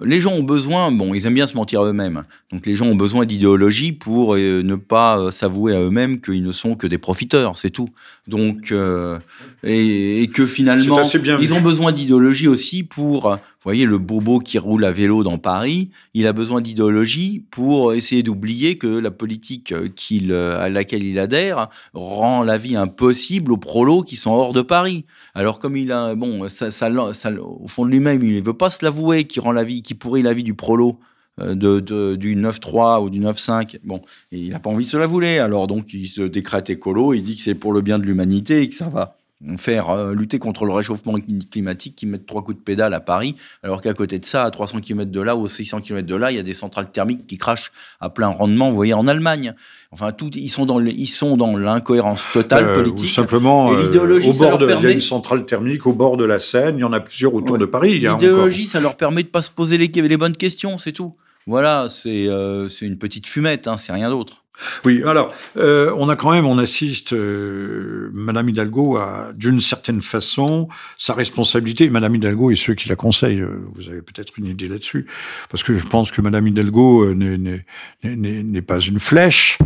Les 0.00 0.20
gens 0.20 0.32
ont 0.32 0.44
besoin, 0.44 0.92
bon, 0.92 1.14
ils 1.14 1.26
aiment 1.26 1.34
bien 1.34 1.48
se 1.48 1.54
mentir 1.54 1.80
à 1.80 1.86
eux-mêmes. 1.86 2.22
Donc 2.52 2.64
les 2.64 2.76
gens 2.76 2.86
ont 2.86 2.94
besoin 2.94 3.26
d'idéologie 3.26 3.90
pour 3.90 4.36
euh, 4.36 4.62
ne 4.62 4.76
pas 4.76 5.18
euh, 5.18 5.30
s'avouer 5.32 5.74
à 5.74 5.80
eux-mêmes 5.80 6.20
qu'ils 6.20 6.44
ne 6.44 6.52
sont 6.52 6.76
que 6.76 6.86
des 6.86 6.98
profiteurs, 6.98 7.58
c'est 7.58 7.70
tout. 7.70 7.88
Donc 8.28 8.70
euh, 8.70 9.18
et, 9.64 10.28
que 10.32 10.46
finalement, 10.46 11.02
ils 11.40 11.54
ont 11.54 11.60
besoin 11.60 11.90
d'idéologie 11.90 12.46
aussi 12.46 12.84
pour 12.84 13.36
voyez, 13.64 13.84
le 13.84 13.98
bobo 13.98 14.38
qui 14.38 14.58
roule 14.58 14.84
à 14.84 14.92
vélo 14.92 15.22
dans 15.22 15.38
Paris, 15.38 15.90
il 16.14 16.26
a 16.26 16.32
besoin 16.32 16.60
d'idéologie 16.60 17.44
pour 17.50 17.92
essayer 17.92 18.22
d'oublier 18.22 18.78
que 18.78 18.86
la 18.86 19.10
politique 19.10 19.74
qu'il, 19.94 20.32
à 20.32 20.68
laquelle 20.68 21.02
il 21.02 21.18
adhère 21.18 21.68
rend 21.92 22.42
la 22.42 22.56
vie 22.56 22.76
impossible 22.76 23.52
aux 23.52 23.58
prolos 23.58 24.02
qui 24.02 24.16
sont 24.16 24.30
hors 24.30 24.52
de 24.52 24.62
Paris. 24.62 25.04
Alors 25.34 25.58
comme 25.58 25.76
il 25.76 25.92
a, 25.92 26.14
bon, 26.14 26.46
au 26.46 27.68
fond 27.68 27.84
de 27.84 27.90
lui-même, 27.90 28.22
il 28.22 28.34
ne 28.34 28.40
veut 28.40 28.56
pas 28.56 28.70
se 28.70 28.84
l'avouer, 28.84 29.24
qui 29.24 29.40
rend 29.40 29.52
la 29.52 29.64
vie, 29.64 29.82
qui 29.82 29.94
pourrit 29.94 30.22
la 30.22 30.32
vie 30.32 30.44
du 30.44 30.54
prolo. 30.54 30.98
Euh, 31.40 31.54
de, 31.54 32.16
du 32.16 32.36
9-3 32.36 33.02
ou 33.02 33.08
du 33.08 33.20
9-5. 33.20 33.78
Bon, 33.84 34.00
il 34.32 34.50
n'a 34.50 34.58
pas 34.58 34.68
envie 34.70 34.84
de 34.84 34.90
se 34.90 34.96
l'avouer. 34.96 35.38
Alors 35.38 35.68
donc, 35.68 35.92
il 35.94 36.08
se 36.08 36.22
décrète 36.22 36.70
écolo, 36.70 37.14
il 37.14 37.22
dit 37.22 37.36
que 37.36 37.42
c'est 37.42 37.54
pour 37.54 37.72
le 37.72 37.80
bien 37.80 37.98
de 37.98 38.04
l'humanité 38.04 38.62
et 38.62 38.68
que 38.68 38.74
ça 38.74 38.88
va 38.88 39.19
faire 39.56 39.90
euh, 39.90 40.14
lutter 40.14 40.38
contre 40.38 40.66
le 40.66 40.72
réchauffement 40.72 41.14
climatique 41.50 41.96
qui 41.96 42.06
mettent 42.06 42.26
trois 42.26 42.42
coups 42.42 42.58
de 42.58 42.62
pédale 42.62 42.92
à 42.92 43.00
Paris, 43.00 43.36
alors 43.62 43.80
qu'à 43.80 43.94
côté 43.94 44.18
de 44.18 44.24
ça, 44.24 44.44
à 44.44 44.50
300 44.50 44.80
km 44.80 45.10
de 45.10 45.20
là 45.20 45.36
ou 45.36 45.48
600 45.48 45.80
km 45.80 46.06
de 46.06 46.14
là, 46.14 46.30
il 46.30 46.36
y 46.36 46.40
a 46.40 46.42
des 46.42 46.54
centrales 46.54 46.90
thermiques 46.90 47.26
qui 47.26 47.38
crachent 47.38 47.72
à 48.00 48.10
plein 48.10 48.28
rendement, 48.28 48.68
vous 48.68 48.76
voyez, 48.76 48.92
en 48.92 49.06
Allemagne. 49.06 49.54
Enfin, 49.92 50.12
tout, 50.12 50.30
ils 50.34 50.50
sont 50.50 50.66
dans 50.66 50.80
ils 50.80 51.08
sont 51.08 51.36
dans 51.36 51.56
l'incohérence 51.56 52.24
totale 52.32 52.64
euh, 52.64 52.76
politique. 52.76 53.06
Ou 53.06 53.08
simplement, 53.08 53.72
euh, 53.72 54.20
au 54.24 54.32
bord 54.34 54.58
de, 54.58 54.70
il 54.78 54.84
y 54.84 54.86
a 54.86 54.90
une 54.90 55.00
centrale 55.00 55.44
thermique 55.46 55.86
au 55.86 55.92
bord 55.92 56.16
de 56.16 56.24
la 56.24 56.38
Seine, 56.38 56.76
il 56.76 56.80
y 56.80 56.84
en 56.84 56.92
a 56.92 57.00
plusieurs 57.00 57.34
autour 57.34 57.58
de 57.58 57.64
Paris. 57.64 57.98
L'idéologie, 57.98 58.66
ça 58.66 58.78
leur 58.78 58.96
permet 58.96 59.22
de 59.22 59.28
pas 59.28 59.42
se 59.42 59.50
poser 59.50 59.78
les, 59.78 59.88
les 59.88 60.16
bonnes 60.16 60.36
questions, 60.36 60.78
c'est 60.78 60.92
tout. 60.92 61.14
Voilà, 61.46 61.88
c'est 61.88 62.28
c'est 62.68 62.86
une 62.86 62.98
petite 62.98 63.26
fumette, 63.26 63.66
hein, 63.66 63.76
c'est 63.76 63.92
rien 63.92 64.10
d'autre. 64.10 64.44
Oui, 64.84 65.02
alors, 65.06 65.32
euh, 65.56 65.92
on 65.96 66.08
a 66.08 66.16
quand 66.16 66.30
même, 66.30 66.44
on 66.44 66.58
assiste, 66.58 67.12
euh, 67.12 68.10
Madame 68.12 68.48
Hidalgo 68.48 68.96
a, 68.96 69.32
d'une 69.34 69.60
certaine 69.60 70.02
façon, 70.02 70.68
sa 70.98 71.14
responsabilité. 71.14 71.88
Madame 71.88 72.14
Hidalgo 72.14 72.50
et 72.50 72.56
ceux 72.56 72.74
qui 72.74 72.88
la 72.88 72.96
conseillent, 72.96 73.40
euh, 73.40 73.66
vous 73.74 73.88
avez 73.88 74.02
peut-être 74.02 74.34
une 74.38 74.46
idée 74.46 74.68
là-dessus, 74.68 75.06
parce 75.48 75.62
que 75.62 75.76
je 75.76 75.86
pense 75.86 76.10
que 76.10 76.20
Madame 76.20 76.46
Hidalgo 76.46 77.14
n'est 77.14 78.62
pas 78.62 78.80
une 78.80 79.00
flèche, 79.00 79.58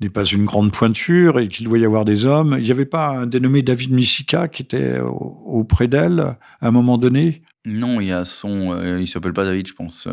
n'est 0.00 0.10
pas 0.10 0.24
une 0.24 0.44
grande 0.44 0.72
pointure, 0.72 1.38
et 1.38 1.48
qu'il 1.48 1.66
doit 1.66 1.78
y 1.78 1.84
avoir 1.84 2.04
des 2.04 2.26
hommes. 2.26 2.56
Il 2.58 2.64
n'y 2.64 2.70
avait 2.70 2.84
pas 2.84 3.08
un 3.08 3.26
dénommé 3.26 3.62
David 3.62 3.92
Missica 3.92 4.48
qui 4.48 4.62
était 4.62 5.00
auprès 5.00 5.88
d'elle 5.88 6.20
à 6.20 6.36
un 6.60 6.70
moment 6.70 6.98
donné? 6.98 7.42
Non, 7.64 8.00
il 8.00 8.08
y 8.08 8.12
a 8.12 8.24
son, 8.24 8.76
il 8.98 9.06
s'appelle 9.06 9.32
pas 9.32 9.44
David, 9.44 9.68
je 9.68 9.74
pense. 9.74 10.08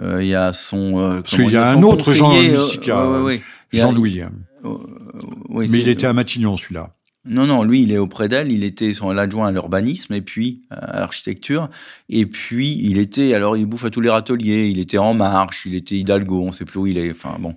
Il 0.00 0.26
y 0.26 0.34
a 0.34 0.52
son. 0.52 1.20
Parce 1.22 1.36
qu'il 1.36 1.50
y 1.50 1.56
a 1.56 1.70
un 1.70 1.82
autre 1.82 2.12
Jean 2.12 2.32
Missica. 2.32 3.06
Jean-Louis. 3.72 4.22
Euh, 4.64 4.78
Mais 5.48 5.66
il 5.66 5.88
était 5.88 6.06
à 6.06 6.12
Matignon, 6.12 6.56
celui-là. 6.56 6.90
Non, 7.24 7.46
non, 7.46 7.62
lui, 7.62 7.82
il 7.82 7.92
est 7.92 7.98
auprès 7.98 8.26
d'elle. 8.26 8.50
Il 8.50 8.64
était 8.64 8.92
son 8.92 9.16
adjoint 9.16 9.46
à 9.46 9.52
l'urbanisme 9.52 10.12
et 10.12 10.22
puis 10.22 10.62
à 10.70 10.98
l'architecture. 10.98 11.70
Et 12.08 12.26
puis, 12.26 12.78
il 12.82 12.98
était, 12.98 13.32
alors, 13.34 13.56
il 13.56 13.64
bouffe 13.64 13.84
à 13.84 13.90
tous 13.90 14.00
les 14.00 14.10
râteliers. 14.10 14.66
Il 14.66 14.80
était 14.80 14.98
En 14.98 15.14
Marche, 15.14 15.62
il 15.64 15.76
était 15.76 15.94
Hidalgo, 15.94 16.42
on 16.42 16.46
ne 16.46 16.52
sait 16.52 16.64
plus 16.64 16.80
où 16.80 16.86
il 16.88 16.98
est. 16.98 17.10
Enfin, 17.10 17.36
bon. 17.38 17.54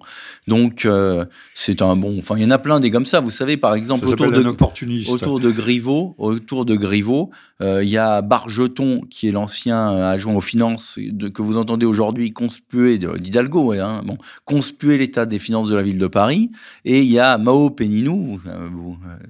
Donc, 0.47 0.85
euh, 0.85 1.25
c'est 1.55 1.81
un 1.81 1.95
bon. 1.95 2.19
Enfin, 2.19 2.35
il 2.37 2.43
y 2.43 2.45
en 2.45 2.51
a 2.51 2.59
plein 2.59 2.79
des 2.79 2.91
comme 2.91 3.07
ça. 3.07 3.19
Vous 3.19 3.31
savez, 3.31 3.57
par 3.57 3.73
exemple, 3.73 4.05
autour 4.05 4.31
de, 4.31 5.11
autour 5.11 5.39
de 5.39 5.49
Griveaux, 5.49 6.13
autour 6.19 6.65
de 6.65 6.75
Griveaux, 6.75 7.31
euh, 7.61 7.83
il 7.83 7.89
y 7.89 7.97
a 7.97 8.21
Bargeton, 8.21 9.01
qui 9.09 9.27
est 9.27 9.31
l'ancien 9.31 10.03
adjoint 10.03 10.35
aux 10.35 10.41
finances 10.41 10.99
de, 10.99 11.27
que 11.27 11.41
vous 11.41 11.57
entendez 11.57 11.85
aujourd'hui 11.85 12.33
conspuer 12.33 12.97
d'Hidalgo, 12.97 13.71
hein, 13.71 14.03
bon, 14.05 14.17
conspuer 14.43 14.97
l'état 14.97 15.25
des 15.25 15.39
finances 15.39 15.69
de 15.69 15.75
la 15.75 15.81
ville 15.81 15.97
de 15.97 16.07
Paris. 16.07 16.51
Et 16.83 17.01
il 17.01 17.09
y 17.09 17.19
a 17.19 17.37
Mao 17.37 17.69
Péninou, 17.69 18.39
euh, 18.45 18.69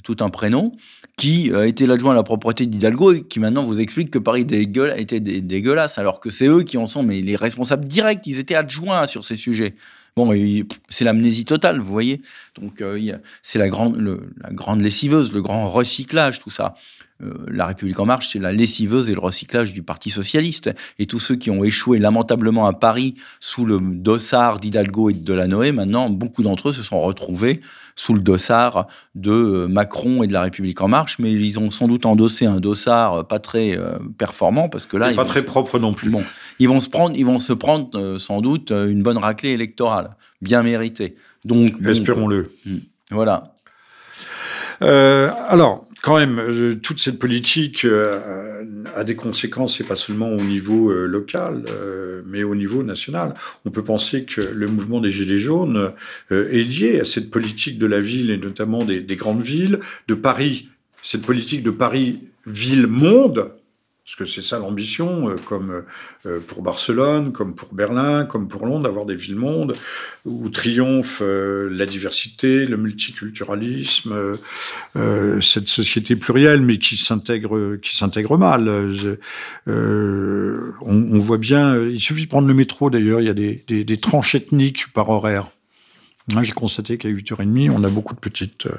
tout 0.04 0.18
un 0.20 0.25
prénom, 0.30 0.72
qui 1.18 1.54
a 1.54 1.66
été 1.66 1.86
l'adjoint 1.86 2.12
à 2.12 2.16
la 2.16 2.24
propreté 2.24 2.66
d'Hidalgo 2.66 3.14
et 3.14 3.22
qui 3.24 3.40
maintenant 3.40 3.64
vous 3.64 3.80
explique 3.80 4.12
que 4.12 4.20
Paris 4.20 4.42
était 4.42 5.20
dégueulasse, 5.20 5.98
alors 5.98 6.20
que 6.20 6.30
c'est 6.30 6.48
eux 6.48 6.64
qui 6.64 6.78
en 6.78 6.88
sont 6.88 7.04
mais 7.04 7.22
les 7.22 7.36
responsables 7.36 7.86
directs. 7.86 8.26
Ils 8.26 8.40
étaient 8.40 8.56
adjoints 8.56 9.08
sur 9.08 9.24
ces 9.24 9.36
sujets. 9.36 9.76
Bon, 10.16 10.34
c'est 10.88 11.04
l'amnésie 11.04 11.44
totale, 11.44 11.80
vous 11.80 11.92
voyez. 11.92 12.22
Donc, 12.60 12.82
euh, 12.82 13.18
c'est 13.42 13.60
la 13.60 13.68
grande, 13.68 13.98
la 14.42 14.50
grande 14.52 14.82
lessiveuse, 14.82 15.34
le 15.34 15.42
grand 15.42 15.70
recyclage, 15.70 16.40
tout 16.40 16.50
ça. 16.50 16.76
Euh, 17.24 17.34
la 17.48 17.66
République 17.66 17.98
en 18.00 18.06
marche, 18.06 18.30
c'est 18.34 18.40
la 18.40 18.52
lessiveuse 18.52 19.10
et 19.10 19.14
le 19.14 19.22
recyclage 19.22 19.74
du 19.74 19.84
Parti 19.84 20.10
socialiste. 20.10 20.72
Et 21.00 21.06
tous 21.06 21.20
ceux 21.20 21.36
qui 21.36 21.50
ont 21.50 21.64
échoué 21.64 21.98
lamentablement 21.98 22.68
à 22.68 22.74
Paris 22.74 23.16
sous 23.40 23.66
le 23.66 23.80
dossard 23.80 24.60
d'Hidalgo 24.60 25.10
et 25.10 25.14
de 25.14 25.24
Delanoë, 25.24 25.72
maintenant, 25.72 26.10
beaucoup 26.10 26.44
d'entre 26.44 26.70
eux 26.70 26.74
se 26.74 26.84
sont 26.84 27.02
retrouvés 27.02 27.62
sous 27.96 28.14
le 28.14 28.20
dossard 28.20 28.88
de 29.16 29.32
euh, 29.32 29.68
Macron 29.70 30.24
et 30.24 30.28
de 30.28 30.34
la 30.34 30.42
République 30.42 30.82
en 30.82 30.90
marche, 30.90 31.18
mais 31.20 31.32
ils 31.32 31.58
ont 31.58 31.72
sans 31.72 31.88
doute 31.88 32.06
endossé 32.06 32.46
un 32.46 32.60
dossard 32.60 33.26
pas 33.28 33.40
très 33.40 33.80
performant 34.18 34.68
parce 34.68 34.86
que 34.86 34.98
là, 34.98 35.14
pas 35.14 35.24
très 35.24 35.46
propre 35.46 35.80
non 35.80 35.94
plus. 35.94 36.10
Bon, 36.10 36.24
ils 36.60 36.68
vont 36.68 36.82
se 36.82 36.90
prendre, 36.90 37.16
ils 37.16 37.26
vont 37.26 37.40
se 37.40 37.54
prendre 37.54 38.18
sans 38.18 38.42
doute 38.42 38.72
une 38.72 39.04
bonne 39.04 39.18
raclée 39.18 39.52
électorale, 39.52 40.18
bien 40.42 40.64
méritée. 40.64 41.16
Donc, 41.46 41.76
espérons-le. 41.86 42.52
Hmm, 42.66 42.80
voilà. 43.12 43.56
alors, 44.82 45.86
quand 46.06 46.18
même, 46.18 46.38
euh, 46.38 46.76
toute 46.76 47.00
cette 47.00 47.18
politique 47.18 47.84
euh, 47.84 48.64
a 48.96 49.04
des 49.04 49.16
conséquences, 49.16 49.82
et 49.82 49.84
pas 49.84 49.96
seulement 49.96 50.30
au 50.30 50.40
niveau 50.40 50.92
euh, 50.92 51.08
local, 51.08 51.66
mais 52.28 52.44
au 52.44 52.54
niveau 52.54 52.84
national. 52.84 53.34
On 53.66 53.72
peut 53.72 53.84
penser 53.84 54.24
que 54.24 54.40
le 54.40 54.68
mouvement 54.68 55.02
des 55.02 55.10
Gilets 55.10 55.40
jaunes 55.40 55.94
est 56.30 56.64
lié 56.64 57.00
à 57.00 57.06
cette 57.06 57.32
politique 57.32 57.80
de 57.80 57.88
la 57.88 58.00
ville, 58.02 58.30
et 58.30 58.38
notamment 58.38 58.86
des, 58.86 59.02
des 59.02 59.16
grandes 59.16 59.42
villes, 59.42 59.80
de 60.08 60.14
Paris, 60.14 60.70
cette 61.02 61.24
politique 61.24 61.64
de 61.64 61.72
Paris 61.72 62.20
ville-monde, 62.46 63.52
parce 64.06 64.18
que 64.18 64.26
c'est 64.26 64.44
ça 64.44 64.60
l'ambition, 64.60 65.30
euh, 65.30 65.36
comme 65.46 65.84
euh, 66.28 66.40
pour 66.40 66.62
Barcelone, 66.62 67.32
comme 67.32 67.56
pour 67.56 67.74
Berlin, 67.74 68.24
comme 68.26 68.48
pour 68.48 68.68
Londres, 68.68 68.84
d'avoir 68.84 69.08
des 69.08 69.16
villes-mondes 69.16 69.76
où 70.26 70.48
triomphe 70.50 71.24
euh, 71.24 71.70
la 71.72 71.88
diversité, 71.88 72.68
le 72.68 72.78
multiculturalisme, 72.78 74.38
cette 75.42 75.70
société 75.70 76.16
plurielle, 76.16 76.62
mais 76.62 76.78
qui 76.78 76.98
s'intègre, 76.98 78.38
mal. 78.38 78.70
On, 79.66 81.20
voit 81.20 81.38
bien, 81.40 81.76
il 81.82 82.00
suffit 82.00 82.26
de 82.26 82.30
prendre 82.30 82.48
le 82.48 82.54
métro 82.54 82.92
d'ailleurs, 82.92 83.22
il 83.22 83.26
y 83.26 83.30
a 83.30 83.34
des 83.34 83.98
tranches 83.98 84.36
ethniques 84.36 84.94
par 84.94 85.10
horaire. 85.10 85.50
J'ai 86.42 86.54
constaté 86.54 86.98
qu'à 86.98 87.08
8h30, 87.08 87.70
on 87.70 87.84
a 87.84 87.88
beaucoup 87.88 88.16
de 88.16 88.20
petites 88.20 88.66
euh, 88.66 88.72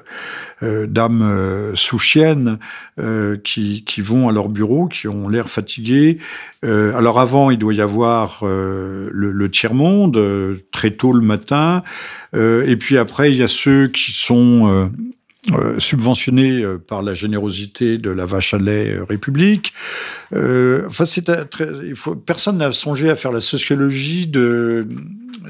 euh 0.64 0.86
dames 0.88 1.22
euh, 1.22 1.76
sous 1.76 1.98
chienne 1.98 2.58
euh, 2.98 3.36
qui, 3.36 3.84
qui, 3.84 4.00
vont 4.00 4.28
à 4.28 4.32
leur 4.32 4.48
bureau, 4.48 4.88
qui 4.88 5.06
ont 5.06 5.28
l'air 5.28 5.48
fatiguées. 5.48 6.18
Euh, 6.64 6.92
alors 6.96 7.20
avant, 7.20 7.50
il 7.52 7.58
doit 7.58 7.74
y 7.74 7.80
avoir 7.80 8.40
le, 8.42 9.10
le 9.10 9.50
tiers-monde, 9.50 10.58
très 10.72 10.90
tôt 10.90 11.12
le 11.12 11.20
matin. 11.20 11.84
et 12.34 12.76
puis 12.76 12.98
après, 12.98 13.30
il 13.30 13.38
y 13.38 13.44
a 13.44 13.48
ceux 13.48 13.86
qui 13.88 14.10
sont 14.10 14.90
euh, 15.52 15.78
subventionné 15.78 16.62
euh, 16.62 16.78
par 16.78 17.02
la 17.02 17.14
générosité 17.14 17.98
de 17.98 18.10
la 18.10 18.26
vache 18.26 18.54
à 18.54 18.58
lait 18.58 18.96
République. 19.08 19.72
enfin, 20.32 21.04
c'est 21.04 21.48
très, 21.48 21.68
il 21.84 21.94
faut, 21.94 22.14
personne 22.16 22.58
n'a 22.58 22.72
songé 22.72 23.10
à 23.10 23.16
faire 23.16 23.32
la 23.32 23.40
sociologie 23.40 24.26
de 24.26 24.88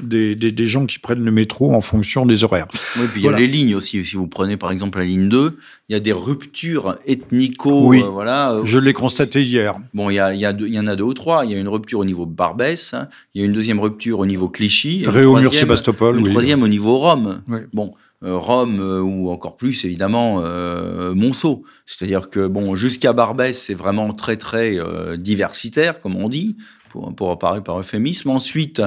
des, 0.01 0.35
des, 0.35 0.51
des, 0.51 0.67
gens 0.67 0.85
qui 0.85 0.99
prennent 0.99 1.23
le 1.23 1.31
métro 1.31 1.73
en 1.73 1.81
fonction 1.81 2.25
des 2.25 2.43
horaires. 2.43 2.67
Oui, 2.97 3.05
puis 3.11 3.21
il 3.21 3.25
y 3.25 3.27
a 3.27 3.31
les 3.31 3.47
lignes 3.47 3.75
aussi. 3.75 4.03
Si 4.05 4.15
vous 4.15 4.27
prenez 4.27 4.57
par 4.57 4.71
exemple 4.71 4.99
la 4.99 5.05
ligne 5.05 5.29
2, 5.29 5.57
il 5.89 5.93
y 5.93 5.95
a 5.95 5.99
des 5.99 6.11
ruptures 6.11 6.97
ethnico. 7.07 7.87
Oui, 7.87 8.03
voilà. 8.11 8.59
je 8.63 8.77
l'ai 8.77 8.93
constaté 8.93 9.43
hier. 9.43 9.77
Bon, 9.93 10.09
il 10.09 10.15
y, 10.15 10.19
a, 10.19 10.33
il, 10.33 10.39
y 10.39 10.45
a 10.45 10.53
deux, 10.53 10.67
il 10.67 10.75
y 10.75 10.79
en 10.79 10.87
a 10.87 10.95
deux 10.95 11.03
ou 11.03 11.13
trois. 11.13 11.45
Il 11.45 11.51
y 11.51 11.55
a 11.55 11.57
une 11.57 11.67
rupture 11.67 11.99
au 11.99 12.05
niveau 12.05 12.25
Barbès, 12.25 12.93
il 13.33 13.41
y 13.41 13.43
a 13.43 13.47
une 13.47 13.53
deuxième 13.53 13.79
rupture 13.79 14.19
au 14.19 14.25
niveau 14.25 14.49
Clichy. 14.49 15.05
Réaumur-Sébastopol. 15.07 16.17
Une 16.17 16.25
oui. 16.25 16.31
troisième 16.31 16.63
au 16.63 16.67
niveau 16.67 16.97
Rome. 16.97 17.41
Oui. 17.47 17.59
Bon. 17.73 17.93
Euh, 18.23 18.35
Rome 18.35 18.79
euh, 18.79 18.99
ou 18.99 19.29
encore 19.29 19.57
plus 19.57 19.85
évidemment 19.85 20.41
euh, 20.41 21.13
Monceau. 21.13 21.63
C'est-à-dire 21.85 22.29
que 22.29 22.47
bon 22.47 22.73
jusqu'à 22.73 23.13
Barbès 23.13 23.53
c'est 23.53 23.75
vraiment 23.75 24.11
très 24.11 24.37
très 24.37 24.75
diversitaire 25.17 26.01
comme 26.01 26.15
on 26.15 26.27
dit 26.27 26.57
pour, 26.89 27.13
pour 27.15 27.37
parler 27.37 27.61
par 27.61 27.79
euphémisme. 27.79 28.29
Ensuite 28.29 28.81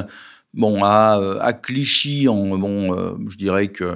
Bon, 0.53 0.83
à, 0.83 1.39
à 1.41 1.53
Clichy, 1.53 2.27
on, 2.29 2.59
bon, 2.59 3.17
je 3.29 3.37
dirais 3.37 3.69
que 3.69 3.95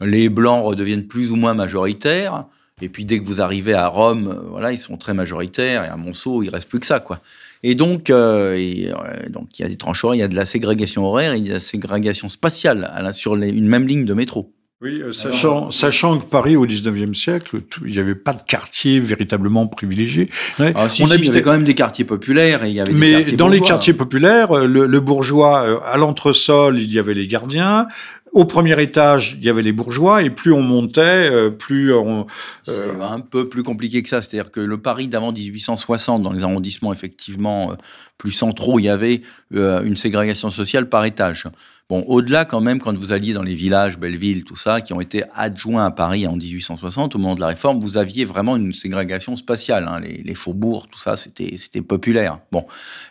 les 0.00 0.30
Blancs 0.30 0.64
redeviennent 0.64 1.06
plus 1.06 1.30
ou 1.30 1.36
moins 1.36 1.52
majoritaires. 1.52 2.46
Et 2.80 2.88
puis 2.88 3.04
dès 3.04 3.20
que 3.20 3.26
vous 3.26 3.42
arrivez 3.42 3.74
à 3.74 3.86
Rome, 3.86 4.42
voilà, 4.48 4.72
ils 4.72 4.78
sont 4.78 4.96
très 4.96 5.12
majoritaires. 5.12 5.84
Et 5.84 5.88
à 5.88 5.98
Monceau, 5.98 6.42
il 6.42 6.48
reste 6.48 6.70
plus 6.70 6.80
que 6.80 6.86
ça, 6.86 7.00
quoi. 7.00 7.20
Et 7.62 7.74
donc, 7.74 8.08
et, 8.08 8.90
donc 9.28 9.58
il 9.58 9.62
y 9.62 9.64
a 9.66 9.68
des 9.68 9.76
tranches 9.76 10.02
horaires, 10.02 10.14
il 10.14 10.20
y 10.20 10.22
a 10.22 10.28
de 10.28 10.36
la 10.36 10.46
ségrégation 10.46 11.04
horaire, 11.04 11.34
il 11.34 11.42
y 11.42 11.48
a 11.48 11.50
de 11.50 11.54
la 11.56 11.60
ségrégation 11.60 12.30
spatiale 12.30 13.10
sur 13.12 13.36
une 13.36 13.68
même 13.68 13.86
ligne 13.86 14.06
de 14.06 14.14
métro. 14.14 14.54
Oui, 14.82 15.02
euh, 15.02 15.12
sachant, 15.12 15.70
sachant 15.70 16.18
que 16.18 16.24
Paris, 16.24 16.56
au 16.56 16.66
19e 16.66 17.12
siècle, 17.12 17.58
il 17.84 17.92
n'y 17.92 17.98
avait 17.98 18.14
pas 18.14 18.32
de 18.32 18.40
quartier 18.40 18.98
véritablement 18.98 19.66
privilégié. 19.66 20.30
Ah, 20.58 20.88
si, 20.88 21.02
on 21.02 21.10
habitait 21.10 21.42
quand 21.42 21.52
même 21.52 21.64
des 21.64 21.74
quartiers 21.74 22.06
populaires. 22.06 22.64
Et 22.64 22.70
il 22.70 22.74
y 22.74 22.80
avait 22.80 22.90
Mais 22.94 23.24
des 23.24 23.32
dans 23.32 23.48
les 23.48 23.60
quartiers 23.60 23.92
populaires, 23.92 24.56
euh, 24.56 24.66
le, 24.66 24.86
le 24.86 25.00
bourgeois, 25.00 25.64
euh, 25.64 25.78
à 25.84 25.98
l'entresol, 25.98 26.78
il 26.78 26.90
y 26.90 26.98
avait 26.98 27.12
les 27.12 27.28
gardiens. 27.28 27.88
Au 28.32 28.46
premier 28.46 28.80
étage, 28.80 29.36
il 29.38 29.44
y 29.44 29.50
avait 29.50 29.60
les 29.60 29.72
bourgeois, 29.72 30.22
et 30.22 30.30
plus 30.30 30.52
on 30.52 30.62
montait, 30.62 31.50
plus 31.50 31.92
on... 31.92 32.26
Euh... 32.68 32.92
C'est 32.96 33.02
un 33.02 33.18
peu 33.20 33.48
plus 33.48 33.64
compliqué 33.64 34.02
que 34.02 34.08
ça. 34.08 34.22
C'est-à-dire 34.22 34.52
que 34.52 34.60
le 34.60 34.78
Paris 34.78 35.08
d'avant 35.08 35.32
1860, 35.32 36.22
dans 36.22 36.32
les 36.32 36.44
arrondissements 36.44 36.92
effectivement 36.92 37.76
plus 38.18 38.30
centraux, 38.30 38.78
il 38.78 38.84
y 38.84 38.88
avait 38.88 39.22
une 39.52 39.96
ségrégation 39.96 40.50
sociale 40.50 40.88
par 40.88 41.04
étage. 41.04 41.48
Bon, 41.90 42.04
au-delà 42.06 42.44
quand 42.44 42.60
même, 42.60 42.78
quand 42.78 42.96
vous 42.96 43.12
alliez 43.12 43.32
dans 43.32 43.42
les 43.42 43.56
villages, 43.56 43.98
Belleville, 43.98 44.44
tout 44.44 44.54
ça, 44.54 44.80
qui 44.80 44.92
ont 44.92 45.00
été 45.00 45.24
adjoints 45.34 45.84
à 45.84 45.90
Paris 45.90 46.24
en 46.24 46.36
1860, 46.36 47.16
au 47.16 47.18
moment 47.18 47.34
de 47.34 47.40
la 47.40 47.48
réforme, 47.48 47.80
vous 47.80 47.96
aviez 47.96 48.24
vraiment 48.24 48.56
une 48.56 48.72
ségrégation 48.72 49.34
spatiale. 49.34 49.88
Hein. 49.88 49.98
Les, 49.98 50.22
les, 50.24 50.34
faubourgs, 50.36 50.86
tout 50.88 51.00
ça, 51.00 51.16
c'était 51.16 51.56
c'était 51.56 51.80
populaire. 51.80 52.38
Bon, 52.52 52.64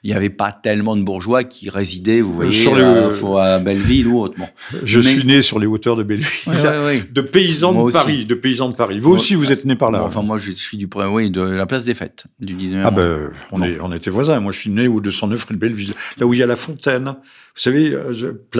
il 0.03 0.11
n'y 0.11 0.15
avait 0.15 0.29
pas 0.29 0.53
tellement 0.53 0.95
de 0.95 1.03
bourgeois 1.03 1.43
qui 1.43 1.69
résidaient, 1.69 2.21
vous 2.21 2.33
voyez, 2.33 2.53
sur 2.53 3.37
à, 3.37 3.55
à 3.55 3.59
Belleville 3.59 4.07
ou 4.07 4.21
autre. 4.21 4.35
Bon. 4.37 4.47
Je 4.85 4.99
Mais... 4.99 5.03
suis 5.03 5.25
né 5.25 5.41
sur 5.41 5.59
les 5.59 5.67
hauteurs 5.67 5.97
de 5.97 6.03
Belleville, 6.03 6.29
ouais, 6.47 6.61
ouais, 6.61 6.85
ouais. 6.85 7.03
de 7.11 7.19
paysans 7.19 7.73
moi 7.73 7.89
de 7.89 7.93
Paris, 7.93 8.15
aussi. 8.19 8.25
de 8.25 8.35
paysans 8.35 8.69
de 8.69 8.75
Paris. 8.75 8.99
Vous 8.99 9.09
moi, 9.09 9.17
aussi, 9.19 9.35
vous 9.35 9.51
êtes 9.51 9.65
né 9.65 9.75
par 9.75 9.91
là. 9.91 9.99
Bon, 9.99 10.05
enfin, 10.05 10.21
moi, 10.21 10.37
je 10.37 10.51
suis 10.53 10.77
du 10.77 10.87
oui, 10.95 11.29
de 11.29 11.41
la 11.41 11.65
place 11.65 11.83
des 11.83 11.93
Fêtes 11.93 12.23
du 12.39 12.55
19e. 12.55 12.83
Ah 12.85 12.91
ben, 12.91 13.29
on, 13.51 13.61
est, 13.61 13.77
on 13.81 13.91
était 13.91 14.09
voisins. 14.09 14.39
Moi, 14.39 14.53
je 14.53 14.59
suis 14.59 14.69
né 14.69 14.87
au 14.87 15.01
209 15.01 15.43
rue 15.43 15.55
de 15.55 15.59
Belleville, 15.59 15.93
là 16.17 16.25
où 16.25 16.33
il 16.33 16.39
y 16.39 16.43
a 16.43 16.47
la 16.47 16.55
fontaine. 16.55 17.13
Vous 17.59 17.63
savez, 17.63 17.91
euh, 17.93 18.13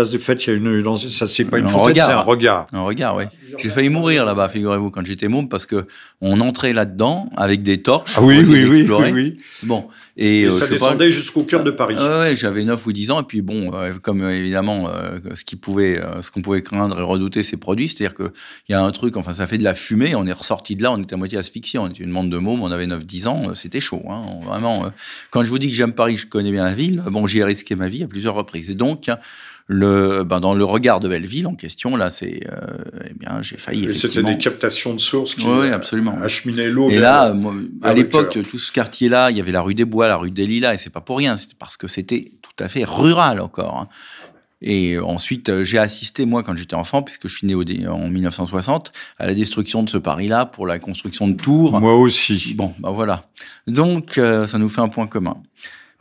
place 0.10 0.12
des 0.12 0.20
Fêtes, 0.20 0.46
il 0.46 0.50
y 0.50 0.54
a 0.54 0.56
une 0.56 0.98
ça 0.98 1.28
c'est 1.28 1.46
pas 1.46 1.60
une 1.60 1.66
un 1.66 1.70
fontaine, 1.70 1.96
c'est 1.96 2.02
un 2.02 2.22
regard. 2.22 2.66
Un 2.74 2.82
regard, 2.82 3.16
oui. 3.16 3.26
J'ai 3.58 3.70
failli 3.70 3.90
mourir 3.90 4.26
là-bas, 4.26 4.50
figurez-vous, 4.50 4.92
quand 4.92 5.06
j'étais 5.06 5.28
môme, 5.28 5.50
parce 5.50 5.66
que 5.66 5.88
on 6.22 6.40
entrait 6.42 6.74
là-dedans 6.74 7.30
avec 7.36 7.64
des 7.64 7.82
torches. 7.82 8.14
Ah 8.18 8.22
oui, 8.22 8.40
oui, 8.48 8.66
oui, 8.66 8.88
oui, 8.90 9.12
oui, 9.12 9.38
Bon. 9.64 9.88
Et, 10.18 10.42
et 10.42 10.46
euh, 10.48 10.52
ça 10.52 10.68
descendait 10.68 11.12
jusqu'au 11.12 11.44
cœur 11.44 11.64
de 11.64 11.72
Paris. 11.72 11.96
Euh, 11.98 12.24
ouais, 12.24 12.36
j'avais 12.36 12.66
9 12.66 12.86
ou 12.86 12.92
10 12.92 13.12
ans, 13.12 13.22
et 13.22 13.24
puis 13.24 13.42
bon, 13.42 13.74
euh, 13.74 13.94
comme 14.02 14.22
euh, 14.22 14.36
évidemment, 14.36 14.92
ce 15.34 15.44
qui 15.44 15.56
pouvait, 15.56 16.02
ce 16.22 16.30
qu'on 16.30 16.42
pouvait 16.42 16.62
craindre 16.62 17.00
et 17.00 17.04
redouter, 17.04 17.44
c'est 17.44 17.58
produit. 17.58 17.88
C'est-à-dire 17.88 18.16
qu'il 18.16 18.32
y 18.70 18.74
a 18.74 18.82
un 18.82 18.92
truc, 18.92 19.16
enfin, 19.16 19.32
ça 19.32 19.46
fait 19.46 19.58
de 19.58 19.64
la 19.64 19.74
fumée, 19.74 20.16
on 20.16 20.28
est 20.28 20.34
ressorti 20.34 20.76
de 20.76 20.84
là, 20.84 20.92
on 20.92 21.02
était 21.02 21.14
à 21.14 21.18
moitié 21.18 21.38
asphyxié, 21.38 21.80
on 21.80 21.88
était 21.88 22.04
une 22.04 22.14
bande 22.14 22.30
de 22.30 22.38
mômes, 22.38 22.62
on 22.62 22.72
avait 22.72 22.88
9-10 22.88 23.28
ans, 23.28 23.56
c'était 23.56 23.80
chaud, 23.80 24.04
hein, 24.10 24.24
vraiment. 24.46 24.92
quand 25.32 25.44
je 25.44 25.50
vous 25.50 25.60
dis 25.60 25.70
que 25.70 25.76
j'aime 25.76 25.94
Paris, 25.94 26.18
je 26.18 26.28
connais 26.28 26.52
bien 26.52 26.66
la 26.66 26.74
ville, 26.74 27.02
bon, 27.08 27.26
j'y 27.26 27.40
ai 27.40 27.44
risqué 27.44 27.76
ma 27.76 27.88
vie 27.88 28.04
à 28.04 28.08
plusieurs 28.08 28.36
reprises. 28.36 28.70
Et 28.70 28.76
donc, 28.76 29.10
le, 29.72 30.24
ben 30.24 30.40
dans 30.40 30.56
le 30.56 30.64
regard 30.66 31.00
de 31.00 31.08
Belleville 31.08 31.46
en 31.46 31.54
question, 31.54 31.96
là, 31.96 32.10
c'est, 32.10 32.42
euh, 32.52 32.78
eh 33.08 33.14
bien, 33.14 33.44
j'ai 33.44 33.56
failli. 33.56 33.94
C'était 33.94 34.24
des 34.24 34.40
captations 34.40 34.96
de 34.96 35.00
sources 35.00 35.36
qui 35.36 35.46
oui, 35.46 35.70
absolument. 35.70 36.18
acheminaient 36.20 36.70
l'eau. 36.70 36.90
Et 36.90 36.98
là, 36.98 37.36
à 37.84 37.94
l'époque, 37.94 38.40
tout 38.50 38.58
ce 38.58 38.72
quartier-là, 38.72 39.30
il 39.30 39.38
y 39.38 39.40
avait 39.40 39.52
la 39.52 39.62
rue 39.62 39.76
des 39.76 39.86
Bois, 39.86 40.08
la 40.08 40.18
rue 40.18 40.32
des 40.32 40.48
Lilas, 40.48 40.74
et 40.74 40.78
c'est 40.78 40.90
pas 40.90 41.02
pour 41.02 41.20
rien, 41.20 41.38
c'est 41.38 41.54
parce 41.54 41.78
que 41.78 41.88
c'était 41.88 42.32
tout 42.42 42.64
à 42.64 42.68
fait 42.68 42.84
rural 42.84 43.40
encore. 43.40 43.78
Hein. 43.78 43.88
Et 44.64 44.98
ensuite, 44.98 45.64
j'ai 45.64 45.78
assisté, 45.78 46.26
moi, 46.26 46.42
quand 46.42 46.58
j'étais 46.58 46.76
enfant, 46.76 47.04
puisque 47.04 47.28
je 47.28 47.36
suis 47.38 47.48
né 47.48 47.56
en 47.88 48.10
1960, 48.10 48.92
à 49.20 49.28
la 49.28 49.36
destruction 49.36 49.84
de 49.84 49.90
ce 49.90 49.98
Paris-là 49.98 50.48
pour 50.48 50.66
la 50.66 50.80
construction 50.80 51.28
de 51.28 51.36
tours. 51.36 51.80
Moi 51.80 51.96
aussi. 51.96 52.56
Bon, 52.58 52.74
ben 52.80 52.90
voilà. 52.90 53.26
Donc, 53.68 54.18
euh, 54.18 54.48
ça 54.48 54.58
nous 54.58 54.68
fait 54.68 54.82
un 54.82 54.90
point 54.90 55.06
commun. 55.06 55.38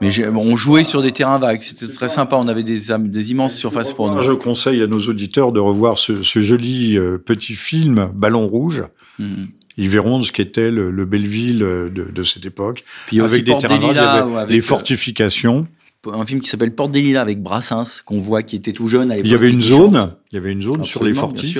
Mais 0.01 0.11
on 0.29 0.57
jouait 0.57 0.85
sur 0.85 1.03
des 1.03 1.11
terrains 1.11 1.39
vagues, 1.39 1.61
c'était 1.61 1.89
très 1.89 2.09
sympa, 2.09 2.37
on 2.37 2.47
avait 2.47 2.63
des, 2.63 2.79
des 2.99 3.31
immenses 3.33 3.57
surfaces 3.57 3.93
pour 3.93 4.11
nous. 4.11 4.23
Je 4.23 4.33
conseille 4.33 4.81
à 4.83 4.87
nos 4.87 5.01
auditeurs 5.01 5.51
de 5.51 5.59
revoir 5.59 5.99
ce, 5.99 6.23
ce 6.23 6.41
joli 6.41 6.97
euh, 6.97 7.19
petit 7.19 7.55
film 7.55 8.11
Ballon 8.15 8.47
Rouge. 8.47 8.85
Mmh. 9.19 9.45
Ils 9.77 9.89
verront 9.89 10.23
ce 10.23 10.31
qu'était 10.31 10.71
le, 10.71 10.91
le, 10.91 11.05
Belleville 11.05 11.59
de, 11.59 12.11
de 12.13 12.23
cette 12.23 12.47
époque, 12.47 12.85
Puis 13.07 13.21
avec 13.21 13.45
des 13.45 13.57
terrains 13.59 13.79
vagues, 13.79 14.33
avec 14.37 14.51
les 14.51 14.61
fortifications. 14.61 15.67
Un 16.07 16.25
film 16.25 16.41
qui 16.41 16.49
s'appelle 16.49 16.75
Porte 16.75 16.93
des 16.93 17.03
Lilas 17.03 17.21
avec 17.21 17.43
Brassens, 17.43 18.03
qu'on 18.05 18.21
voit 18.21 18.43
qui 18.43 18.57
était 18.57 18.73
tout 18.73 18.87
jeune. 18.87 19.11
À 19.11 19.19
il 19.19 19.27
y 19.27 19.35
avait 19.35 19.51
une 19.51 19.63
zone, 19.63 20.15
il 20.31 20.37
y 20.37 20.39
avait 20.39 20.53
une 20.53 20.63
zone 20.63 20.85
sur 20.85 21.03
les 21.03 21.13
fortifs. 21.15 21.59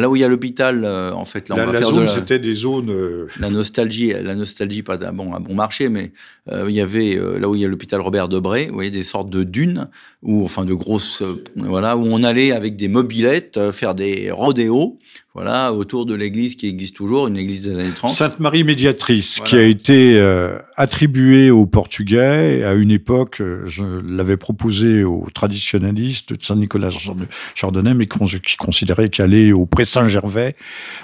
Là 0.00 0.08
où 0.08 0.16
il 0.16 0.20
y 0.20 0.24
a 0.24 0.28
l'hôpital, 0.28 0.84
euh, 0.84 1.12
en 1.12 1.24
fait, 1.24 1.48
là, 1.48 1.56
la, 1.56 1.66
va 1.66 1.72
la 1.72 1.78
faire 1.78 1.88
zone, 1.88 1.98
de 1.98 2.02
la, 2.02 2.08
c'était 2.08 2.38
des 2.38 2.54
zones. 2.54 2.90
Euh... 2.90 3.26
la 3.38 3.50
nostalgie, 3.50 4.12
la 4.12 4.34
nostalgie, 4.34 4.82
pas 4.82 4.96
d'un 4.96 5.12
bon, 5.12 5.34
un 5.34 5.40
bon 5.40 5.54
marché, 5.54 5.88
mais 5.88 6.12
euh, 6.50 6.66
il 6.68 6.74
y 6.74 6.80
avait 6.80 7.18
là 7.38 7.48
où 7.48 7.54
il 7.54 7.60
y 7.60 7.64
a 7.64 7.68
l'hôpital 7.68 8.00
Robert 8.00 8.28
Debré, 8.28 8.66
vous 8.66 8.74
voyez, 8.74 8.90
des 8.90 9.04
sortes 9.04 9.30
de 9.30 9.44
dunes, 9.44 9.88
ou 10.22 10.44
enfin 10.44 10.64
de 10.64 10.74
grosses, 10.74 11.22
euh, 11.22 11.42
voilà, 11.56 11.96
où 11.96 12.06
on 12.06 12.22
allait 12.22 12.52
avec 12.52 12.76
des 12.76 12.88
mobilettes 12.88 13.70
faire 13.72 13.94
des 13.94 14.30
rodéos, 14.30 14.98
voilà, 15.34 15.72
autour 15.72 16.06
de 16.06 16.14
l'église 16.14 16.54
qui 16.54 16.68
existe 16.68 16.94
toujours, 16.94 17.26
une 17.26 17.36
église 17.36 17.62
des 17.62 17.78
années 17.78 17.90
30. 17.94 18.10
Sainte 18.10 18.40
Marie 18.40 18.62
Médiatrice, 18.62 19.38
voilà. 19.38 19.48
qui 19.48 19.56
a 19.56 19.62
été 19.64 20.16
euh, 20.16 20.58
attribuée 20.76 21.50
aux 21.50 21.66
Portugais 21.66 22.62
à 22.64 22.74
une 22.74 22.92
époque, 22.92 23.42
je 23.66 23.84
l'avais 24.08 24.36
proposé 24.36 25.02
aux 25.02 25.26
traditionalistes 25.34 26.34
de 26.34 26.42
Saint-Nicolas 26.42 26.90
Chardonnay, 27.54 27.94
mais 27.94 28.06
qui 28.06 28.56
considéraient 28.56 29.08
qu'aller 29.08 29.52
au 29.52 29.66
Pré 29.82 29.84
Saint-Gervais, 29.84 30.54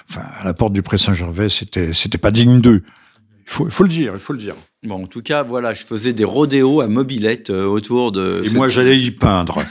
enfin 0.09 0.23
à 0.39 0.45
la 0.45 0.55
porte 0.55 0.73
du 0.73 0.83
Pré 0.83 0.99
Saint-Gervais, 0.99 1.49
c'était 1.49 1.93
c'était 1.93 2.17
pas 2.17 2.31
digne 2.31 2.61
d'eux. 2.61 2.85
Il 2.85 3.51
faut, 3.51 3.65
il 3.65 3.73
faut 3.73 3.83
le 3.83 3.89
dire, 3.89 4.13
il 4.15 4.21
faut 4.21 4.33
le 4.33 4.39
dire. 4.39 4.55
Bon, 4.85 5.03
en 5.03 5.07
tout 5.09 5.21
cas, 5.21 5.43
voilà, 5.43 5.75
je 5.75 5.83
faisais 5.85 6.13
des 6.13 6.23
rodéos 6.23 6.81
à 6.81 6.87
mobilette 6.87 7.51
euh, 7.51 7.65
autour 7.65 8.13
de. 8.13 8.43
Et 8.45 8.51
moi, 8.51 8.69
j'allais 8.69 8.97
y 8.97 9.11
peindre. 9.11 9.65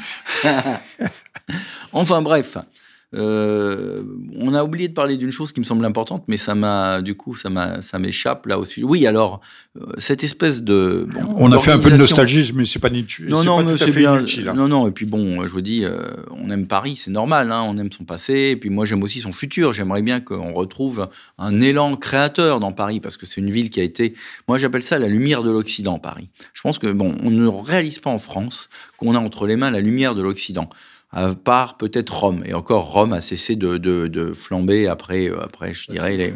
enfin 1.94 2.22
bref, 2.22 2.58
euh, 3.16 4.04
on 4.36 4.54
a 4.54 4.64
oublié 4.66 4.90
de 4.90 4.94
parler 4.94 5.16
d'une 5.16 5.32
chose 5.32 5.54
qui 5.54 5.62
me 5.62 5.66
semble 5.66 5.86
importante, 5.86 6.26
mais 6.28 6.36
ça 6.36 6.56
m'a, 6.56 7.02
du 7.02 7.16
coup, 7.16 7.38
ça 7.38 7.50
m'a, 7.50 7.82
ça 7.82 8.00
m'échappe 8.00 8.46
là 8.48 8.60
aussi. 8.60 8.84
Oui, 8.84 9.08
alors 9.08 9.40
euh, 9.78 9.94
cette 9.98 10.26
espèce 10.26 10.62
de. 10.62 11.08
Bon, 11.10 11.36
on 11.38 11.52
a 11.54 11.60
fait 11.60 11.72
un 11.72 11.80
peu 11.80 11.90
de 11.90 11.96
nostalgie, 11.96 12.52
mais 12.54 12.66
c'est 12.66 12.80
pas. 12.80 12.90
Non, 12.90 13.44
non, 13.44 13.78
c'est 13.78 13.92
bien. 13.92 14.18
Inutile, 14.18 14.50
hein. 14.50 14.54
Non, 14.56 14.68
non. 14.68 14.88
Et 14.90 14.92
puis 14.92 15.06
bon, 15.06 15.42
je 15.44 15.50
vous 15.50 15.62
dis, 15.62 15.86
euh, 15.86 16.12
on 16.32 16.50
aime 16.50 16.68
Paris, 16.68 16.98
c'est 16.98 17.12
normal. 17.12 17.52
Hein, 17.54 17.64
on 17.66 17.78
aime 17.78 17.92
son 17.94 18.04
passé. 18.04 18.50
Et 18.52 18.56
puis 18.58 18.70
moi, 18.70 18.84
j'aime 18.84 19.04
aussi 19.04 19.22
son 19.22 19.32
futur. 19.32 19.72
J'aimerais 19.72 20.02
bien 20.02 20.20
qu'on 20.20 20.52
retrouve 20.52 21.08
un 21.38 21.62
élan 21.62 21.96
créateur 21.96 22.60
dans 22.60 22.74
Paris, 22.74 23.00
parce 23.00 23.16
que 23.16 23.26
c'est 23.26 23.40
une 23.40 23.52
ville 23.52 23.70
qui 23.70 23.80
a 23.80 23.84
été. 23.84 24.16
Moi, 24.50 24.58
j'appelle 24.58 24.84
ça 24.84 25.00
la 25.00 25.08
lumière 25.08 25.44
de 25.44 25.52
l'Occident, 25.52 25.98
Paris. 25.98 26.28
Je 26.54 26.62
pense 26.62 26.78
que 26.78 26.92
bon, 26.92 27.16
on 27.24 27.32
ne 27.32 27.48
réalise 27.48 28.00
pas 28.00 28.10
en 28.10 28.20
France 28.20 28.68
qu'on 28.98 29.16
a 29.16 29.20
entre 29.20 29.48
les 29.48 29.56
mains 29.56 29.72
la 29.72 29.80
lumière 29.80 30.14
de 30.14 30.22
l'Occident 30.22 30.70
à 31.12 31.34
part 31.36 31.78
peut-être 31.78 32.18
Rome. 32.18 32.44
Et 32.46 32.54
encore, 32.54 32.92
Rome 32.92 33.14
a 33.14 33.22
cessé 33.22 33.56
de, 33.56 33.78
de, 33.78 34.08
de 34.08 34.34
flamber 34.34 34.88
après, 34.88 35.30
euh, 35.30 35.42
après, 35.42 35.74
je 35.74 35.92
dirais, 35.92 36.18
les... 36.18 36.34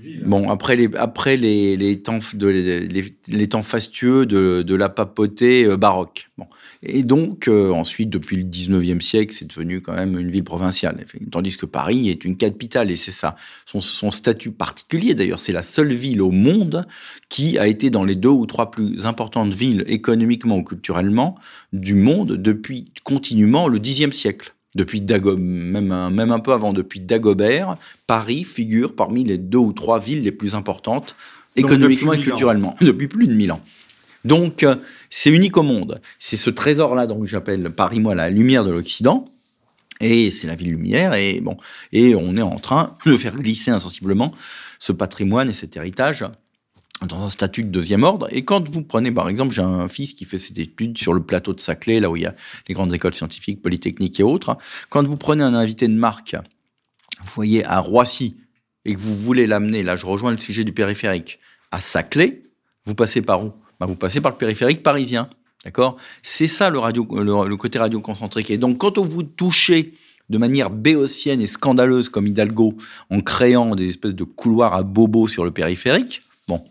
Ville, 0.00 0.20
hein. 0.22 0.26
bon, 0.26 0.50
après 0.50 0.76
les, 0.76 0.90
après 0.96 1.36
les, 1.36 1.76
les 1.76 2.02
temps, 2.02 2.18
de, 2.34 2.46
les, 2.48 3.14
les, 3.28 3.48
temps 3.48 3.62
fastueux 3.62 4.26
de, 4.26 4.62
de 4.62 4.74
la 4.74 4.88
papauté 4.88 5.64
euh, 5.64 5.76
baroque. 5.76 6.28
Bon. 6.38 6.46
Et 6.86 7.02
donc, 7.02 7.48
euh, 7.48 7.70
ensuite, 7.70 8.10
depuis 8.10 8.36
le 8.36 8.44
19e 8.44 9.00
siècle, 9.00 9.34
c'est 9.34 9.48
devenu 9.48 9.80
quand 9.80 9.94
même 9.94 10.18
une 10.18 10.30
ville 10.30 10.44
provinciale. 10.44 11.04
Tandis 11.30 11.56
que 11.56 11.64
Paris 11.64 12.10
est 12.10 12.24
une 12.24 12.36
capitale, 12.36 12.90
et 12.90 12.96
c'est 12.96 13.10
ça. 13.10 13.36
Son, 13.64 13.80
son 13.80 14.10
statut 14.10 14.50
particulier, 14.50 15.14
d'ailleurs, 15.14 15.40
c'est 15.40 15.52
la 15.52 15.62
seule 15.62 15.94
ville 15.94 16.20
au 16.20 16.30
monde 16.30 16.86
qui 17.30 17.58
a 17.58 17.66
été 17.66 17.88
dans 17.88 18.04
les 18.04 18.16
deux 18.16 18.28
ou 18.28 18.44
trois 18.44 18.70
plus 18.70 19.06
importantes 19.06 19.52
villes 19.54 19.84
économiquement 19.86 20.58
ou 20.58 20.62
culturellement 20.62 21.36
du 21.72 21.94
monde 21.94 22.32
depuis 22.32 22.92
continuellement 23.02 23.66
le 23.66 23.78
Xe 23.78 24.10
siècle. 24.10 24.54
Depuis 24.74 25.00
Dago 25.00 25.36
même, 25.36 25.92
un, 25.92 26.10
même 26.10 26.32
un 26.32 26.40
peu 26.40 26.52
avant, 26.52 26.72
depuis 26.72 27.00
Dagobert, 27.00 27.76
Paris 28.06 28.44
figure 28.44 28.94
parmi 28.94 29.24
les 29.24 29.38
deux 29.38 29.58
ou 29.58 29.72
trois 29.72 30.00
villes 30.00 30.22
les 30.22 30.32
plus 30.32 30.54
importantes 30.54 31.16
économiquement 31.56 32.12
et 32.12 32.20
culturellement, 32.20 32.74
depuis 32.80 33.08
plus 33.08 33.28
de 33.28 33.34
mille 33.34 33.52
ans. 33.52 33.60
Donc, 34.24 34.62
euh, 34.62 34.76
c'est 35.10 35.30
unique 35.30 35.56
au 35.56 35.62
monde. 35.62 36.00
C'est 36.18 36.36
ce 36.36 36.50
trésor-là, 36.50 37.06
donc 37.06 37.26
j'appelle 37.26 37.70
Paris, 37.70 38.00
moi, 38.00 38.14
la 38.14 38.30
lumière 38.30 38.64
de 38.64 38.70
l'Occident. 38.70 39.26
Et 40.00 40.30
c'est 40.30 40.46
la 40.46 40.54
ville 40.54 40.70
lumière. 40.70 41.14
Et 41.14 41.40
bon, 41.40 41.56
et 41.92 42.14
on 42.14 42.36
est 42.36 42.42
en 42.42 42.58
train 42.58 42.96
de 43.06 43.16
faire 43.16 43.36
glisser 43.36 43.70
insensiblement 43.70 44.32
ce 44.78 44.92
patrimoine 44.92 45.48
et 45.48 45.54
cet 45.54 45.76
héritage 45.76 46.24
dans 47.06 47.22
un 47.22 47.28
statut 47.28 47.64
de 47.64 47.68
deuxième 47.68 48.02
ordre. 48.02 48.28
Et 48.30 48.44
quand 48.44 48.68
vous 48.68 48.82
prenez, 48.82 49.10
par 49.10 49.28
exemple, 49.28 49.52
j'ai 49.52 49.62
un 49.62 49.88
fils 49.88 50.14
qui 50.14 50.24
fait 50.24 50.38
ses 50.38 50.52
études 50.60 50.96
sur 50.98 51.12
le 51.12 51.22
plateau 51.22 51.52
de 51.52 51.60
Saclay, 51.60 52.00
là 52.00 52.10
où 52.10 52.16
il 52.16 52.22
y 52.22 52.26
a 52.26 52.34
les 52.68 52.74
grandes 52.74 52.92
écoles 52.94 53.14
scientifiques, 53.14 53.62
polytechniques 53.62 54.20
et 54.20 54.22
autres. 54.22 54.56
Quand 54.88 55.06
vous 55.06 55.16
prenez 55.16 55.42
un 55.42 55.54
invité 55.54 55.86
de 55.88 55.94
marque, 55.94 56.36
vous 57.20 57.32
voyez, 57.34 57.64
à 57.64 57.80
Roissy, 57.80 58.36
et 58.84 58.94
que 58.94 58.98
vous 58.98 59.14
voulez 59.14 59.46
l'amener, 59.46 59.82
là 59.82 59.96
je 59.96 60.06
rejoins 60.06 60.30
le 60.30 60.38
sujet 60.38 60.64
du 60.64 60.72
périphérique, 60.72 61.38
à 61.70 61.80
Saclay, 61.80 62.42
vous 62.86 62.94
passez 62.94 63.22
par 63.22 63.44
où? 63.44 63.52
Bah, 63.80 63.86
Vous 63.86 63.96
passez 63.96 64.20
par 64.20 64.32
le 64.32 64.38
périphérique 64.38 64.82
parisien. 64.82 65.28
D'accord? 65.64 65.96
C'est 66.22 66.48
ça 66.48 66.70
le, 66.70 67.56
côté 67.56 67.78
radio-concentrique. 67.78 68.50
Et 68.50 68.58
donc, 68.58 68.78
quand 68.78 68.98
vous 68.98 69.22
touchez 69.22 69.94
de 70.30 70.38
manière 70.38 70.70
béotienne 70.70 71.40
et 71.40 71.46
scandaleuse 71.46 72.08
comme 72.08 72.26
Hidalgo, 72.26 72.76
en 73.10 73.20
créant 73.20 73.74
des 73.74 73.88
espèces 73.88 74.14
de 74.14 74.24
couloirs 74.24 74.74
à 74.74 74.82
bobos 74.82 75.28
sur 75.28 75.44
le 75.44 75.50
périphérique, 75.50 76.22
bon, 76.48 76.62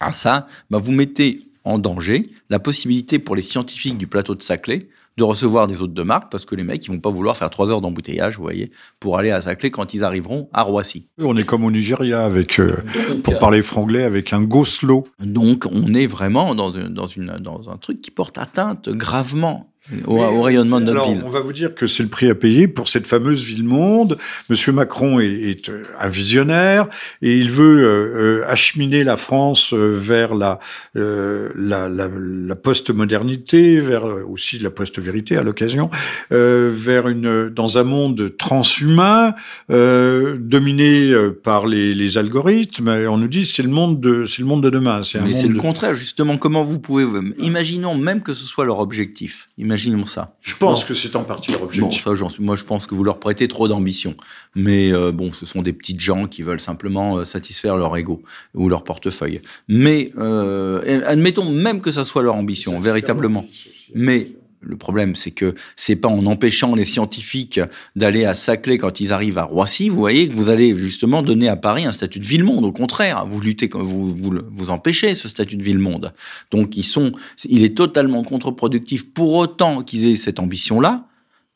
à 0.00 0.12
ça, 0.12 0.46
bah, 0.70 0.78
vous 0.78 0.92
mettez 0.92 1.40
en 1.64 1.78
danger 1.78 2.30
la 2.48 2.58
possibilité 2.58 3.18
pour 3.18 3.36
les 3.36 3.42
scientifiques 3.42 3.98
du 3.98 4.06
plateau 4.06 4.34
de 4.34 4.42
Saclay 4.42 4.88
de 5.16 5.24
recevoir 5.24 5.66
des 5.66 5.80
hôtes 5.82 5.94
de 5.94 6.02
marque 6.02 6.30
parce 6.30 6.44
que 6.44 6.54
les 6.54 6.64
mecs, 6.64 6.84
ils 6.86 6.90
vont 6.90 7.00
pas 7.00 7.10
vouloir 7.10 7.36
faire 7.36 7.50
trois 7.50 7.70
heures 7.70 7.80
d'embouteillage, 7.80 8.36
vous 8.36 8.42
voyez, 8.42 8.70
pour 8.98 9.18
aller 9.18 9.30
à 9.30 9.42
Saclay 9.42 9.70
quand 9.70 9.92
ils 9.94 10.04
arriveront 10.04 10.48
à 10.52 10.62
Roissy. 10.62 11.08
On 11.18 11.36
est 11.36 11.44
comme 11.44 11.64
au 11.64 11.70
Nigeria, 11.70 12.24
avec, 12.24 12.58
euh, 12.58 12.76
pour 13.22 13.38
parler 13.38 13.62
franglais, 13.62 14.04
avec 14.04 14.32
un 14.32 14.42
goslo. 14.42 15.06
Donc, 15.18 15.66
on 15.70 15.94
est 15.94 16.06
vraiment 16.06 16.54
dans, 16.54 16.70
dans, 16.70 17.06
une, 17.06 17.38
dans 17.40 17.70
un 17.70 17.76
truc 17.76 18.00
qui 18.00 18.10
porte 18.10 18.38
atteinte 18.38 18.88
gravement 18.88 19.69
au, 20.06 20.42
rayonnement 20.42 20.80
de 20.80 20.86
notre 20.86 21.00
alors, 21.00 21.12
ville. 21.12 21.22
On 21.24 21.30
va 21.30 21.40
vous 21.40 21.52
dire 21.52 21.74
que 21.74 21.86
c'est 21.86 22.02
le 22.02 22.08
prix 22.08 22.28
à 22.28 22.34
payer 22.34 22.68
pour 22.68 22.88
cette 22.88 23.06
fameuse 23.06 23.44
ville-monde. 23.44 24.18
Monsieur 24.48 24.72
Macron 24.72 25.20
est, 25.20 25.26
est, 25.26 25.68
euh, 25.68 25.84
un 25.98 26.08
visionnaire 26.08 26.88
et 27.22 27.36
il 27.36 27.50
veut 27.50 27.84
euh, 27.84 28.42
euh 28.42 28.44
acheminer 28.46 29.04
la 29.04 29.16
France 29.16 29.72
vers 29.72 30.34
la, 30.34 30.58
euh, 30.96 31.50
la, 31.54 31.88
la, 31.88 32.08
la 32.08 32.56
post-modernité, 32.56 33.80
vers 33.80 34.04
aussi 34.28 34.58
la 34.58 34.70
post-vérité 34.70 35.36
à 35.36 35.42
l'occasion, 35.42 35.90
euh, 36.32 36.70
vers 36.72 37.08
une 37.08 37.48
dans 37.48 37.78
un 37.78 37.84
monde 37.84 38.36
transhumain 38.36 39.34
dominé 39.68 41.12
par 41.42 41.66
les, 41.66 41.94
les, 41.94 42.18
algorithmes. 42.18 42.88
Et 42.88 43.06
on 43.06 43.18
nous 43.18 43.28
dit 43.28 43.46
c'est 43.46 43.62
le 43.62 43.68
monde 43.68 44.00
de 44.00 44.24
c'est 44.24 44.42
le 44.42 44.48
monde 44.48 44.62
de 44.62 44.70
demain. 44.70 45.02
C'est 45.02 45.20
Mais 45.20 45.34
c'est 45.34 45.48
le 45.48 45.58
contraire 45.58 45.94
justement. 45.94 46.38
Comment 46.38 46.64
vous 46.64 46.78
pouvez 46.78 47.06
imaginons 47.38 47.96
même 47.96 48.22
que 48.22 48.34
ce 48.34 48.44
soit 48.44 48.64
leur 48.64 48.78
objectif. 48.78 49.48
Imaginons 49.58 49.79
ça. 50.06 50.34
Je 50.40 50.54
pense 50.56 50.84
que 50.84 50.94
c'est 50.94 51.16
en 51.16 51.24
partie 51.24 51.52
leur 51.52 51.62
objectif. 51.62 52.04
Bon, 52.04 52.28
ça, 52.28 52.36
moi, 52.40 52.56
je 52.56 52.64
pense 52.64 52.86
que 52.86 52.94
vous 52.94 53.04
leur 53.04 53.18
prêtez 53.18 53.48
trop 53.48 53.68
d'ambition. 53.68 54.14
Mais 54.54 54.92
euh, 54.92 55.12
bon, 55.12 55.32
ce 55.32 55.46
sont 55.46 55.62
des 55.62 55.72
petites 55.72 56.00
gens 56.00 56.26
qui 56.26 56.42
veulent 56.42 56.60
simplement 56.60 57.18
euh, 57.18 57.24
satisfaire 57.24 57.76
leur 57.76 57.96
ego 57.96 58.22
ou 58.54 58.68
leur 58.68 58.84
portefeuille. 58.84 59.40
Mais 59.68 60.12
euh, 60.18 61.02
admettons 61.06 61.50
même 61.50 61.80
que 61.80 61.90
ça 61.90 62.04
soit 62.04 62.22
leur 62.22 62.34
ambition, 62.34 62.80
véritablement. 62.80 63.46
Mais 63.94 64.32
le 64.62 64.76
problème, 64.76 65.14
c'est 65.14 65.30
que 65.30 65.54
c'est 65.74 65.96
pas 65.96 66.08
en 66.08 66.26
empêchant 66.26 66.74
les 66.74 66.84
scientifiques 66.84 67.60
d'aller 67.96 68.24
à 68.24 68.34
Saclay 68.34 68.76
quand 68.76 69.00
ils 69.00 69.12
arrivent 69.12 69.38
à 69.38 69.44
Roissy, 69.44 69.88
vous 69.88 69.96
voyez, 69.96 70.28
que 70.28 70.34
vous 70.34 70.50
allez 70.50 70.76
justement 70.76 71.22
donner 71.22 71.48
à 71.48 71.56
Paris 71.56 71.86
un 71.86 71.92
statut 71.92 72.18
de 72.18 72.26
ville-monde. 72.26 72.64
Au 72.64 72.72
contraire, 72.72 73.24
vous 73.26 73.40
luttez, 73.40 73.70
vous, 73.72 74.14
vous, 74.14 74.34
vous 74.50 74.70
empêchez 74.70 75.14
ce 75.14 75.28
statut 75.28 75.56
de 75.56 75.62
ville-monde. 75.62 76.12
Donc, 76.50 76.76
ils 76.76 76.84
sont, 76.84 77.12
il 77.48 77.64
est 77.64 77.76
totalement 77.76 78.22
contre-productif 78.22 79.10
pour 79.12 79.34
autant 79.34 79.82
qu'ils 79.82 80.06
aient 80.06 80.16
cette 80.16 80.38
ambition-là 80.38 81.06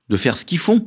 de 0.09 0.17
faire 0.17 0.37
ce 0.37 0.45
qu'ils 0.45 0.59
font. 0.59 0.87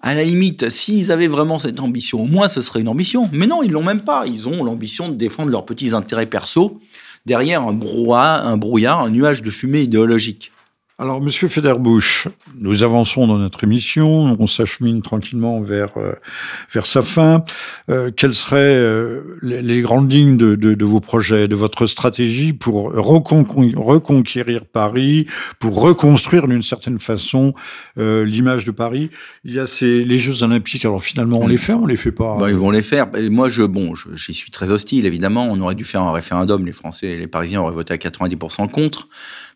À 0.00 0.14
la 0.14 0.24
limite, 0.24 0.68
s'ils 0.70 1.12
avaient 1.12 1.28
vraiment 1.28 1.58
cette 1.58 1.78
ambition, 1.80 2.22
au 2.22 2.26
moins 2.26 2.48
ce 2.48 2.60
serait 2.60 2.80
une 2.80 2.88
ambition. 2.88 3.28
Mais 3.32 3.46
non, 3.46 3.62
ils 3.62 3.70
l'ont 3.70 3.84
même 3.84 4.02
pas. 4.02 4.26
Ils 4.26 4.48
ont 4.48 4.64
l'ambition 4.64 5.08
de 5.08 5.14
défendre 5.14 5.50
leurs 5.50 5.64
petits 5.64 5.94
intérêts 5.94 6.26
perso 6.26 6.80
derrière 7.24 7.62
un 7.62 7.72
brouhaha, 7.72 8.42
un 8.42 8.56
brouillard, 8.56 9.00
un 9.00 9.10
nuage 9.10 9.42
de 9.42 9.50
fumée 9.50 9.82
idéologique. 9.82 10.50
Alors, 10.98 11.22
Monsieur 11.22 11.48
Federbush, 11.48 12.28
nous 12.58 12.82
avançons 12.82 13.26
dans 13.26 13.38
notre 13.38 13.64
émission, 13.64 14.36
on 14.38 14.46
s'achemine 14.46 15.00
tranquillement 15.00 15.62
vers 15.62 15.96
euh, 15.96 16.12
vers 16.70 16.84
sa 16.84 17.02
fin. 17.02 17.44
Euh, 17.88 18.10
quelles 18.14 18.34
seraient 18.34 18.58
euh, 18.58 19.38
les, 19.40 19.80
grandes 19.80 20.12
lignes 20.12 20.36
de, 20.36 20.54
de, 20.54 20.74
de, 20.74 20.84
vos 20.84 21.00
projets, 21.00 21.48
de 21.48 21.54
votre 21.54 21.86
stratégie 21.86 22.52
pour 22.52 22.92
reconquérir 22.92 24.66
Paris, 24.66 25.26
pour 25.58 25.80
reconstruire 25.80 26.46
d'une 26.46 26.62
certaine 26.62 26.98
façon 26.98 27.54
l'image 27.96 28.66
de 28.66 28.70
Paris? 28.70 29.08
Il 29.44 29.54
y 29.54 29.58
a 29.58 29.66
ces, 29.66 30.04
les 30.04 30.18
Jeux 30.18 30.42
Olympiques. 30.42 30.84
Alors 30.84 31.02
finalement, 31.02 31.38
on 31.40 31.46
les 31.46 31.56
fait, 31.56 31.72
on 31.72 31.86
les 31.86 31.96
fait 31.96 32.12
pas? 32.12 32.36
Bah, 32.38 32.50
Ils 32.50 32.56
vont 32.56 32.70
les 32.70 32.82
faire. 32.82 33.08
Moi, 33.30 33.48
je 33.48 33.62
bon, 33.62 33.94
j'y 34.14 34.34
suis 34.34 34.50
très 34.50 34.70
hostile 34.70 35.06
évidemment. 35.06 35.48
On 35.50 35.58
aurait 35.62 35.74
dû 35.74 35.84
faire 35.84 36.02
un 36.02 36.12
référendum. 36.12 36.66
Les 36.66 36.72
Français 36.72 37.06
et 37.06 37.16
les 37.16 37.28
Parisiens 37.28 37.62
auraient 37.62 37.72
voté 37.72 37.94
à 37.94 37.96
90% 37.96 38.70
contre. 38.70 39.08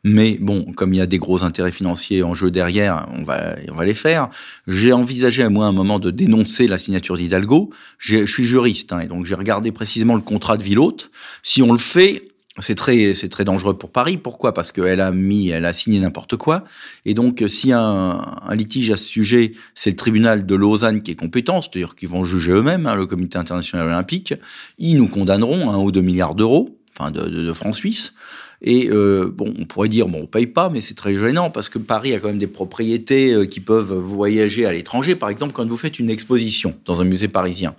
Mais 0.04 0.38
bon, 0.40 0.72
comme 0.72 0.94
il 0.94 0.98
y 0.98 1.00
a 1.00 1.06
des 1.06 1.18
gros 1.18 1.42
intérêts 1.42 1.72
financiers 1.72 2.22
en 2.22 2.34
jeu 2.34 2.50
derrière, 2.50 3.08
on 3.14 3.22
va, 3.22 3.56
on 3.70 3.74
va 3.74 3.84
les 3.84 3.94
faire. 3.94 4.28
J'ai 4.68 4.92
envisagé 4.92 5.42
à 5.42 5.48
moi 5.48 5.66
un 5.66 5.72
moment 5.72 5.98
de 5.98 6.10
dénoncer 6.10 6.68
la 6.68 6.78
signature 6.78 7.16
d'Hidalgo. 7.16 7.70
Je 7.98 8.24
suis 8.26 8.44
juriste, 8.44 8.92
hein, 8.92 9.00
et 9.00 9.06
donc 9.06 9.26
j'ai 9.26 9.34
regardé 9.34 9.72
précisément 9.72 10.14
le 10.14 10.22
contrat 10.22 10.56
de 10.56 10.62
ville 10.62 10.78
hôte. 10.78 11.10
Si 11.42 11.62
on 11.62 11.72
le 11.72 11.78
fait, 11.78 12.28
c'est 12.58 12.74
très, 12.74 13.14
c'est 13.14 13.28
très 13.28 13.44
dangereux 13.44 13.76
pour 13.76 13.90
Paris. 13.90 14.16
Pourquoi? 14.16 14.54
Parce 14.54 14.72
qu'elle 14.72 15.00
a 15.00 15.10
mis, 15.10 15.50
elle 15.50 15.66
a 15.66 15.72
signé 15.72 16.00
n'importe 16.00 16.36
quoi. 16.36 16.64
Et 17.04 17.12
donc, 17.12 17.44
si 17.48 17.72
un, 17.72 18.22
un 18.46 18.54
litige 18.54 18.90
à 18.90 18.96
ce 18.96 19.04
sujet, 19.04 19.52
c'est 19.74 19.90
le 19.90 19.96
tribunal 19.96 20.46
de 20.46 20.54
Lausanne 20.54 21.02
qui 21.02 21.10
est 21.10 21.16
compétent, 21.16 21.60
c'est-à-dire 21.60 21.94
qu'ils 21.94 22.08
vont 22.08 22.24
juger 22.24 22.52
eux-mêmes, 22.52 22.86
hein, 22.86 22.94
le 22.94 23.04
Comité 23.04 23.36
international 23.36 23.86
olympique, 23.88 24.32
ils 24.78 24.96
nous 24.96 25.08
condamneront 25.08 25.68
à 25.68 25.74
un 25.74 25.78
ou 25.78 25.92
deux 25.92 26.00
milliards 26.00 26.34
d'euros, 26.34 26.78
enfin 26.98 27.10
de, 27.10 27.28
de, 27.28 27.44
de 27.44 27.52
francs 27.52 27.74
suisses. 27.74 28.14
Et 28.62 28.88
euh, 28.88 29.30
bon, 29.32 29.52
on 29.58 29.64
pourrait 29.66 29.88
dire, 29.88 30.08
bon, 30.08 30.22
on 30.22 30.26
paye 30.26 30.46
pas, 30.46 30.70
mais 30.70 30.80
c'est 30.80 30.94
très 30.94 31.14
gênant 31.14 31.50
parce 31.50 31.68
que 31.68 31.78
Paris 31.78 32.14
a 32.14 32.18
quand 32.18 32.28
même 32.28 32.38
des 32.38 32.46
propriétés 32.46 33.32
euh, 33.32 33.44
qui 33.44 33.60
peuvent 33.60 33.92
voyager 33.92 34.66
à 34.66 34.72
l'étranger. 34.72 35.14
Par 35.14 35.28
exemple, 35.28 35.52
quand 35.52 35.66
vous 35.66 35.76
faites 35.76 35.98
une 35.98 36.10
exposition 36.10 36.74
dans 36.84 37.00
un 37.00 37.04
musée 37.04 37.28
parisien, 37.28 37.74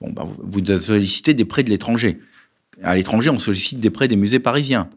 bon, 0.00 0.14
vous, 0.16 0.62
vous 0.62 0.80
sollicitez 0.80 1.34
des 1.34 1.44
prêts 1.44 1.62
de 1.62 1.70
l'étranger. 1.70 2.18
À 2.82 2.94
l'étranger, 2.94 3.30
on 3.30 3.38
sollicite 3.38 3.80
des 3.80 3.90
prêts 3.90 4.08
des 4.08 4.16
musées 4.16 4.38
parisiens. 4.38 4.88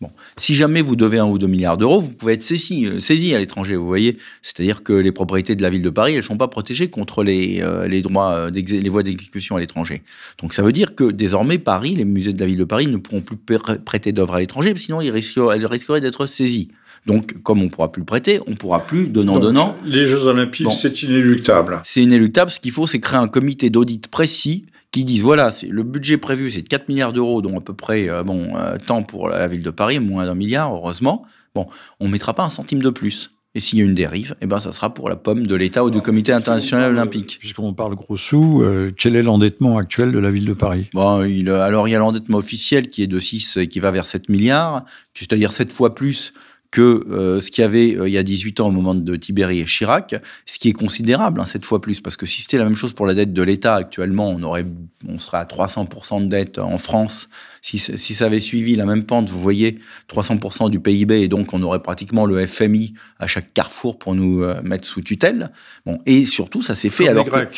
Bon, 0.00 0.10
si 0.38 0.54
jamais 0.54 0.80
vous 0.80 0.96
devez 0.96 1.18
un 1.18 1.26
ou 1.26 1.36
deux 1.36 1.46
milliards 1.46 1.76
d'euros, 1.76 2.00
vous 2.00 2.10
pouvez 2.10 2.32
être 2.32 2.42
saisi, 2.42 2.86
euh, 2.86 3.00
saisi 3.00 3.34
à 3.34 3.38
l'étranger. 3.38 3.76
Vous 3.76 3.86
voyez, 3.86 4.16
c'est-à-dire 4.40 4.82
que 4.82 4.94
les 4.94 5.12
propriétés 5.12 5.56
de 5.56 5.60
la 5.60 5.68
ville 5.68 5.82
de 5.82 5.90
Paris, 5.90 6.14
elles 6.14 6.22
sont 6.22 6.38
pas 6.38 6.48
protégées 6.48 6.88
contre 6.88 7.22
les, 7.22 7.60
euh, 7.60 8.00
droits, 8.00 8.32
euh, 8.32 8.50
les 8.50 8.88
voies 8.88 9.02
d'exécution 9.02 9.56
à 9.56 9.60
l'étranger. 9.60 10.02
Donc 10.38 10.54
ça 10.54 10.62
veut 10.62 10.72
dire 10.72 10.94
que 10.94 11.10
désormais 11.10 11.58
Paris, 11.58 11.94
les 11.96 12.06
musées 12.06 12.32
de 12.32 12.40
la 12.40 12.46
ville 12.46 12.56
de 12.56 12.64
Paris 12.64 12.86
ne 12.86 12.96
pourront 12.96 13.20
plus 13.20 13.36
prêter 13.36 14.12
d'œuvres 14.12 14.36
à 14.36 14.40
l'étranger, 14.40 14.72
sinon 14.78 15.02
ils 15.02 15.08
elles 15.08 15.66
risqueraient 15.66 16.00
d'être 16.00 16.24
saisies. 16.24 16.68
Donc, 17.06 17.42
comme 17.42 17.62
on 17.62 17.68
pourra 17.68 17.90
plus 17.90 18.00
le 18.00 18.06
prêter, 18.06 18.40
on 18.46 18.54
pourra 18.54 18.86
plus 18.86 19.06
donnant 19.06 19.38
donnant. 19.38 19.74
Les 19.84 20.06
Jeux 20.06 20.26
Olympiques, 20.26 20.72
c'est 20.72 21.02
inéluctable. 21.02 21.80
C'est 21.84 22.02
inéluctable. 22.02 22.50
Ce 22.50 22.60
qu'il 22.60 22.72
faut, 22.72 22.86
c'est 22.86 23.00
créer 23.00 23.18
un 23.18 23.28
comité 23.28 23.70
d'audit 23.70 24.08
précis 24.08 24.66
qui 24.92 25.04
disent 25.04 25.22
voilà, 25.22 25.50
c'est 25.50 25.68
le 25.68 25.82
budget 25.82 26.16
prévu, 26.16 26.50
c'est 26.50 26.62
de 26.62 26.68
4 26.68 26.88
milliards 26.88 27.12
d'euros, 27.12 27.42
dont 27.42 27.58
à 27.58 27.60
peu 27.60 27.74
près 27.74 28.08
euh, 28.08 28.22
bon 28.22 28.56
euh, 28.56 28.76
tant 28.84 29.02
pour 29.02 29.28
la 29.28 29.46
ville 29.46 29.62
de 29.62 29.70
Paris, 29.70 29.98
moins 30.00 30.26
d'un 30.26 30.34
milliard, 30.34 30.72
heureusement. 30.74 31.24
Bon, 31.54 31.66
on 32.00 32.08
mettra 32.08 32.34
pas 32.34 32.44
un 32.44 32.48
centime 32.48 32.82
de 32.82 32.90
plus. 32.90 33.30
Et 33.56 33.58
s'il 33.58 33.80
y 33.80 33.82
a 33.82 33.84
une 33.84 33.96
dérive, 33.96 34.36
eh 34.40 34.46
ben, 34.46 34.60
ça 34.60 34.70
sera 34.70 34.94
pour 34.94 35.08
la 35.08 35.16
pomme 35.16 35.44
de 35.44 35.56
l'État 35.56 35.84
ou 35.84 35.90
du 35.90 36.00
Comité 36.00 36.30
international 36.30 36.92
olympique. 36.92 37.38
Puisqu'on 37.40 37.74
parle 37.74 37.96
gros 37.96 38.16
sous, 38.16 38.62
euh, 38.62 38.92
quel 38.96 39.16
est 39.16 39.24
l'endettement 39.24 39.76
actuel 39.76 40.12
de 40.12 40.20
la 40.20 40.30
ville 40.30 40.44
de 40.44 40.52
Paris? 40.52 40.88
Bon, 40.94 41.24
il, 41.24 41.50
Alors, 41.50 41.88
il 41.88 41.90
y 41.90 41.96
a 41.96 41.98
l'endettement 41.98 42.38
officiel 42.38 42.86
qui 42.86 43.02
est 43.02 43.08
de 43.08 43.18
6, 43.18 43.58
qui 43.68 43.80
va 43.80 43.90
vers 43.90 44.06
7 44.06 44.28
milliards, 44.28 44.84
c'est-à-dire 45.14 45.50
7 45.50 45.72
fois 45.72 45.96
plus 45.96 46.32
que 46.70 47.04
euh, 47.10 47.40
ce 47.40 47.50
qu'il 47.50 47.62
y 47.62 47.64
avait 47.64 47.96
euh, 47.96 48.08
il 48.08 48.12
y 48.12 48.18
a 48.18 48.22
18 48.22 48.60
ans 48.60 48.68
au 48.68 48.70
moment 48.70 48.94
de 48.94 49.16
Tibéri 49.16 49.60
et 49.60 49.64
Chirac, 49.64 50.14
ce 50.46 50.58
qui 50.58 50.68
est 50.68 50.72
considérable, 50.72 51.40
hein, 51.40 51.44
cette 51.44 51.64
fois 51.64 51.80
plus, 51.80 52.00
parce 52.00 52.16
que 52.16 52.26
si 52.26 52.42
c'était 52.42 52.58
la 52.58 52.64
même 52.64 52.76
chose 52.76 52.92
pour 52.92 53.06
la 53.06 53.14
dette 53.14 53.32
de 53.32 53.42
l'État 53.42 53.74
actuellement, 53.74 54.28
on, 54.28 54.42
aurait, 54.42 54.66
on 55.08 55.18
serait 55.18 55.38
à 55.38 55.44
300% 55.44 56.24
de 56.24 56.28
dette 56.28 56.58
en 56.58 56.78
France. 56.78 57.28
Si, 57.62 57.78
si 57.78 58.14
ça 58.14 58.26
avait 58.26 58.40
suivi 58.40 58.76
la 58.76 58.86
même 58.86 59.04
pente, 59.04 59.28
vous 59.28 59.40
voyez, 59.40 59.80
300% 60.08 60.70
du 60.70 60.80
PIB, 60.80 61.22
et 61.22 61.28
donc 61.28 61.52
on 61.52 61.62
aurait 61.62 61.82
pratiquement 61.82 62.24
le 62.24 62.46
FMI 62.46 62.94
à 63.18 63.26
chaque 63.26 63.52
carrefour 63.52 63.98
pour 63.98 64.14
nous 64.14 64.42
euh, 64.42 64.62
mettre 64.62 64.86
sous 64.86 65.02
tutelle. 65.02 65.50
Bon, 65.84 65.98
et 66.06 66.24
surtout, 66.24 66.62
ça 66.62 66.74
s'est 66.74 66.90
fait 66.90 67.06
Comme 67.06 67.18
alors. 67.18 67.40
Les 67.40 67.48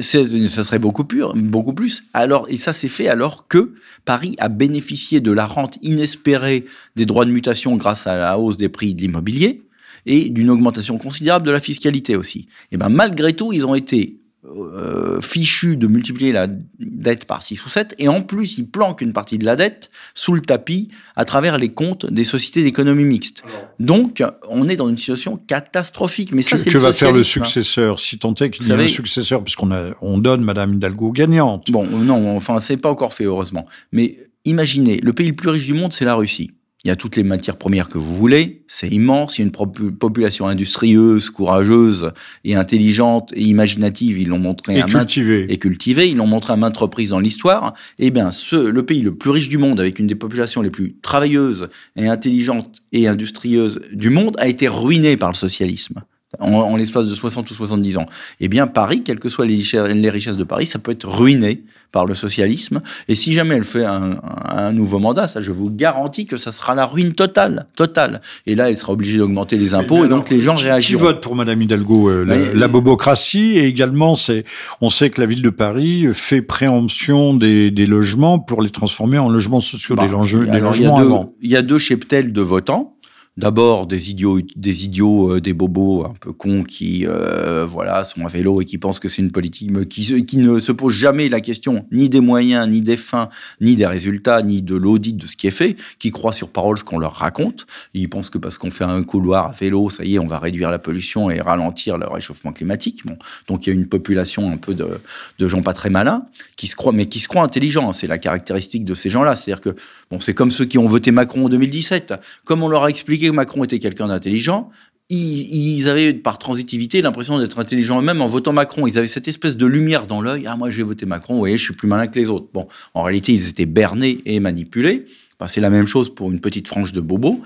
Ça 0.00 0.24
serait 0.24 0.80
beaucoup 0.80 1.04
plus, 1.04 1.22
beaucoup 1.34 1.72
plus. 1.72 2.02
Alors, 2.12 2.46
et 2.48 2.56
ça 2.56 2.72
s'est 2.72 2.88
fait 2.88 3.08
alors 3.08 3.46
que 3.46 3.74
Paris 4.04 4.34
a 4.38 4.48
bénéficié 4.48 5.20
de 5.20 5.30
la 5.30 5.46
rente 5.46 5.78
inespérée 5.82 6.64
des 6.96 7.06
droits 7.06 7.24
de 7.24 7.30
mutation 7.30 7.76
grâce 7.76 8.06
à 8.06 8.18
la 8.18 8.38
hausse 8.38 8.56
des 8.56 8.68
prix 8.68 8.94
de 8.94 9.02
l'immobilier. 9.02 9.62
et 10.08 10.28
d'une 10.28 10.50
augmentation 10.50 10.98
considérable 10.98 11.44
de 11.46 11.50
la 11.50 11.58
fiscalité 11.58 12.14
aussi. 12.14 12.46
Et 12.70 12.76
ben 12.76 12.88
malgré 12.88 13.32
tout, 13.32 13.52
ils 13.52 13.66
ont 13.66 13.74
été 13.74 14.20
euh, 14.48 15.20
fichu 15.20 15.76
de 15.76 15.86
multiplier 15.86 16.32
la 16.32 16.46
dette 16.78 17.24
par 17.24 17.42
6 17.42 17.64
ou 17.64 17.68
7, 17.68 17.94
et 17.98 18.08
en 18.08 18.22
plus, 18.22 18.58
il 18.58 18.68
planque 18.68 19.00
une 19.00 19.12
partie 19.12 19.38
de 19.38 19.44
la 19.44 19.56
dette 19.56 19.90
sous 20.14 20.34
le 20.34 20.40
tapis 20.40 20.88
à 21.16 21.24
travers 21.24 21.58
les 21.58 21.70
comptes 21.70 22.06
des 22.06 22.24
sociétés 22.24 22.62
d'économie 22.62 23.04
mixte. 23.04 23.42
Donc, 23.80 24.22
on 24.48 24.68
est 24.68 24.76
dans 24.76 24.88
une 24.88 24.98
situation 24.98 25.36
catastrophique. 25.36 26.32
Mais 26.32 26.42
ça, 26.42 26.56
c'est 26.56 26.70
Que 26.70 26.78
va 26.78 26.92
faire 26.92 27.12
le 27.12 27.24
successeur, 27.24 28.00
si 28.00 28.18
tant 28.18 28.34
est 28.34 28.50
qu'il 28.50 28.66
y 28.66 28.72
a 28.72 28.76
un 28.76 28.88
successeur, 28.88 29.42
puisqu'on 29.42 29.70
on 30.00 30.18
donne 30.18 30.42
Madame 30.42 30.74
Hidalgo 30.74 31.12
gagnante 31.12 31.70
Bon, 31.70 31.86
non, 31.86 32.36
enfin, 32.36 32.60
c'est 32.60 32.76
pas 32.76 32.90
encore 32.90 33.14
fait, 33.14 33.24
heureusement. 33.24 33.66
Mais 33.92 34.18
imaginez, 34.44 34.98
le 35.02 35.12
pays 35.12 35.28
le 35.28 35.34
plus 35.34 35.50
riche 35.50 35.66
du 35.66 35.74
monde, 35.74 35.92
c'est 35.92 36.04
la 36.04 36.14
Russie. 36.14 36.52
Il 36.84 36.88
y 36.88 36.90
a 36.90 36.96
toutes 36.96 37.16
les 37.16 37.24
matières 37.24 37.56
premières 37.56 37.88
que 37.88 37.98
vous 37.98 38.14
voulez, 38.14 38.62
c'est 38.68 38.88
immense, 38.88 39.38
il 39.38 39.40
y 39.40 39.44
a 39.44 39.46
une 39.46 39.96
population 39.96 40.46
industrieuse, 40.46 41.30
courageuse 41.30 42.12
et 42.44 42.54
intelligente 42.54 43.32
et 43.34 43.42
imaginative, 43.42 44.18
ils 44.18 44.28
l'ont 44.28 44.38
montré 44.38 44.76
et 44.76 44.82
à 44.82 44.84
cultivée. 44.84 45.46
et 45.48 45.56
cultivée, 45.56 46.08
ils 46.08 46.16
l'ont 46.16 46.26
montré 46.26 46.52
à 46.52 46.56
maintes 46.56 46.76
reprises 46.76 47.10
dans 47.10 47.18
l'histoire. 47.18 47.74
Eh 47.98 48.10
bien, 48.10 48.30
ce, 48.30 48.56
le 48.56 48.86
pays 48.86 49.00
le 49.00 49.14
plus 49.14 49.30
riche 49.30 49.48
du 49.48 49.58
monde, 49.58 49.80
avec 49.80 49.98
une 49.98 50.06
des 50.06 50.14
populations 50.14 50.62
les 50.62 50.70
plus 50.70 50.96
travailleuses 51.02 51.68
et 51.96 52.08
intelligentes 52.08 52.82
et 52.92 53.08
industrieuses 53.08 53.80
du 53.92 54.10
monde, 54.10 54.36
a 54.38 54.46
été 54.46 54.68
ruiné 54.68 55.16
par 55.16 55.30
le 55.30 55.34
socialisme 55.34 56.02
en, 56.40 56.76
l'espace 56.76 57.08
de 57.08 57.14
60 57.14 57.50
ou 57.50 57.54
70 57.54 57.98
ans. 57.98 58.06
Eh 58.40 58.48
bien, 58.48 58.66
Paris, 58.66 59.02
quelles 59.02 59.18
que 59.18 59.28
soient 59.28 59.46
les, 59.46 59.62
les, 59.94 60.10
richesses 60.10 60.36
de 60.36 60.44
Paris, 60.44 60.66
ça 60.66 60.78
peut 60.78 60.92
être 60.92 61.08
ruiné 61.08 61.62
par 61.92 62.04
le 62.04 62.14
socialisme. 62.14 62.82
Et 63.08 63.14
si 63.14 63.32
jamais 63.32 63.54
elle 63.54 63.64
fait 63.64 63.84
un, 63.84 64.72
nouveau 64.72 64.98
mandat, 64.98 65.26
ça, 65.26 65.40
je 65.40 65.52
vous 65.52 65.70
garantis 65.70 66.26
que 66.26 66.36
ça 66.36 66.52
sera 66.52 66.74
la 66.74 66.84
ruine 66.84 67.14
totale, 67.14 67.66
totale. 67.76 68.20
Et 68.46 68.54
là, 68.54 68.68
elle 68.68 68.76
sera 68.76 68.92
obligée 68.92 69.18
d'augmenter 69.18 69.56
les 69.56 69.72
impôts, 69.74 70.04
et 70.04 70.08
donc 70.08 70.28
les 70.28 70.40
gens 70.40 70.56
réagiront. 70.56 70.98
Qui 70.98 71.04
vote 71.04 71.22
pour 71.22 71.36
Madame 71.36 71.62
Hidalgo 71.62 72.10
euh, 72.10 72.52
la, 72.54 72.68
bobocratie, 72.68 73.56
et 73.56 73.66
également, 73.66 74.14
c'est, 74.14 74.44
on 74.80 74.90
sait 74.90 75.10
que 75.10 75.20
la 75.20 75.26
ville 75.26 75.42
de 75.42 75.50
Paris 75.50 76.08
fait 76.12 76.42
préemption 76.42 77.34
des, 77.34 77.70
logements 77.86 78.38
pour 78.38 78.62
les 78.62 78.70
transformer 78.70 79.18
en 79.18 79.28
logements 79.28 79.60
sociaux, 79.60 79.94
bah, 79.94 80.04
des, 80.04 80.60
logements 80.60 80.98
avant. 80.98 81.32
Il 81.40 81.50
y 81.50 81.56
a 81.56 81.62
deux 81.62 81.78
cheptels 81.78 82.32
de 82.32 82.40
votants 82.42 82.95
d'abord 83.36 83.86
des 83.86 84.10
idiots, 84.10 84.40
des 84.56 84.84
idiots, 84.84 85.34
euh, 85.34 85.40
des 85.40 85.52
bobos 85.52 86.04
un 86.04 86.14
peu 86.18 86.32
cons 86.32 86.62
qui, 86.62 87.04
euh, 87.06 87.66
voilà, 87.68 88.04
sont 88.04 88.24
à 88.24 88.28
vélo 88.28 88.60
et 88.60 88.64
qui 88.64 88.78
pensent 88.78 88.98
que 88.98 89.08
c'est 89.08 89.20
une 89.20 89.30
politique, 89.30 89.70
qui, 89.88 90.38
ne 90.38 90.58
se 90.58 90.72
posent 90.72 90.94
jamais 90.94 91.28
la 91.28 91.40
question 91.40 91.86
ni 91.92 92.08
des 92.08 92.20
moyens, 92.20 92.68
ni 92.68 92.80
des 92.80 92.96
fins, 92.96 93.28
ni 93.60 93.76
des 93.76 93.86
résultats, 93.86 94.42
ni 94.42 94.62
de 94.62 94.74
l'audit 94.74 95.12
de 95.12 95.26
ce 95.26 95.36
qui 95.36 95.46
est 95.46 95.52
fait, 95.52 95.76
qui 95.98 96.10
croient 96.10 96.32
sur 96.32 96.48
parole 96.48 96.78
ce 96.78 96.84
qu'on 96.84 96.98
leur 96.98 97.14
raconte. 97.14 97.66
ils 97.94 98.08
pensent 98.08 98.30
que 98.30 98.38
parce 98.38 98.56
qu'on 98.58 98.70
fait 98.70 98.84
un 98.84 99.02
couloir 99.02 99.46
à 99.46 99.52
vélo, 99.52 99.90
ça 99.90 100.04
y 100.04 100.14
est, 100.14 100.18
on 100.18 100.26
va 100.26 100.38
réduire 100.38 100.70
la 100.70 100.78
pollution 100.78 101.30
et 101.30 101.40
ralentir 101.40 101.98
le 101.98 102.06
réchauffement 102.06 102.52
climatique. 102.52 103.04
Bon. 103.04 103.18
Donc 103.48 103.66
il 103.66 103.70
y 103.70 103.72
a 103.72 103.74
une 103.74 103.88
population 103.88 104.50
un 104.50 104.56
peu 104.56 104.74
de, 104.74 104.98
de 105.38 105.48
gens 105.48 105.62
pas 105.62 105.74
très 105.74 105.90
malins 105.90 106.22
qui 106.56 106.66
se 106.66 106.76
croient, 106.76 106.92
mais 106.92 107.06
qui 107.06 107.20
se 107.20 107.28
croient 107.28 107.42
intelligents. 107.42 107.92
C'est 107.92 108.06
la 108.06 108.18
caractéristique 108.18 108.84
de 108.84 108.94
ces 108.94 109.10
gens-là. 109.10 109.34
C'est-à-dire 109.34 109.60
que 109.60 109.76
bon, 110.10 110.20
c'est 110.20 110.34
comme 110.34 110.50
ceux 110.50 110.64
qui 110.64 110.78
ont 110.78 110.86
voté 110.86 111.10
Macron 111.10 111.46
en 111.46 111.48
2017. 111.48 112.14
Comme 112.44 112.62
on 112.62 112.68
leur 112.68 112.84
a 112.84 112.90
expliqué 112.90 113.25
Macron 113.32 113.64
était 113.64 113.78
quelqu'un 113.78 114.08
d'intelligent, 114.08 114.70
ils, 115.08 115.88
avaient 115.88 116.14
par 116.14 116.38
transitivité 116.38 117.00
l'impression 117.00 117.38
d'être 117.38 117.58
intelligents 117.58 118.00
eux-mêmes 118.00 118.20
en 118.22 118.26
votant 118.26 118.52
Macron. 118.52 118.86
Ils 118.86 118.98
avaient 118.98 119.06
cette 119.06 119.28
espèce 119.28 119.56
de 119.56 119.66
lumière 119.66 120.06
dans 120.06 120.20
l'œil. 120.20 120.44
Ah, 120.46 120.56
moi, 120.56 120.70
j'ai 120.70 120.82
voté 120.82 121.06
Macron, 121.06 121.34
vous 121.34 121.40
voyez, 121.40 121.56
je 121.56 121.62
suis 121.62 121.74
plus 121.74 121.86
malin 121.86 122.08
que 122.08 122.18
les 122.18 122.28
autres. 122.28 122.48
Bon, 122.52 122.66
en 122.94 123.02
réalité, 123.02 123.32
ils 123.32 123.48
étaient 123.48 123.66
bernés 123.66 124.20
et 124.24 124.40
manipulés. 124.40 125.06
c'est 125.46 125.60
la 125.60 125.70
même 125.70 125.86
chose 125.86 126.12
pour 126.12 126.32
une 126.32 126.40
petite 126.40 126.66
frange 126.66 126.92
de 126.92 127.00
bobos 127.00 127.40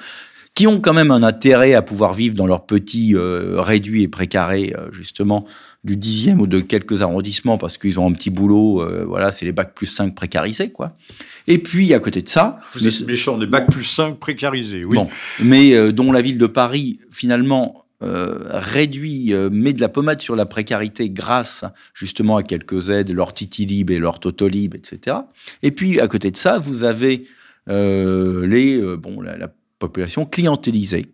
qui 0.54 0.66
ont 0.66 0.80
quand 0.80 0.92
même 0.92 1.10
un 1.10 1.22
intérêt 1.22 1.74
à 1.74 1.82
pouvoir 1.82 2.12
vivre 2.12 2.34
dans 2.34 2.46
leur 2.46 2.66
petit 2.66 3.14
euh, 3.14 3.60
réduit 3.60 4.02
et 4.02 4.08
précaré, 4.08 4.74
euh, 4.76 4.90
justement, 4.92 5.46
du 5.82 5.96
dixième 5.96 6.40
ou 6.40 6.46
de 6.46 6.60
quelques 6.60 7.02
arrondissements 7.02 7.56
parce 7.56 7.78
qu'ils 7.78 7.98
ont 7.98 8.08
un 8.08 8.12
petit 8.12 8.30
boulot, 8.30 8.82
euh, 8.82 9.04
voilà, 9.06 9.32
c'est 9.32 9.46
les 9.46 9.52
bacs 9.52 9.74
plus 9.74 9.86
5 9.86 10.14
précarisés, 10.14 10.70
quoi. 10.70 10.92
Et 11.46 11.58
puis, 11.58 11.94
à 11.94 12.00
côté 12.00 12.20
de 12.20 12.28
ça... 12.28 12.58
Vous 12.72 12.86
êtes 12.86 13.06
méchant, 13.06 13.38
des 13.38 13.46
bacs 13.46 13.70
plus 13.70 13.84
5 13.84 14.18
précarisés, 14.18 14.84
oui. 14.84 14.96
Bon, 14.96 15.08
mais 15.42 15.74
euh, 15.74 15.92
dont 15.92 16.12
la 16.12 16.20
ville 16.20 16.36
de 16.36 16.46
Paris, 16.46 17.00
finalement, 17.10 17.86
euh, 18.02 18.38
réduit, 18.50 19.32
met 19.50 19.72
de 19.72 19.80
la 19.80 19.88
pommade 19.88 20.20
sur 20.20 20.36
la 20.36 20.46
précarité 20.46 21.10
grâce 21.10 21.64
justement 21.94 22.36
à 22.36 22.42
quelques 22.42 22.88
aides, 22.88 23.10
leur 23.10 23.32
Titilib 23.34 23.90
et 23.90 23.98
leur 23.98 24.20
Totolib, 24.20 24.74
etc. 24.74 25.16
Et 25.62 25.70
puis 25.70 26.00
à 26.00 26.08
côté 26.08 26.30
de 26.30 26.36
ça, 26.36 26.58
vous 26.58 26.84
avez 26.84 27.26
les, 27.66 28.96
bon, 28.96 29.20
la, 29.20 29.52
population 29.78 30.26
clientélisée 30.26 31.06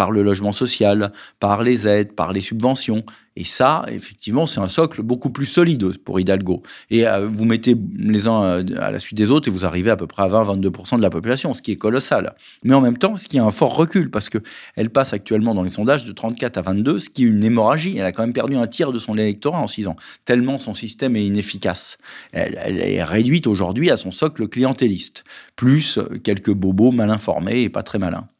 par 0.00 0.12
le 0.12 0.22
logement 0.22 0.52
social, 0.52 1.12
par 1.40 1.62
les 1.62 1.86
aides, 1.86 2.14
par 2.14 2.32
les 2.32 2.40
subventions. 2.40 3.04
Et 3.36 3.44
ça, 3.44 3.84
effectivement, 3.88 4.46
c'est 4.46 4.60
un 4.60 4.66
socle 4.66 5.02
beaucoup 5.02 5.28
plus 5.28 5.44
solide 5.44 5.98
pour 5.98 6.18
Hidalgo. 6.18 6.62
Et 6.88 7.06
euh, 7.06 7.26
vous 7.26 7.44
mettez 7.44 7.76
les 7.98 8.26
uns 8.26 8.42
euh, 8.44 8.64
à 8.78 8.90
la 8.90 8.98
suite 8.98 9.18
des 9.18 9.28
autres 9.28 9.48
et 9.48 9.50
vous 9.50 9.66
arrivez 9.66 9.90
à 9.90 9.96
peu 9.96 10.06
près 10.06 10.22
à 10.22 10.28
20-22% 10.28 10.96
de 10.96 11.02
la 11.02 11.10
population, 11.10 11.52
ce 11.52 11.60
qui 11.60 11.72
est 11.72 11.76
colossal. 11.76 12.34
Mais 12.64 12.72
en 12.72 12.80
même 12.80 12.96
temps, 12.96 13.18
ce 13.18 13.28
qui 13.28 13.36
est 13.36 13.40
un 13.40 13.50
fort 13.50 13.76
recul, 13.76 14.10
parce 14.10 14.30
qu'elle 14.30 14.88
passe 14.88 15.12
actuellement 15.12 15.54
dans 15.54 15.64
les 15.64 15.68
sondages 15.68 16.06
de 16.06 16.12
34 16.12 16.56
à 16.56 16.62
22, 16.62 16.98
ce 16.98 17.10
qui 17.10 17.24
est 17.24 17.28
une 17.28 17.44
hémorragie. 17.44 17.98
Elle 17.98 18.06
a 18.06 18.12
quand 18.12 18.22
même 18.22 18.32
perdu 18.32 18.56
un 18.56 18.66
tiers 18.66 18.92
de 18.92 18.98
son 18.98 19.18
électorat 19.18 19.60
en 19.60 19.66
6 19.66 19.86
ans, 19.86 19.96
tellement 20.24 20.56
son 20.56 20.72
système 20.72 21.14
est 21.14 21.26
inefficace. 21.26 21.98
Elle, 22.32 22.58
elle 22.64 22.78
est 22.78 23.04
réduite 23.04 23.46
aujourd'hui 23.46 23.90
à 23.90 23.98
son 23.98 24.12
socle 24.12 24.48
clientéliste, 24.48 25.24
plus 25.56 25.98
quelques 26.24 26.54
bobos 26.54 26.90
mal 26.90 27.10
informés 27.10 27.64
et 27.64 27.68
pas 27.68 27.82
très 27.82 27.98
malins. 27.98 28.30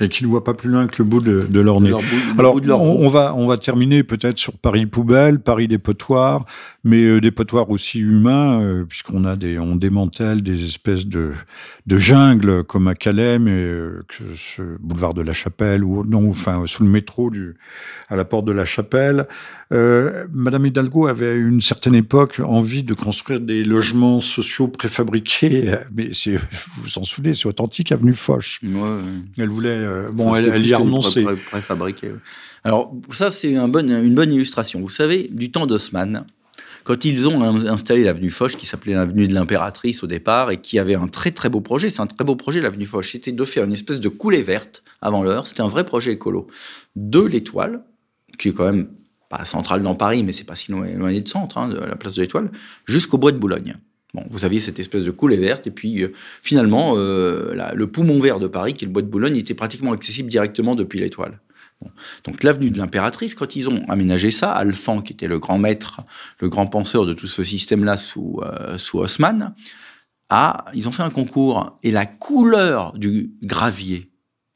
Et 0.00 0.08
qui 0.10 0.22
ne 0.22 0.28
voient 0.28 0.44
pas 0.44 0.52
plus 0.52 0.68
loin 0.68 0.86
que 0.86 0.96
le 0.98 1.04
bout 1.04 1.20
de, 1.20 1.46
de 1.48 1.60
leur 1.60 1.80
nez. 1.80 1.90
Alors, 2.38 2.60
on, 2.82 3.08
va, 3.08 3.34
on 3.34 3.46
va 3.46 3.56
terminer 3.56 4.02
peut-être 4.02 4.38
sur 4.38 4.52
Paris 4.52 4.84
poubelle, 4.84 5.40
Paris 5.40 5.66
dépotoir, 5.66 6.44
mais 6.84 7.02
euh, 7.04 7.20
des 7.22 7.30
potoirs 7.30 7.70
aussi 7.70 8.00
humains, 8.00 8.60
euh, 8.60 8.84
puisqu'on 8.84 9.24
a 9.24 9.34
des, 9.34 9.58
on 9.58 9.74
démantèle 9.74 10.42
des 10.42 10.66
espèces 10.66 11.06
de, 11.06 11.32
de 11.86 11.98
jungles 11.98 12.64
comme 12.64 12.86
à 12.86 12.94
Calais, 12.94 13.38
mais 13.38 13.52
euh, 13.52 14.04
que 14.08 14.24
ce 14.36 14.62
boulevard 14.78 15.14
de 15.14 15.22
la 15.22 15.32
Chapelle 15.32 15.82
ou 15.84 16.04
non, 16.04 16.28
enfin 16.28 16.62
sous 16.66 16.82
le 16.82 16.90
métro 16.90 17.30
du, 17.30 17.54
à 18.08 18.16
la 18.16 18.26
porte 18.26 18.44
de 18.44 18.52
la 18.52 18.66
Chapelle. 18.66 19.26
Madame 19.70 20.66
Hidalgo 20.66 21.06
avait 21.06 21.30
à 21.30 21.34
une 21.34 21.60
certaine 21.60 21.94
époque 21.94 22.40
envie 22.44 22.84
de 22.84 22.94
construire 22.94 23.40
des 23.40 23.64
logements 23.64 24.20
sociaux 24.20 24.68
préfabriqués, 24.68 25.72
mais 25.94 26.10
c'est, 26.12 26.36
vous 26.36 26.82
vous 26.84 26.98
en 26.98 27.02
souvenez, 27.04 27.34
c'est 27.34 27.46
authentique 27.46 27.90
avenue 27.90 28.12
Foch. 28.12 28.60
Ouais, 28.62 29.45
elle 29.46 29.52
voulait. 29.52 29.70
Euh, 29.70 30.10
bon, 30.12 30.34
elle, 30.34 30.66
y 30.66 30.74
a 30.74 30.78
renoncé. 30.78 31.24
Préfabriqué. 31.50 32.10
Alors, 32.64 32.92
ça, 33.12 33.30
c'est 33.30 33.56
un 33.56 33.68
bon, 33.68 33.88
une 33.88 34.14
bonne 34.14 34.32
illustration. 34.32 34.80
Vous 34.80 34.90
savez, 34.90 35.28
du 35.30 35.52
temps 35.52 35.66
d'Haussmann, 35.66 36.26
quand 36.84 37.04
ils 37.04 37.28
ont 37.28 37.42
installé 37.42 38.04
l'avenue 38.04 38.30
Foch, 38.30 38.56
qui 38.56 38.66
s'appelait 38.66 38.94
l'avenue 38.94 39.28
de 39.28 39.34
l'impératrice 39.34 40.02
au 40.02 40.06
départ, 40.06 40.50
et 40.50 40.60
qui 40.60 40.78
avait 40.78 40.96
un 40.96 41.06
très 41.06 41.30
très 41.30 41.48
beau 41.48 41.60
projet, 41.60 41.90
c'est 41.90 42.00
un 42.00 42.06
très 42.06 42.24
beau 42.24 42.36
projet 42.36 42.60
l'avenue 42.60 42.86
Foch, 42.86 43.06
c'était 43.06 43.32
de 43.32 43.44
faire 43.44 43.64
une 43.64 43.72
espèce 43.72 44.00
de 44.00 44.08
coulée 44.08 44.42
verte 44.42 44.82
avant 45.00 45.22
l'heure, 45.22 45.46
c'était 45.46 45.62
un 45.62 45.68
vrai 45.68 45.84
projet 45.84 46.12
écolo, 46.12 46.48
de 46.96 47.20
l'étoile, 47.20 47.82
qui 48.38 48.48
est 48.48 48.52
quand 48.52 48.66
même 48.66 48.88
pas 49.28 49.44
centrale 49.44 49.82
dans 49.82 49.94
Paris, 49.94 50.22
mais 50.24 50.32
c'est 50.32 50.44
pas 50.44 50.56
si 50.56 50.72
éloigné 50.72 51.20
de 51.20 51.28
centre, 51.28 51.58
hein, 51.58 51.68
de 51.68 51.78
la 51.78 51.96
place 51.96 52.14
de 52.14 52.22
l'étoile, 52.22 52.50
jusqu'au 52.84 53.18
bois 53.18 53.32
de 53.32 53.38
Boulogne 53.38 53.76
vous 54.30 54.44
aviez 54.44 54.60
cette 54.60 54.78
espèce 54.78 55.04
de 55.04 55.10
coulée 55.10 55.36
verte, 55.36 55.66
et 55.66 55.70
puis 55.70 56.02
euh, 56.02 56.12
finalement, 56.42 56.94
euh, 56.96 57.72
le 57.74 57.86
poumon 57.86 58.18
vert 58.20 58.38
de 58.38 58.46
Paris, 58.46 58.74
qui 58.74 58.84
est 58.84 58.88
le 58.88 58.92
bois 58.92 59.02
de 59.02 59.08
Boulogne, 59.08 59.36
était 59.36 59.54
pratiquement 59.54 59.92
accessible 59.92 60.28
directement 60.28 60.74
depuis 60.74 60.98
l'étoile. 60.98 61.40
Donc 62.24 62.42
l'avenue 62.42 62.70
de 62.70 62.78
l'impératrice, 62.78 63.34
quand 63.34 63.54
ils 63.54 63.68
ont 63.68 63.84
aménagé 63.88 64.30
ça, 64.30 64.52
Alphand, 64.52 65.02
qui 65.02 65.12
était 65.12 65.28
le 65.28 65.38
grand 65.38 65.58
maître, 65.58 66.00
le 66.40 66.48
grand 66.48 66.66
penseur 66.66 67.04
de 67.04 67.12
tout 67.12 67.26
ce 67.26 67.44
système-là 67.44 67.96
sous, 67.96 68.40
euh, 68.42 68.78
sous 68.78 68.98
Haussmann, 68.98 69.54
a, 70.30 70.64
ils 70.74 70.88
ont 70.88 70.92
fait 70.92 71.02
un 71.02 71.10
concours, 71.10 71.78
et 71.82 71.90
la 71.90 72.06
couleur 72.06 72.94
du 72.94 73.32
gravier 73.42 74.10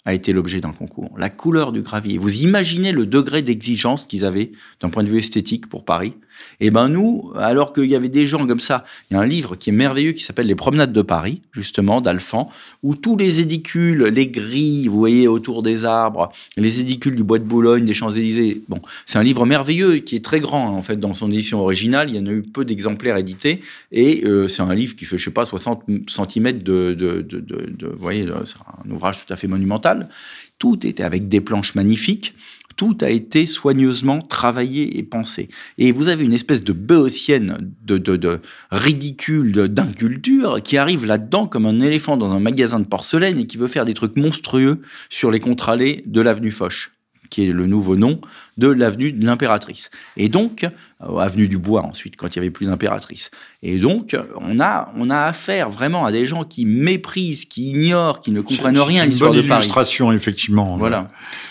a 0.05 0.15
été 0.15 0.33
l'objet 0.33 0.61
d'un 0.61 0.73
concours. 0.73 1.11
La 1.19 1.29
couleur 1.29 1.73
du 1.73 1.83
gravier. 1.83 2.19
Vous 2.19 2.43
imaginez 2.43 2.93
le 2.93 3.07
degré 3.07 3.43
d'exigence 3.43 4.07
qu'ils 4.07 4.25
avaient 4.25 4.53
d'un 4.81 4.89
point 4.89 5.05
de 5.05 5.09
vue 5.09 5.19
esthétique 5.19 5.69
pour 5.69 5.85
Paris 5.85 6.15
Et 6.61 6.67
eh 6.67 6.71
ben 6.71 6.89
nous, 6.89 7.33
alors 7.37 7.73
qu'il 7.73 7.85
y 7.85 7.95
avait 7.95 8.09
des 8.09 8.27
gens 8.27 8.47
comme 8.47 8.61
ça, 8.61 8.85
il 9.11 9.15
y 9.15 9.17
a 9.17 9.21
un 9.21 9.27
livre 9.27 9.57
qui 9.57 9.71
est 9.71 9.75
merveilleux 9.75 10.13
qui 10.13 10.23
s'appelle 10.23 10.47
Les 10.47 10.55
promenades 10.55 10.93
de 10.93 11.03
Paris, 11.03 11.43
justement, 11.53 12.01
d'Alphand, 12.01 12.51
où 12.83 12.95
tous 12.95 13.17
les 13.17 13.41
édicules, 13.41 14.05
les 14.05 14.29
grilles, 14.29 14.89
vous 14.89 14.99
voyez, 14.99 15.29
autour 15.29 15.63
des 15.63 15.85
arbres, 15.85 16.33
les 16.57 16.81
édicules 16.81 17.17
du 17.17 17.25
bois 17.25 17.39
de 17.39 17.45
Boulogne, 17.45 17.85
des 17.85 17.95
Champs-Élysées. 17.95 18.63
Bon, 18.69 18.81
c'est 19.05 19.19
un 19.19 19.23
livre 19.23 19.45
merveilleux 19.45 19.97
qui 19.97 20.17
est 20.17 20.25
très 20.25 20.41
grand, 20.41 20.75
en 20.75 20.83
fait, 20.83 20.99
dans 20.99 21.13
son 21.13 21.31
édition 21.31 21.61
originale. 21.61 22.09
Il 22.09 22.17
y 22.17 22.19
en 22.19 22.27
a 22.27 22.33
eu 22.33 22.43
peu 22.43 22.65
d'exemplaires 22.65 23.19
édités. 23.19 23.61
Et 23.93 24.23
euh, 24.25 24.49
c'est 24.49 24.63
un 24.63 24.75
livre 24.75 24.97
qui 24.97 25.05
fait, 25.05 25.19
je 25.19 25.25
sais 25.25 25.31
pas, 25.31 25.45
60 25.45 25.85
cm 26.09 26.63
de, 26.63 26.95
de, 26.95 27.21
de, 27.21 27.41
de 27.41 27.87
vous 27.87 27.99
voyez, 27.99 28.27
c'est 28.45 28.57
un 28.57 28.91
ouvrage 28.91 29.27
tout 29.27 29.33
à 29.33 29.37
fait 29.37 29.47
monumental. 29.47 29.90
Tout 30.59 30.87
était 30.87 31.03
avec 31.03 31.29
des 31.29 31.41
planches 31.41 31.75
magnifiques. 31.75 32.35
Tout 32.77 32.97
a 33.03 33.11
été 33.11 33.47
soigneusement 33.47 34.23
travaillé 34.23 34.99
et 34.99 35.03
pensé. 35.03 35.49
Et 35.77 35.93
vous 35.93 36.09
avez 36.09 36.25
une 36.25 36.33
espèce 36.33 36.63
de 36.65 36.73
béotienne, 36.73 37.73
de, 37.83 38.41
ridicule, 38.71 39.53
d'inculture 39.53 40.63
qui 40.63 40.79
arrive 40.79 41.05
là-dedans 41.05 41.47
comme 41.47 41.67
un 41.67 41.81
éléphant 41.81 42.17
dans 42.17 42.31
un 42.31 42.41
magasin 42.41 42.81
de 42.81 42.87
porcelaine 42.87 43.39
et 43.39 43.47
qui 43.47 43.59
veut 43.59 43.69
faire 43.69 43.85
des 43.85 43.95
trucs 43.95 44.17
monstrueux 44.17 44.81
sur 45.11 45.31
les 45.31 45.41
contre-allées 45.41 46.05
de 46.07 46.21
l'avenue 46.21 46.51
Foch 46.51 46.93
qui 47.31 47.49
est 47.49 47.53
le 47.53 47.67
nouveau 47.67 47.97
nom 47.97 48.21
de 48.59 48.69
l'avenue 48.69 49.13
de 49.13 49.25
l'impératrice. 49.25 49.91
Et 50.17 50.29
donc, 50.29 50.67
euh, 51.03 51.17
avenue 51.17 51.49
du 51.49 51.57
Bois 51.57 51.83
ensuite, 51.83 52.17
quand 52.17 52.35
il 52.35 52.39
n'y 52.39 52.43
avait 52.45 52.51
plus 52.51 52.67
d'impératrice. 52.67 53.31
Et 53.63 53.79
donc, 53.79 54.15
on 54.37 54.61
a, 54.61 54.93
on 54.97 55.09
a 55.09 55.21
affaire 55.21 55.71
vraiment 55.71 56.05
à 56.05 56.13
des 56.13 56.27
gens 56.27 56.45
qui 56.45 56.67
méprisent, 56.67 57.47
qui 57.47 57.71
ignorent, 57.71 58.21
qui 58.21 58.33
ne 58.33 58.43
comprennent 58.43 58.79
rien 58.79 59.05
à 59.05 59.07
l'histoire 59.07 59.31
de 59.31 59.37
Paris. 59.37 59.47
C'est 59.49 59.55
une 59.55 59.61
illustration, 59.61 60.13
effectivement. 60.13 60.77
Voilà. 60.77 61.11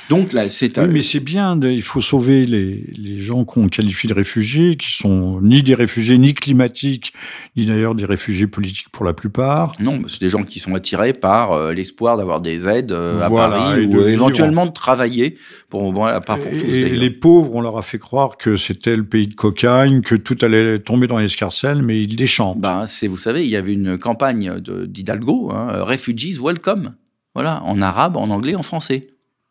Donc 0.10 0.34
là, 0.34 0.48
c'est... 0.50 0.78
Oui, 0.78 0.88
mais 0.92 1.02
c'est 1.02 1.20
bien, 1.20 1.60
il 1.62 1.82
faut 1.82 2.02
sauver 2.02 2.46
les, 2.46 2.84
les 2.98 3.20
gens 3.22 3.44
qu'on 3.44 3.70
qualifie 3.70 4.08
de 4.08 4.14
réfugiés, 4.14 4.76
qui 4.76 4.92
sont 4.92 5.42
ni 5.42 5.64
des 5.64 5.76
réfugiés 5.76 6.18
ni 6.18 6.34
climatiques, 6.34 7.14
ni 7.56 7.66
d'ailleurs 7.66 7.96
des 7.96 8.06
réfugiés 8.06 8.48
politiques 8.48 8.90
pour 8.92 9.06
la 9.06 9.14
plupart. 9.14 9.74
Non, 9.80 10.02
c'est 10.08 10.20
des 10.20 10.30
gens 10.30 10.44
qui 10.44 10.60
sont 10.60 10.76
attirés 10.76 11.14
par 11.14 11.54
euh, 11.54 11.74
l'espoir 11.74 12.18
d'avoir 12.18 12.42
des 12.42 12.68
aides 12.68 12.92
euh, 12.92 13.22
à 13.22 13.30
Paris 13.30 13.86
ou 13.86 14.02
éventuellement 14.02 14.66
de 14.66 14.72
travailler 14.72 15.38
pour, 15.70 15.94
voilà, 15.94 16.22
pas 16.22 16.36
pour 16.36 16.50
tous. 16.50 16.56
Et 16.56 16.90
les 16.90 17.12
pauvres, 17.12 17.54
on 17.54 17.62
leur 17.62 17.78
a 17.78 17.82
fait 17.82 18.00
croire 18.00 18.38
que 18.38 18.58
c'était 18.58 18.96
le 18.96 19.06
pays 19.06 19.28
de 19.28 19.36
cocagne, 19.36 20.02
que 20.02 20.16
tout 20.16 20.38
allait 20.42 20.80
tomber 20.80 21.08
dans 21.08 21.18
l'escarcelle, 21.18 21.84
mais 21.84 22.02
ils 22.02 22.16
déchantent. 22.16 22.60
Ben, 22.60 22.88
c'est, 22.88 23.08
vous 23.08 23.18
savez, 23.18 23.44
il 23.44 23.50
y 23.50 23.56
avait 23.56 23.74
une 23.74 23.98
campagne 23.98 24.60
d'Hidalgo, 24.60 25.52
hein, 25.54 25.84
Refugees 25.84 26.40
Welcome, 26.42 26.96
voilà, 27.36 27.62
en 27.64 27.82
arabe, 27.82 28.18
en 28.18 28.30
anglais, 28.30 28.56
en 28.56 28.64
français. 28.64 29.08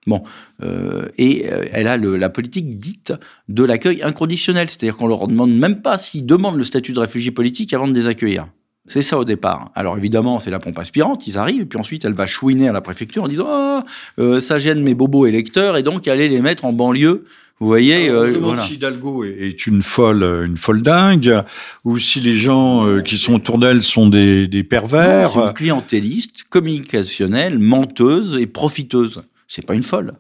Bon, 0.07 0.23
euh, 0.63 1.09
et 1.19 1.53
euh, 1.53 1.67
elle 1.73 1.87
a 1.87 1.97
la 1.97 2.31
politique 2.31 2.79
dite 2.79 3.13
de 3.49 3.63
l'accueil 3.63 4.03
inconditionnel, 4.03 4.71
c'est-à-dire 4.71 4.97
qu'on 4.97 5.07
leur 5.07 5.29
demande 5.29 5.53
même 5.53 5.83
pas 5.83 5.99
s'ils 5.99 6.25
demandent 6.25 6.57
le 6.57 6.65
statut 6.65 6.93
de 6.93 7.01
réfugié 7.01 7.31
politique 7.31 7.75
avant 7.75 7.87
de 7.87 7.93
les 7.93 8.07
accueillir. 8.07 8.49
C'est 8.89 9.03
ça 9.03 9.19
au 9.19 9.25
départ. 9.25 9.71
Alors 9.75 9.97
évidemment, 9.97 10.39
c'est 10.39 10.51
la 10.51 10.59
pompe 10.59 10.79
aspirante, 10.79 11.27
ils 11.27 11.39
arrivent, 11.39 11.63
et 11.63 11.67
puis 11.67 11.79
ensuite 11.79 12.05
elle 12.05 12.13
va 12.13 12.27
chouiner 12.27 12.69
à 12.69 12.73
la 12.73 12.81
préfecture 12.81 13.23
en 13.25 13.29
disant 13.29 13.47
oh, 13.49 13.81
euh, 14.19 14.41
ça 14.41 14.59
gêne 14.59 14.83
mes 14.83 14.95
bobos 14.95 15.27
électeurs, 15.27 15.77
et 15.77 15.83
donc 15.83 16.09
aller 16.09 16.29
les 16.29 16.41
mettre 16.41 16.65
en 16.65 16.73
banlieue. 16.73 17.25
Vous 17.61 17.67
voyez, 17.67 18.09
euh, 18.09 18.57
si 18.57 18.75
Hidalgo 18.75 19.25
est 19.25 19.67
une 19.67 19.83
folle, 19.83 20.23
une 20.47 20.57
folle 20.57 20.81
dingue, 20.81 21.43
ou 21.85 21.99
si 21.99 22.21
les 22.21 22.37
gens 22.37 23.01
qui 23.03 23.19
sont 23.19 23.35
autour 23.35 23.59
d'elle 23.59 23.83
sont 23.83 24.09
des, 24.09 24.47
des 24.47 24.63
pervers. 24.63 25.37
Non, 25.37 25.49
une 25.49 25.55
clientéliste, 25.55 26.45
communicationnelle, 26.49 27.59
menteuse 27.59 28.37
et 28.41 28.47
profiteuse. 28.47 29.23
C'est 29.49 29.67
pas 29.67 29.75
une 29.75 29.83
folle. 29.83 30.13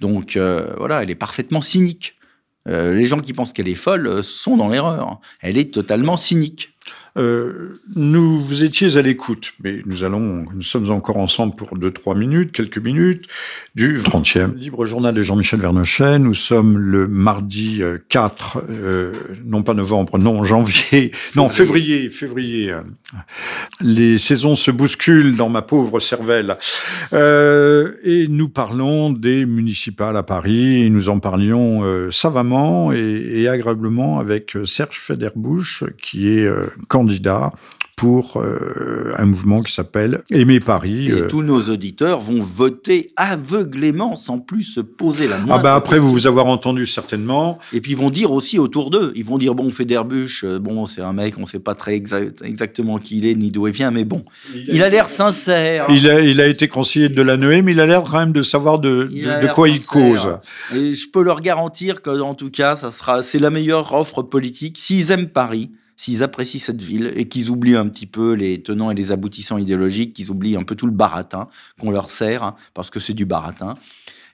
Donc 0.00 0.36
euh, 0.36 0.74
voilà, 0.76 1.02
elle 1.02 1.10
est 1.10 1.16
parfaitement 1.16 1.60
cynique. 1.60 2.14
Euh, 2.68 2.94
les 2.94 3.04
gens 3.04 3.20
qui 3.20 3.32
pensent 3.32 3.52
qu'elle 3.52 3.68
est 3.68 3.74
folle 3.74 4.06
euh, 4.06 4.22
sont 4.22 4.56
dans 4.56 4.68
l'erreur. 4.68 5.20
Elle 5.40 5.56
est 5.56 5.72
totalement 5.72 6.16
cynique. 6.16 6.74
Euh, 7.16 7.72
nous 7.94 8.44
vous 8.44 8.62
étiez 8.62 8.96
à 8.96 9.02
l'écoute, 9.02 9.54
mais 9.62 9.80
nous 9.86 10.04
allons, 10.04 10.46
nous 10.54 10.62
sommes 10.62 10.90
encore 10.90 11.16
ensemble 11.16 11.56
pour 11.56 11.76
deux, 11.76 11.90
trois 11.90 12.14
minutes, 12.14 12.52
quelques 12.52 12.78
minutes, 12.78 13.26
du 13.74 13.98
30e 13.98 14.54
Libre 14.54 14.84
Journal 14.84 15.14
de 15.14 15.22
Jean-Michel 15.22 15.60
Vernochet. 15.60 16.18
Nous 16.18 16.34
sommes 16.34 16.78
le 16.78 17.08
mardi 17.08 17.80
4, 18.08 18.62
euh, 18.68 19.12
non 19.44 19.62
pas 19.62 19.72
novembre, 19.72 20.18
non, 20.18 20.44
janvier, 20.44 21.12
non, 21.36 21.48
février, 21.48 22.10
février. 22.10 22.74
Les 23.80 24.18
saisons 24.18 24.54
se 24.54 24.70
bousculent 24.70 25.36
dans 25.36 25.48
ma 25.48 25.62
pauvre 25.62 26.00
cervelle. 26.00 26.58
Euh, 27.12 27.94
et 28.02 28.26
nous 28.28 28.48
parlons 28.48 29.10
des 29.10 29.46
municipales 29.46 30.16
à 30.16 30.22
Paris, 30.22 30.82
et 30.84 30.90
nous 30.90 31.08
en 31.08 31.18
parlions 31.18 31.82
euh, 31.84 32.10
savamment 32.10 32.92
et, 32.92 32.98
et, 32.98 33.48
agréablement 33.48 34.18
avec 34.18 34.56
Serge 34.64 34.98
Federbouche, 34.98 35.84
qui 36.02 36.28
est 36.28 36.48
candidat 36.88 37.05
candidat 37.06 37.52
pour 37.96 38.36
euh, 38.36 39.14
un 39.16 39.24
mouvement 39.24 39.62
qui 39.62 39.72
s'appelle 39.72 40.22
Aimer 40.30 40.60
Paris. 40.60 41.08
Et 41.08 41.12
euh. 41.12 41.28
tous 41.28 41.42
nos 41.42 41.62
auditeurs 41.62 42.20
vont 42.20 42.42
voter 42.42 43.12
aveuglément 43.16 44.16
sans 44.16 44.38
plus 44.38 44.64
se 44.64 44.80
poser 44.80 45.26
la 45.26 45.38
moindre 45.38 45.54
Ah 45.54 45.58
bah 45.58 45.74
après 45.74 45.98
vous 45.98 46.12
vous 46.12 46.26
avoir 46.26 46.44
entendu 46.44 46.86
certainement. 46.86 47.58
Et 47.72 47.80
puis 47.80 47.92
ils 47.92 47.96
vont 47.96 48.10
dire 48.10 48.32
aussi 48.32 48.58
autour 48.58 48.90
d'eux, 48.90 49.12
ils 49.16 49.24
vont 49.24 49.38
dire 49.38 49.54
bon 49.54 49.70
Federbush, 49.70 50.44
euh, 50.44 50.58
bon 50.58 50.84
c'est 50.84 51.00
un 51.00 51.14
mec, 51.14 51.36
on 51.38 51.46
sait 51.46 51.58
pas 51.58 51.74
très 51.74 51.94
exactement 51.96 52.98
qui 52.98 53.16
il 53.16 53.26
est 53.26 53.34
ni 53.34 53.50
d'où 53.50 53.66
il 53.66 53.72
vient, 53.72 53.90
mais 53.90 54.04
bon, 54.04 54.24
il 54.68 54.82
a 54.82 54.90
l'air 54.90 55.08
sincère. 55.08 55.86
Il 55.88 56.06
a, 56.10 56.20
il 56.20 56.42
a 56.42 56.48
été 56.48 56.68
conseiller 56.68 57.08
de 57.08 57.22
la 57.22 57.38
Noé, 57.38 57.62
mais 57.62 57.72
il 57.72 57.80
a 57.80 57.86
l'air 57.86 58.02
quand 58.02 58.18
même 58.18 58.32
de 58.32 58.42
savoir 58.42 58.78
de, 58.78 59.04
de, 59.04 59.52
quoi 59.54 59.70
il 59.70 59.82
cause. 59.82 60.28
Et 60.74 60.92
je 60.92 61.08
peux 61.08 61.22
leur 61.22 61.40
garantir 61.40 62.02
que 62.02 62.20
en 62.20 62.34
tout 62.34 62.50
cas, 62.50 62.76
ça 62.76 62.90
sera, 62.90 63.22
c'est 63.22 63.38
la 63.38 63.48
meilleure 63.48 63.94
offre 63.94 64.22
politique 64.22 64.76
s'ils 64.76 65.12
aiment 65.12 65.28
Paris 65.28 65.70
s'ils 65.96 66.22
apprécient 66.22 66.60
cette 66.60 66.82
ville 66.82 67.12
et 67.16 67.28
qu'ils 67.28 67.50
oublient 67.50 67.76
un 67.76 67.88
petit 67.88 68.06
peu 68.06 68.32
les 68.32 68.62
tenants 68.62 68.90
et 68.90 68.94
les 68.94 69.12
aboutissants 69.12 69.58
idéologiques, 69.58 70.14
qu'ils 70.14 70.30
oublient 70.30 70.56
un 70.56 70.62
peu 70.62 70.74
tout 70.74 70.86
le 70.86 70.92
baratin 70.92 71.48
qu'on 71.80 71.90
leur 71.90 72.08
sert, 72.08 72.42
hein, 72.42 72.56
parce 72.74 72.90
que 72.90 73.00
c'est 73.00 73.14
du 73.14 73.26
baratin, 73.26 73.74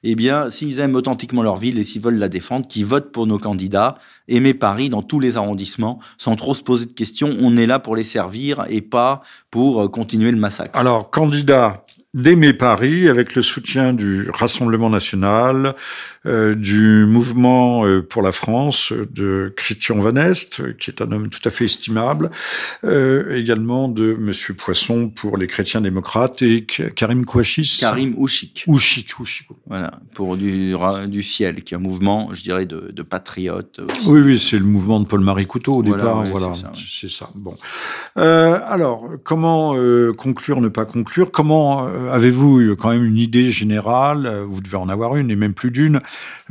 eh 0.05 0.17
bien, 0.17 0.51
s'ils 0.51 0.81
aiment 0.81 0.97
authentiquement 0.97 1.43
leur 1.43 1.57
ville 1.57 1.79
et 1.79 1.85
s'ils 1.85 2.03
veulent 2.03 2.19
la 2.19 2.29
défendre, 2.29 2.67
qu'ils 2.67 2.85
votent 2.85 3.13
pour 3.13 3.27
nos 3.27 3.39
candidats, 3.39 3.97
aimer 4.27 4.55
Paris 4.55 4.89
dans 4.89 5.03
tous 5.03 5.21
les 5.21 5.37
arrondissements, 5.37 6.01
sans 6.19 6.35
trop 6.35 6.55
se 6.55 6.63
poser 6.63 6.87
de 6.87 6.93
questions. 6.93 7.37
On 7.41 7.57
est 7.57 7.67
là 7.67 7.79
pour 7.79 7.95
les 7.95 8.05
servir 8.05 8.65
et 8.69 8.81
pas 8.81 9.23
pour 9.51 9.83
euh, 9.83 9.89
continuer 9.89 10.33
le 10.33 10.39
massacre. 10.39 10.77
Alors, 10.77 11.11
candidat 11.11 11.87
d'aimer 12.15 12.53
Paris 12.53 13.09
avec 13.09 13.35
le 13.35 13.43
soutien 13.43 13.95
du 13.95 14.29
Rassemblement 14.31 14.91
national, 14.91 15.75
euh, 16.25 16.55
du 16.55 17.05
mouvement 17.05 17.85
euh, 17.85 18.01
pour 18.01 18.23
la 18.23 18.31
France 18.31 18.93
de 18.93 19.53
Christian 19.57 19.99
Van 19.99 20.15
Est, 20.15 20.63
qui 20.79 20.91
est 20.91 21.03
un 21.03 21.11
homme 21.11 21.29
tout 21.29 21.41
à 21.45 21.51
fait 21.51 21.65
estimable, 21.65 22.31
euh, 22.85 23.37
également 23.37 23.89
de 23.89 24.15
Monsieur 24.15 24.55
Poisson 24.55 25.09
pour 25.09 25.37
les 25.37 25.49
chrétiens 25.49 25.81
démocrates 25.81 26.43
et 26.43 26.65
Karim 26.65 27.25
Kouachis. 27.25 27.79
Karim 27.81 28.15
Ouchik. 28.17 28.65
Ouchik, 28.69 29.19
Ouchik. 29.19 29.49
Voilà, 29.67 29.99
pour 30.15 30.37
du, 30.37 30.75
du 31.09 31.23
ciel, 31.25 31.65
qui 31.65 31.75
est 31.75 31.77
un 31.77 31.81
mouvement, 31.81 32.33
je 32.33 32.43
dirais, 32.43 32.67
de, 32.67 32.93
de 32.93 33.03
patriotes. 33.03 33.81
Aussi. 33.81 34.09
Oui, 34.09 34.21
oui, 34.21 34.39
c'est 34.39 34.59
le 34.59 34.65
mouvement 34.65 35.01
de 35.01 35.07
Paul-Marie 35.07 35.47
Couteau 35.47 35.75
au 35.75 35.83
départ. 35.83 36.23
voilà, 36.25 36.53
c'est 36.55 37.09
ça, 37.09 37.27
ça, 37.27 37.31
Bon. 37.35 37.55
alors, 38.15 39.11
comment 39.25 39.75
conclure, 40.17 40.61
ne 40.61 40.69
pas 40.69 40.85
conclure? 40.85 41.33
Comment 41.33 41.85
avez-vous 42.11 42.77
quand 42.77 42.91
même 42.91 43.05
une 43.05 43.19
idée 43.19 43.51
générale, 43.51 44.43
vous 44.47 44.61
devez 44.61 44.77
en 44.77 44.89
avoir 44.89 45.17
une, 45.17 45.31
et 45.31 45.37
même 45.37 45.55
plus 45.55 45.71
d'une, 45.71 46.01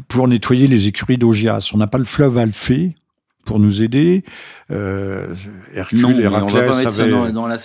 pour 0.07 0.27
nettoyer 0.27 0.67
les 0.67 0.87
écuries 0.87 1.17
d'Augias. 1.17 1.71
On 1.73 1.77
n'a 1.77 1.87
pas 1.87 1.97
le 1.97 2.05
fleuve 2.05 2.37
Alphée 2.37 2.95
pour 3.43 3.59
nous 3.59 3.81
aider. 3.81 4.23
Euh, 4.71 5.33
Hercule 5.73 6.19
et 6.19 6.23
Héraclès 6.23 6.85
avaient 6.85 7.11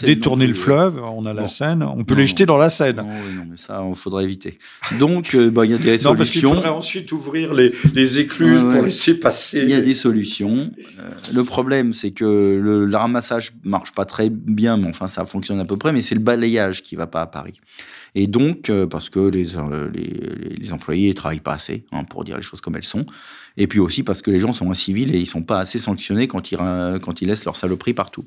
détourné 0.02 0.46
le 0.46 0.54
fleuve, 0.54 1.02
on 1.02 1.26
a 1.26 1.32
la 1.32 1.46
Seine, 1.46 1.82
on 1.82 2.04
peut 2.04 2.14
les 2.14 2.26
jeter 2.26 2.46
dans 2.46 2.56
la 2.56 2.70
Seine. 2.70 2.96
Non, 2.96 3.04
non 3.04 3.46
mais 3.50 3.56
ça, 3.56 3.84
il 3.88 3.94
faudrait 3.94 4.24
éviter. 4.24 4.58
Donc, 4.98 5.34
euh, 5.34 5.50
bah, 5.50 5.64
il 5.64 5.72
y 5.72 5.74
a 5.74 5.78
des 5.78 5.98
solutions. 5.98 6.10
Non, 6.10 6.16
parce 6.16 6.30
qu'il 6.30 6.42
faudrait 6.42 6.68
ensuite 6.68 7.12
ouvrir 7.12 7.54
les, 7.54 7.72
les 7.94 8.18
écluses 8.18 8.62
pour 8.62 8.82
laisser 8.82 9.20
passer. 9.20 9.60
Il 9.62 9.70
y 9.70 9.74
a 9.74 9.80
des 9.80 9.94
solutions. 9.94 10.70
Euh, 10.98 11.10
le 11.34 11.44
problème, 11.44 11.92
c'est 11.92 12.10
que 12.10 12.24
le, 12.24 12.84
le, 12.84 12.96
ramassage 12.96 13.52
marche 13.62 13.92
pas 13.92 14.04
très 14.04 14.30
bien, 14.30 14.76
mais 14.76 14.88
enfin, 14.88 15.08
ça 15.08 15.24
fonctionne 15.26 15.60
à 15.60 15.64
peu 15.64 15.76
près, 15.76 15.92
mais 15.92 16.02
c'est 16.02 16.14
le 16.14 16.20
balayage 16.20 16.82
qui 16.82 16.96
va 16.96 17.06
pas 17.06 17.22
à 17.22 17.26
Paris. 17.26 17.60
Et 18.14 18.26
donc, 18.26 18.70
euh, 18.70 18.86
parce 18.86 19.10
que 19.10 19.20
les, 19.20 19.56
euh, 19.56 19.90
les, 19.92 20.56
les 20.56 20.72
employés 20.72 21.08
ne 21.08 21.12
travaillent 21.12 21.40
pas 21.40 21.52
assez, 21.52 21.84
hein, 21.92 22.04
pour 22.04 22.24
dire 22.24 22.36
les 22.36 22.42
choses 22.42 22.62
comme 22.62 22.74
elles 22.74 22.82
sont. 22.82 23.04
Et 23.56 23.66
puis 23.66 23.78
aussi 23.78 24.02
parce 24.02 24.22
que 24.22 24.30
les 24.30 24.38
gens 24.38 24.52
sont 24.52 24.70
incivils 24.70 25.14
et 25.14 25.18
ils 25.18 25.26
sont 25.26 25.42
pas 25.42 25.58
assez 25.58 25.78
sanctionnés 25.78 26.28
quand 26.28 26.52
ils, 26.52 26.58
quand 27.02 27.22
ils 27.22 27.28
laissent 27.28 27.44
leur 27.44 27.56
saloperie 27.56 27.94
partout. 27.94 28.24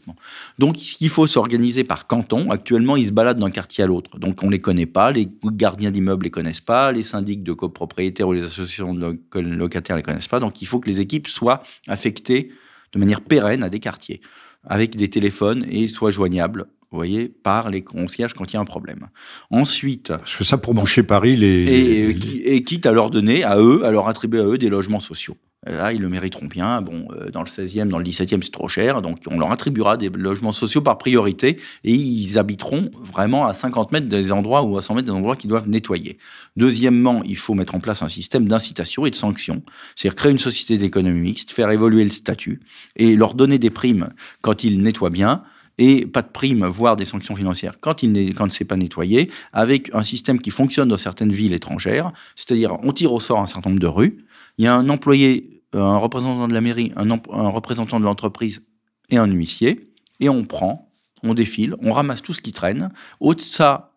Donc, 0.57 1.01
il 1.01 1.09
faut 1.09 1.27
s'organiser 1.27 1.83
par 1.83 2.07
canton. 2.07 2.49
Actuellement, 2.49 2.95
ils 2.95 3.07
se 3.07 3.11
baladent 3.11 3.39
d'un 3.39 3.51
quartier 3.51 3.83
à 3.83 3.87
l'autre. 3.87 4.17
Donc, 4.17 4.41
on 4.43 4.49
les 4.49 4.59
connaît 4.59 4.85
pas. 4.85 5.11
Les 5.11 5.29
gardiens 5.45 5.91
d'immeubles 5.91 6.25
les 6.25 6.31
connaissent 6.31 6.61
pas. 6.61 6.91
Les 6.91 7.03
syndics 7.03 7.43
de 7.43 7.53
copropriétaires 7.53 8.27
ou 8.27 8.33
les 8.33 8.43
associations 8.43 8.93
de 8.93 9.19
locataires 9.35 9.95
les 9.95 10.03
connaissent 10.03 10.27
pas. 10.27 10.39
Donc, 10.39 10.61
il 10.61 10.65
faut 10.65 10.79
que 10.79 10.89
les 10.89 10.99
équipes 10.99 11.27
soient 11.27 11.63
affectées 11.87 12.51
de 12.91 12.99
manière 12.99 13.21
pérenne 13.21 13.63
à 13.63 13.69
des 13.69 13.79
quartiers 13.79 14.21
avec 14.65 14.95
des 14.95 15.09
téléphones 15.09 15.65
et 15.69 15.87
soient 15.87 16.11
joignables 16.11 16.67
vous 16.91 16.97
voyez, 16.97 17.29
par 17.29 17.69
les 17.69 17.83
concierges 17.83 18.33
quand 18.33 18.51
il 18.51 18.55
y 18.55 18.57
a 18.57 18.59
un 18.59 18.65
problème. 18.65 19.09
Ensuite... 19.51 20.07
Parce 20.07 20.35
que 20.35 20.43
ça, 20.43 20.57
pour 20.57 20.73
boucher 20.73 21.03
Paris, 21.03 21.37
les... 21.37 21.47
Et, 21.47 22.55
et, 22.55 22.63
quitte 22.63 22.87
à 22.87 22.91
leur 22.91 23.11
donner, 23.11 23.43
à 23.43 23.59
eux, 23.59 23.85
à 23.85 23.91
leur 23.91 24.07
attribuer 24.07 24.39
à 24.39 24.45
eux 24.45 24.57
des 24.57 24.69
logements 24.69 24.99
sociaux. 24.99 25.37
là, 25.67 25.93
ils 25.93 26.01
le 26.01 26.09
mériteront 26.09 26.47
bien. 26.47 26.81
Bon, 26.81 27.07
euh, 27.11 27.29
dans 27.29 27.41
le 27.41 27.45
16e, 27.45 27.89
dans 27.89 27.99
le 27.99 28.03
17e, 28.05 28.41
c'est 28.41 28.51
trop 28.51 28.67
cher. 28.67 29.03
Donc, 29.03 29.19
on 29.29 29.37
leur 29.37 29.51
attribuera 29.51 29.97
des 29.97 30.09
logements 30.09 30.51
sociaux 30.51 30.81
par 30.81 30.97
priorité 30.97 31.59
et 31.83 31.93
ils 31.93 32.39
habiteront 32.39 32.89
vraiment 33.03 33.45
à 33.45 33.53
50 33.53 33.91
mètres 33.91 34.09
des 34.09 34.31
endroits 34.31 34.63
ou 34.63 34.75
à 34.75 34.81
100 34.81 34.95
mètres 34.95 35.05
des 35.05 35.13
endroits 35.13 35.35
qu'ils 35.35 35.51
doivent 35.51 35.69
nettoyer. 35.69 36.17
Deuxièmement, 36.55 37.21
il 37.23 37.37
faut 37.37 37.53
mettre 37.53 37.75
en 37.75 37.79
place 37.79 38.01
un 38.01 38.09
système 38.09 38.47
d'incitation 38.47 39.05
et 39.05 39.11
de 39.11 39.15
sanction. 39.15 39.61
C'est-à-dire 39.95 40.15
créer 40.15 40.31
une 40.31 40.39
société 40.39 40.79
d'économie 40.79 41.21
mixte, 41.21 41.51
faire 41.51 41.69
évoluer 41.69 42.03
le 42.03 42.09
statut 42.09 42.61
et 42.95 43.15
leur 43.15 43.35
donner 43.35 43.59
des 43.59 43.69
primes 43.69 44.09
quand 44.41 44.63
ils 44.63 44.81
nettoient 44.81 45.11
bien 45.11 45.43
et 45.79 46.05
pas 46.05 46.21
de 46.21 46.27
prime, 46.27 46.65
voire 46.65 46.97
des 46.97 47.05
sanctions 47.05 47.35
financières 47.35 47.79
quand 47.79 48.03
il 48.03 48.11
n'est, 48.11 48.31
quand 48.33 48.47
pas 48.67 48.75
nettoyé, 48.75 49.31
avec 49.53 49.89
un 49.95 50.03
système 50.03 50.39
qui 50.39 50.51
fonctionne 50.51 50.89
dans 50.89 50.97
certaines 50.97 51.31
villes 51.31 51.53
étrangères, 51.53 52.11
c'est-à-dire 52.35 52.77
on 52.83 52.91
tire 52.91 53.13
au 53.13 53.19
sort 53.19 53.39
un 53.39 53.45
certain 53.45 53.69
nombre 53.69 53.81
de 53.81 53.87
rues, 53.87 54.25
il 54.57 54.65
y 54.65 54.67
a 54.67 54.75
un 54.75 54.89
employé, 54.89 55.63
euh, 55.73 55.81
un 55.81 55.97
représentant 55.97 56.47
de 56.49 56.53
la 56.53 56.61
mairie, 56.61 56.91
un, 56.97 57.09
un 57.09 57.49
représentant 57.49 57.99
de 57.99 58.03
l'entreprise 58.03 58.61
et 59.09 59.17
un 59.17 59.27
huissier, 59.27 59.89
et 60.19 60.27
on 60.27 60.43
prend, 60.43 60.91
on 61.23 61.33
défile, 61.33 61.75
on 61.81 61.93
ramasse 61.93 62.21
tout 62.21 62.33
ce 62.33 62.41
qui 62.41 62.51
traîne. 62.51 62.91
Au 63.21 63.33
de 63.33 63.41
ça, 63.41 63.93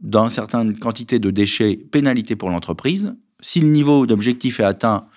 dans 0.00 0.28
certaines 0.28 0.78
quantités 0.78 1.18
de 1.18 1.30
déchets, 1.30 1.76
pénalité 1.76 2.36
pour 2.36 2.50
l'entreprise, 2.50 3.14
Si 3.44 3.58
le 3.58 3.66
niveau 3.66 4.06
d'objectif 4.06 4.60
est 4.60 4.64
atteint, 4.64 5.08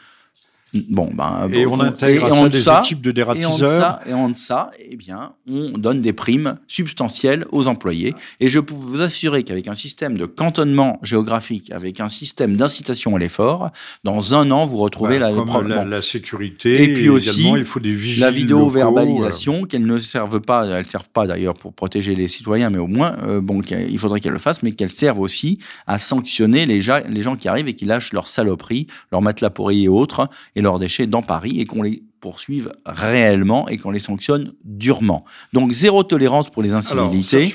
Bon, 0.90 1.10
ben, 1.14 1.50
et 1.52 1.66
on 1.66 1.80
intègre 1.80 2.34
ça 2.34 2.50
des 2.50 2.70
équipes 2.70 3.02
de 3.02 3.12
dératiseurs. 3.12 4.00
Et 4.06 4.14
en 4.14 4.34
ça, 4.34 4.72
eh 4.80 4.96
bien, 4.96 5.34
on 5.50 5.78
donne 5.78 6.02
des 6.02 6.14
primes 6.14 6.58
substantielles 6.68 7.46
aux 7.52 7.68
employés. 7.68 8.14
Et 8.40 8.50
je 8.50 8.60
peux 8.60 8.74
vous 8.74 9.02
assurer 9.02 9.44
qu'avec 9.44 9.68
un 9.68 9.76
système 9.76 10.18
de 10.18 10.26
cantonnement 10.26 11.00
géographique, 11.02 11.72
avec 11.72 12.00
un 12.00 12.10
système 12.10 12.56
d'incitation 12.56 13.16
à 13.16 13.20
l'effort, 13.20 13.72
dans 14.04 14.34
un 14.34 14.52
an, 14.52 14.66
vous 14.66 14.78
retrouvez 14.78 15.20
la, 15.20 15.32
la, 15.32 15.86
la, 15.86 16.02
sécurité. 16.02 16.84
Et 16.84 16.94
puis 16.94 17.10
aussi, 17.10 17.52
il 17.56 17.66
faut 17.66 17.80
des 17.80 17.96
la 18.18 18.32
vidéo-verbalisation, 18.32 19.64
euh. 19.64 19.66
qu'elle 19.66 19.86
ne 19.86 20.00
serve 20.00 20.42
pas, 20.42 20.66
elle 20.66 20.86
ne 20.86 20.90
servent 20.90 21.10
pas 21.10 21.28
d'ailleurs 21.28 21.54
pour 21.54 21.74
protéger 21.74 22.16
les 22.16 22.28
citoyens, 22.28 22.70
mais 22.70 22.80
au 22.80 22.88
moins, 22.88 23.18
euh, 23.26 23.42
bon, 23.42 23.62
il 23.62 23.98
faudrait 24.00 24.20
qu'elle 24.20 24.34
le 24.34 24.40
fasse, 24.40 24.64
mais 24.64 24.72
qu'elle 24.72 24.92
serve 24.92 25.20
aussi 25.20 25.60
à 25.88 26.00
sanctionner 26.00 26.66
les, 26.66 26.82
gens, 26.82 27.00
les 27.08 27.22
gens 27.22 27.36
qui 27.36 27.48
arrivent 27.48 27.68
et 27.68 27.74
qui 27.74 27.86
lâchent 27.86 28.14
leurs 28.14 28.28
saloperies, 28.28 28.88
leurs 29.12 29.22
matelas 29.22 29.50
pourris 29.50 29.86
et 29.86 29.88
autres, 29.88 30.30
et 30.56 30.62
leurs 30.66 30.80
déchets 30.80 31.08
dans 31.08 31.22
Paris 31.22 31.62
et 31.62 31.66
qu'on 31.66 31.82
les 31.82 32.04
poursuive 32.20 32.72
réellement 32.86 33.70
et 33.70 33.78
qu'on 33.78 33.92
les 33.92 34.00
sanctionne 34.00 34.54
durement. 34.64 35.26
Donc 35.54 35.72
zéro 35.72 36.04
tolérance 36.04 36.50
pour 36.50 36.64
les 36.64 36.72
incivilités. 36.72 37.38
Alors, 37.38 37.46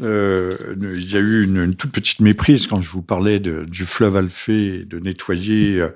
euh, 0.00 0.76
il 0.80 1.10
y 1.10 1.16
a 1.16 1.20
eu 1.20 1.44
une, 1.44 1.74
toute 1.74 1.90
petite 1.90 2.20
méprise 2.20 2.66
quand 2.68 2.80
je 2.80 2.88
vous 2.88 3.02
parlais 3.02 3.40
de, 3.40 3.64
du 3.64 3.84
fleuve 3.84 4.16
Alphée, 4.16 4.84
de 4.84 5.00
nettoyer 5.00 5.80
euh, 5.80 5.88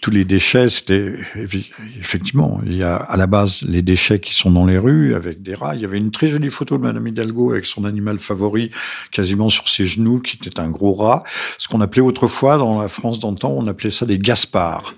tous 0.00 0.10
les 0.10 0.24
déchets, 0.24 0.68
c'était 0.68 1.14
effectivement, 2.00 2.60
il 2.64 2.76
y 2.76 2.82
a 2.82 2.96
à 2.96 3.16
la 3.16 3.26
base 3.26 3.62
les 3.62 3.82
déchets 3.82 4.20
qui 4.20 4.34
sont 4.34 4.50
dans 4.50 4.66
les 4.66 4.78
rues 4.78 5.14
avec 5.14 5.42
des 5.42 5.54
rats. 5.54 5.74
Il 5.74 5.80
y 5.80 5.84
avait 5.84 5.98
une 5.98 6.10
très 6.10 6.28
jolie 6.28 6.50
photo 6.50 6.78
de 6.78 6.82
Madame 6.82 7.06
Hidalgo 7.06 7.50
avec 7.52 7.66
son 7.66 7.84
animal 7.84 8.18
favori 8.18 8.70
quasiment 9.10 9.48
sur 9.48 9.68
ses 9.68 9.86
genoux, 9.86 10.20
qui 10.20 10.36
était 10.36 10.60
un 10.60 10.68
gros 10.68 10.94
rat. 10.94 11.24
Ce 11.58 11.68
qu'on 11.68 11.80
appelait 11.80 12.02
autrefois 12.02 12.58
dans 12.58 12.80
la 12.80 12.88
France 12.88 13.18
d'antan, 13.18 13.54
on 13.56 13.66
appelait 13.66 13.90
ça 13.90 14.06
des 14.06 14.18
Gaspards. 14.18 14.94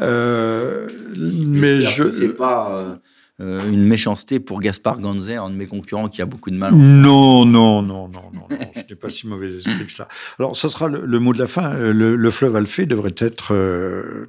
Euh, 0.00 0.88
mais 1.16 1.80
je 1.82 2.10
sais 2.10 2.28
pas. 2.28 2.76
Euh, 2.76 2.94
euh, 3.40 3.70
une 3.70 3.84
méchanceté 3.84 4.40
pour 4.40 4.60
Gaspard 4.60 4.98
Ganzer, 4.98 5.40
un 5.40 5.50
de 5.50 5.54
mes 5.54 5.66
concurrents 5.66 6.08
qui 6.08 6.20
a 6.20 6.26
beaucoup 6.26 6.50
de 6.50 6.56
mal. 6.56 6.74
Non, 6.74 7.44
non, 7.44 7.82
non, 7.82 8.08
non, 8.08 8.30
non, 8.34 8.48
non, 8.50 8.58
je 8.74 8.80
n'ai 8.80 8.96
pas 8.96 9.10
si 9.10 9.28
mauvais 9.28 9.54
esprit 9.54 9.86
que 9.86 9.92
cela. 9.92 10.08
Alors, 10.40 10.56
ça 10.56 10.68
sera 10.68 10.88
le, 10.88 11.20
mot 11.20 11.32
de 11.32 11.38
la 11.38 11.46
fin. 11.46 11.72
Euh, 11.72 11.92
le, 11.92 12.30
fleuve 12.32 12.56
Alphée 12.56 12.84
devrait 12.84 13.14
être 13.16 13.54
euh, 13.54 14.26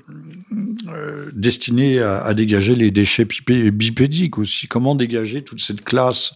destiné 1.34 2.00
à, 2.02 2.32
dégager 2.36 2.76
les 2.76 2.92
déchets 2.92 3.26
bipédiques 3.26 4.38
aussi. 4.38 4.68
Comment 4.68 4.94
dégager 4.94 5.42
toute 5.42 5.60
cette 5.60 5.84
classe, 5.84 6.36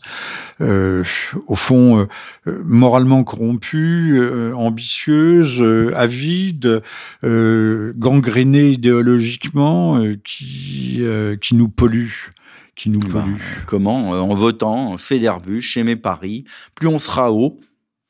au 0.59 1.55
fond, 1.55 2.07
moralement 2.47 3.23
corrompue, 3.23 4.19
ambitieuse, 4.55 5.63
avide, 5.95 6.81
gangrénée 7.23 8.71
idéologiquement, 8.71 10.03
qui, 10.23 11.03
qui 11.39 11.55
nous 11.55 11.69
pollue? 11.69 12.33
Qui 12.75 12.89
nous 12.89 12.99
pollue. 12.99 13.35
comment 13.67 14.15
euh, 14.15 14.19
En 14.19 14.33
votant 14.33 14.97
Féderbuche, 14.97 15.77
Aimé 15.77 15.95
Paris. 15.95 16.45
Plus 16.75 16.87
on 16.87 16.99
sera 16.99 17.31
haut, 17.31 17.59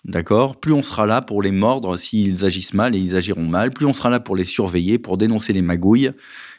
D'accord 0.05 0.59
Plus 0.59 0.73
on 0.73 0.83
sera 0.83 1.05
là 1.05 1.21
pour 1.21 1.41
les 1.41 1.51
mordre 1.51 1.95
s'ils 1.95 2.43
agissent 2.43 2.73
mal 2.73 2.93
et 2.93 2.99
ils 2.99 3.15
agiront 3.15 3.45
mal, 3.45 3.71
plus 3.71 3.85
on 3.85 3.93
sera 3.93 4.09
là 4.09 4.19
pour 4.19 4.35
les 4.35 4.43
surveiller, 4.43 4.97
pour 4.97 5.17
dénoncer 5.17 5.53
les 5.53 5.61
magouilles. 5.61 6.11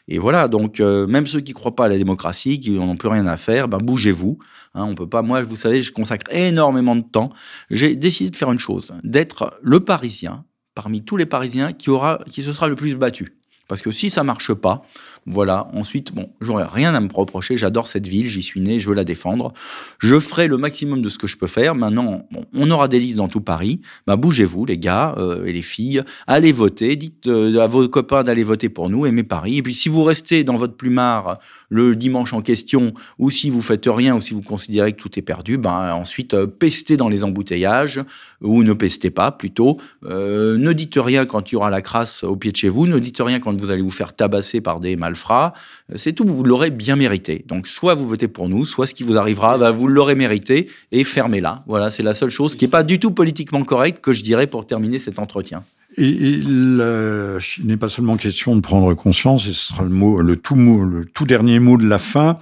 Et 0.08 0.18
voilà, 0.18 0.48
donc 0.48 0.80
euh, 0.80 1.06
même 1.06 1.26
ceux 1.26 1.40
qui 1.40 1.52
ne 1.52 1.54
croient 1.54 1.76
pas 1.76 1.84
à 1.84 1.88
la 1.88 1.98
démocratie, 1.98 2.58
qui 2.58 2.70
n'ont 2.70 2.96
plus 2.96 3.08
rien 3.08 3.26
à 3.26 3.36
faire, 3.36 3.68
ben 3.68 3.78
bougez-vous. 3.78 4.38
Hein, 4.74 4.84
on 4.84 4.94
peut 4.94 5.08
pas. 5.08 5.20
Moi, 5.20 5.42
vous 5.42 5.56
savez, 5.56 5.82
je 5.82 5.92
consacre 5.92 6.32
énormément 6.34 6.96
de 6.96 7.02
temps. 7.02 7.28
J'ai 7.70 7.96
décidé 7.96 8.30
de 8.30 8.36
faire 8.36 8.50
une 8.50 8.58
chose, 8.58 8.92
d'être 9.02 9.58
le 9.62 9.80
Parisien 9.80 10.44
parmi 10.74 11.04
tous 11.04 11.16
les 11.16 11.26
Parisiens 11.26 11.72
qui 11.72 11.90
aura, 11.90 12.20
qui 12.30 12.42
se 12.42 12.52
sera 12.52 12.68
le 12.68 12.76
plus 12.76 12.96
battu. 12.96 13.36
Parce 13.68 13.80
que 13.80 13.90
si 13.90 14.10
ça 14.10 14.24
marche 14.24 14.52
pas, 14.52 14.82
voilà. 15.26 15.68
Ensuite, 15.72 16.12
bon, 16.12 16.28
j'aurais 16.40 16.66
rien 16.66 16.94
à 16.94 17.00
me 17.00 17.08
reprocher. 17.12 17.56
J'adore 17.56 17.86
cette 17.86 18.06
ville, 18.06 18.26
j'y 18.26 18.42
suis 18.42 18.60
né, 18.60 18.78
je 18.78 18.88
veux 18.88 18.94
la 18.94 19.04
défendre. 19.04 19.52
Je 19.98 20.18
ferai 20.20 20.48
le 20.48 20.58
maximum 20.58 21.00
de 21.00 21.08
ce 21.08 21.18
que 21.18 21.26
je 21.26 21.38
peux 21.38 21.46
faire. 21.46 21.74
Maintenant, 21.74 22.26
on 22.52 22.70
aura 22.70 22.88
des 22.88 22.98
listes 22.98 23.16
dans 23.16 23.28
tout 23.28 23.40
Paris. 23.40 23.80
Bah, 24.06 24.16
bougez-vous, 24.16 24.66
les 24.66 24.78
gars 24.78 25.14
euh, 25.16 25.46
et 25.46 25.52
les 25.52 25.62
filles. 25.62 26.02
Allez 26.26 26.52
voter. 26.52 26.96
Dites 26.96 27.26
euh, 27.26 27.58
à 27.58 27.66
vos 27.66 27.88
copains 27.88 28.22
d'aller 28.22 28.44
voter 28.44 28.68
pour 28.68 28.90
nous. 28.90 29.06
Aimez 29.06 29.22
Paris. 29.22 29.58
Et 29.58 29.62
puis, 29.62 29.72
si 29.72 29.88
vous 29.88 30.02
restez 30.02 30.44
dans 30.44 30.56
votre 30.56 30.76
plumard 30.76 31.38
le 31.70 31.96
dimanche 31.96 32.34
en 32.34 32.42
question, 32.42 32.92
ou 33.18 33.30
si 33.30 33.48
vous 33.48 33.62
faites 33.62 33.86
rien, 33.86 34.14
ou 34.14 34.20
si 34.20 34.34
vous 34.34 34.42
considérez 34.42 34.92
que 34.92 35.00
tout 35.00 35.18
est 35.18 35.22
perdu, 35.22 35.56
ben 35.56 35.92
ensuite 35.94 36.34
euh, 36.34 36.46
pestez 36.46 36.96
dans 36.96 37.08
les 37.08 37.24
embouteillages, 37.24 38.00
ou 38.42 38.62
ne 38.62 38.74
pestez 38.74 39.10
pas 39.10 39.32
plutôt. 39.32 39.78
ne 40.02 40.72
dites 40.72 40.96
rien 40.96 41.24
quand 41.24 41.50
il 41.50 41.54
y 41.54 41.56
aura 41.56 41.70
la 41.70 41.80
crasse 41.80 42.24
au 42.24 42.36
pied 42.36 42.52
de 42.52 42.56
chez 42.56 42.68
vous. 42.68 42.86
Ne 42.86 42.98
dites 42.98 43.20
rien 43.20 43.40
quand 43.40 43.58
vous 43.58 43.70
allez 43.70 43.82
vous 43.82 43.90
faire 43.90 44.14
tabasser 44.14 44.60
par 44.60 44.80
des 44.80 44.96
mal 44.96 45.13
fera. 45.14 45.54
C'est 45.94 46.12
tout, 46.12 46.24
vous 46.26 46.44
l'aurez 46.44 46.70
bien 46.70 46.96
mérité. 46.96 47.44
Donc, 47.46 47.66
soit 47.66 47.94
vous 47.94 48.08
votez 48.08 48.28
pour 48.28 48.48
nous, 48.48 48.64
soit 48.64 48.86
ce 48.86 48.94
qui 48.94 49.04
vous 49.04 49.16
arrivera, 49.16 49.58
bah, 49.58 49.70
vous 49.70 49.88
l'aurez 49.88 50.14
mérité 50.14 50.70
et 50.92 51.04
fermez-la. 51.04 51.64
Voilà, 51.66 51.90
c'est 51.90 52.02
la 52.02 52.14
seule 52.14 52.30
chose 52.30 52.56
qui 52.56 52.64
n'est 52.64 52.70
pas 52.70 52.82
du 52.82 52.98
tout 52.98 53.10
politiquement 53.10 53.64
correcte 53.64 54.02
que 54.02 54.12
je 54.12 54.22
dirais 54.22 54.46
pour 54.46 54.66
terminer 54.66 54.98
cet 54.98 55.18
entretien. 55.18 55.64
Et, 55.96 56.08
il 56.08 57.66
n'est 57.66 57.76
pas 57.76 57.88
seulement 57.88 58.16
question 58.16 58.56
de 58.56 58.60
prendre 58.60 58.92
conscience, 58.94 59.46
et 59.46 59.52
ce 59.52 59.66
sera 59.66 59.84
le 59.84 59.90
mot, 59.90 60.20
le 60.20 60.36
tout 60.36 60.56
mot, 60.56 60.84
le 60.84 61.04
tout 61.04 61.24
dernier 61.24 61.58
mot 61.60 61.76
de 61.76 61.86
la 61.86 61.98
fin, 61.98 62.36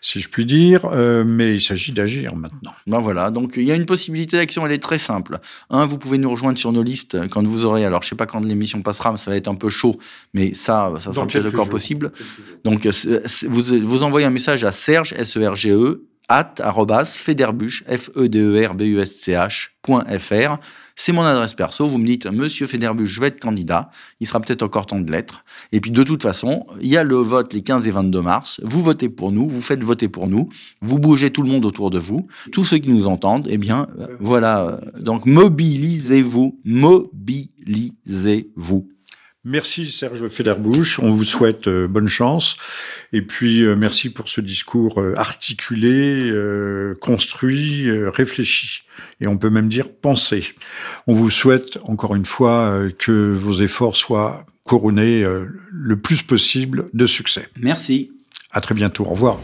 si 0.00 0.20
je 0.20 0.28
puis 0.28 0.46
dire, 0.46 0.84
euh, 0.84 1.24
mais 1.24 1.54
il 1.54 1.60
s'agit 1.60 1.92
d'agir 1.92 2.34
maintenant. 2.34 2.72
Ben 2.86 2.98
voilà, 2.98 3.30
donc 3.30 3.54
il 3.56 3.64
y 3.64 3.72
a 3.72 3.74
une 3.74 3.86
possibilité 3.86 4.36
d'action, 4.36 4.66
elle 4.66 4.72
est 4.72 4.82
très 4.82 4.98
simple. 4.98 5.38
Un, 5.70 5.86
vous 5.86 5.98
pouvez 5.98 6.18
nous 6.18 6.30
rejoindre 6.30 6.58
sur 6.58 6.72
nos 6.72 6.82
listes 6.82 7.28
quand 7.28 7.46
vous 7.46 7.64
aurez, 7.64 7.84
alors 7.84 8.02
je 8.02 8.08
sais 8.08 8.16
pas 8.16 8.26
quand 8.26 8.44
l'émission 8.44 8.82
passera, 8.82 9.12
mais 9.12 9.18
ça 9.18 9.30
va 9.30 9.36
être 9.36 9.48
un 9.48 9.54
peu 9.54 9.70
chaud, 9.70 9.98
mais 10.34 10.54
ça, 10.54 10.92
ça 10.98 11.12
sera 11.12 11.26
peut-être 11.26 11.46
encore 11.46 11.68
possible. 11.68 12.12
Donc 12.64 12.86
vous, 13.46 13.62
vous 13.86 14.02
envoyez 14.02 14.26
un 14.26 14.30
message 14.30 14.64
à 14.64 14.72
Serge, 14.72 15.14
S-E-R-G-E, 15.16 16.02
at, 16.28 16.54
federbusch, 17.06 17.84
f 17.88 18.10
e 18.16 18.28
C'est 21.00 21.12
mon 21.12 21.22
adresse 21.22 21.54
perso. 21.54 21.86
Vous 21.86 21.98
me 21.98 22.04
dites, 22.04 22.26
Monsieur 22.26 22.66
Federbusch, 22.66 23.08
je 23.08 23.20
vais 23.20 23.28
être 23.28 23.38
candidat. 23.38 23.88
Il 24.18 24.26
sera 24.26 24.40
peut-être 24.40 24.64
encore 24.64 24.86
temps 24.86 24.98
de 24.98 25.08
l'être. 25.08 25.44
Et 25.70 25.80
puis, 25.80 25.92
de 25.92 26.02
toute 26.02 26.24
façon, 26.24 26.66
il 26.80 26.88
y 26.88 26.96
a 26.96 27.04
le 27.04 27.14
vote 27.14 27.54
les 27.54 27.62
15 27.62 27.86
et 27.86 27.92
22 27.92 28.20
mars. 28.20 28.60
Vous 28.64 28.82
votez 28.82 29.08
pour 29.08 29.30
nous. 29.30 29.48
Vous 29.48 29.60
faites 29.60 29.84
voter 29.84 30.08
pour 30.08 30.26
nous. 30.26 30.48
Vous 30.82 30.98
bougez 30.98 31.30
tout 31.30 31.42
le 31.42 31.50
monde 31.50 31.64
autour 31.64 31.90
de 31.90 32.00
vous. 32.00 32.26
Tous 32.50 32.64
ceux 32.64 32.78
qui 32.78 32.88
nous 32.88 33.06
entendent, 33.06 33.46
eh 33.48 33.58
bien, 33.58 33.86
euh, 34.00 34.08
voilà. 34.18 34.80
Donc, 34.98 35.24
mobilisez-vous. 35.24 36.58
Mobilisez-vous. 36.64 38.88
Merci 39.44 39.90
Serge 39.90 40.26
Federbouche, 40.28 40.98
on 40.98 41.12
vous 41.12 41.22
souhaite 41.22 41.68
euh, 41.68 41.86
bonne 41.86 42.08
chance 42.08 42.56
et 43.12 43.22
puis 43.22 43.62
euh, 43.62 43.76
merci 43.76 44.10
pour 44.10 44.28
ce 44.28 44.40
discours 44.40 45.00
euh, 45.00 45.14
articulé, 45.16 46.32
construit, 47.00 47.88
réfléchi 47.90 48.82
et 49.20 49.28
on 49.28 49.38
peut 49.38 49.50
même 49.50 49.68
dire 49.68 49.92
pensé. 49.92 50.44
On 51.06 51.14
vous 51.14 51.30
souhaite 51.30 51.78
encore 51.84 52.16
une 52.16 52.26
fois 52.26 52.80
que 52.98 53.32
vos 53.32 53.60
efforts 53.62 53.96
soient 53.96 54.44
couronnés 54.64 55.24
le 55.70 56.00
plus 56.00 56.22
possible 56.22 56.86
de 56.92 57.06
succès. 57.06 57.48
Merci. 57.56 58.10
À 58.50 58.60
très 58.60 58.74
bientôt, 58.74 59.04
au 59.04 59.10
revoir. 59.10 59.40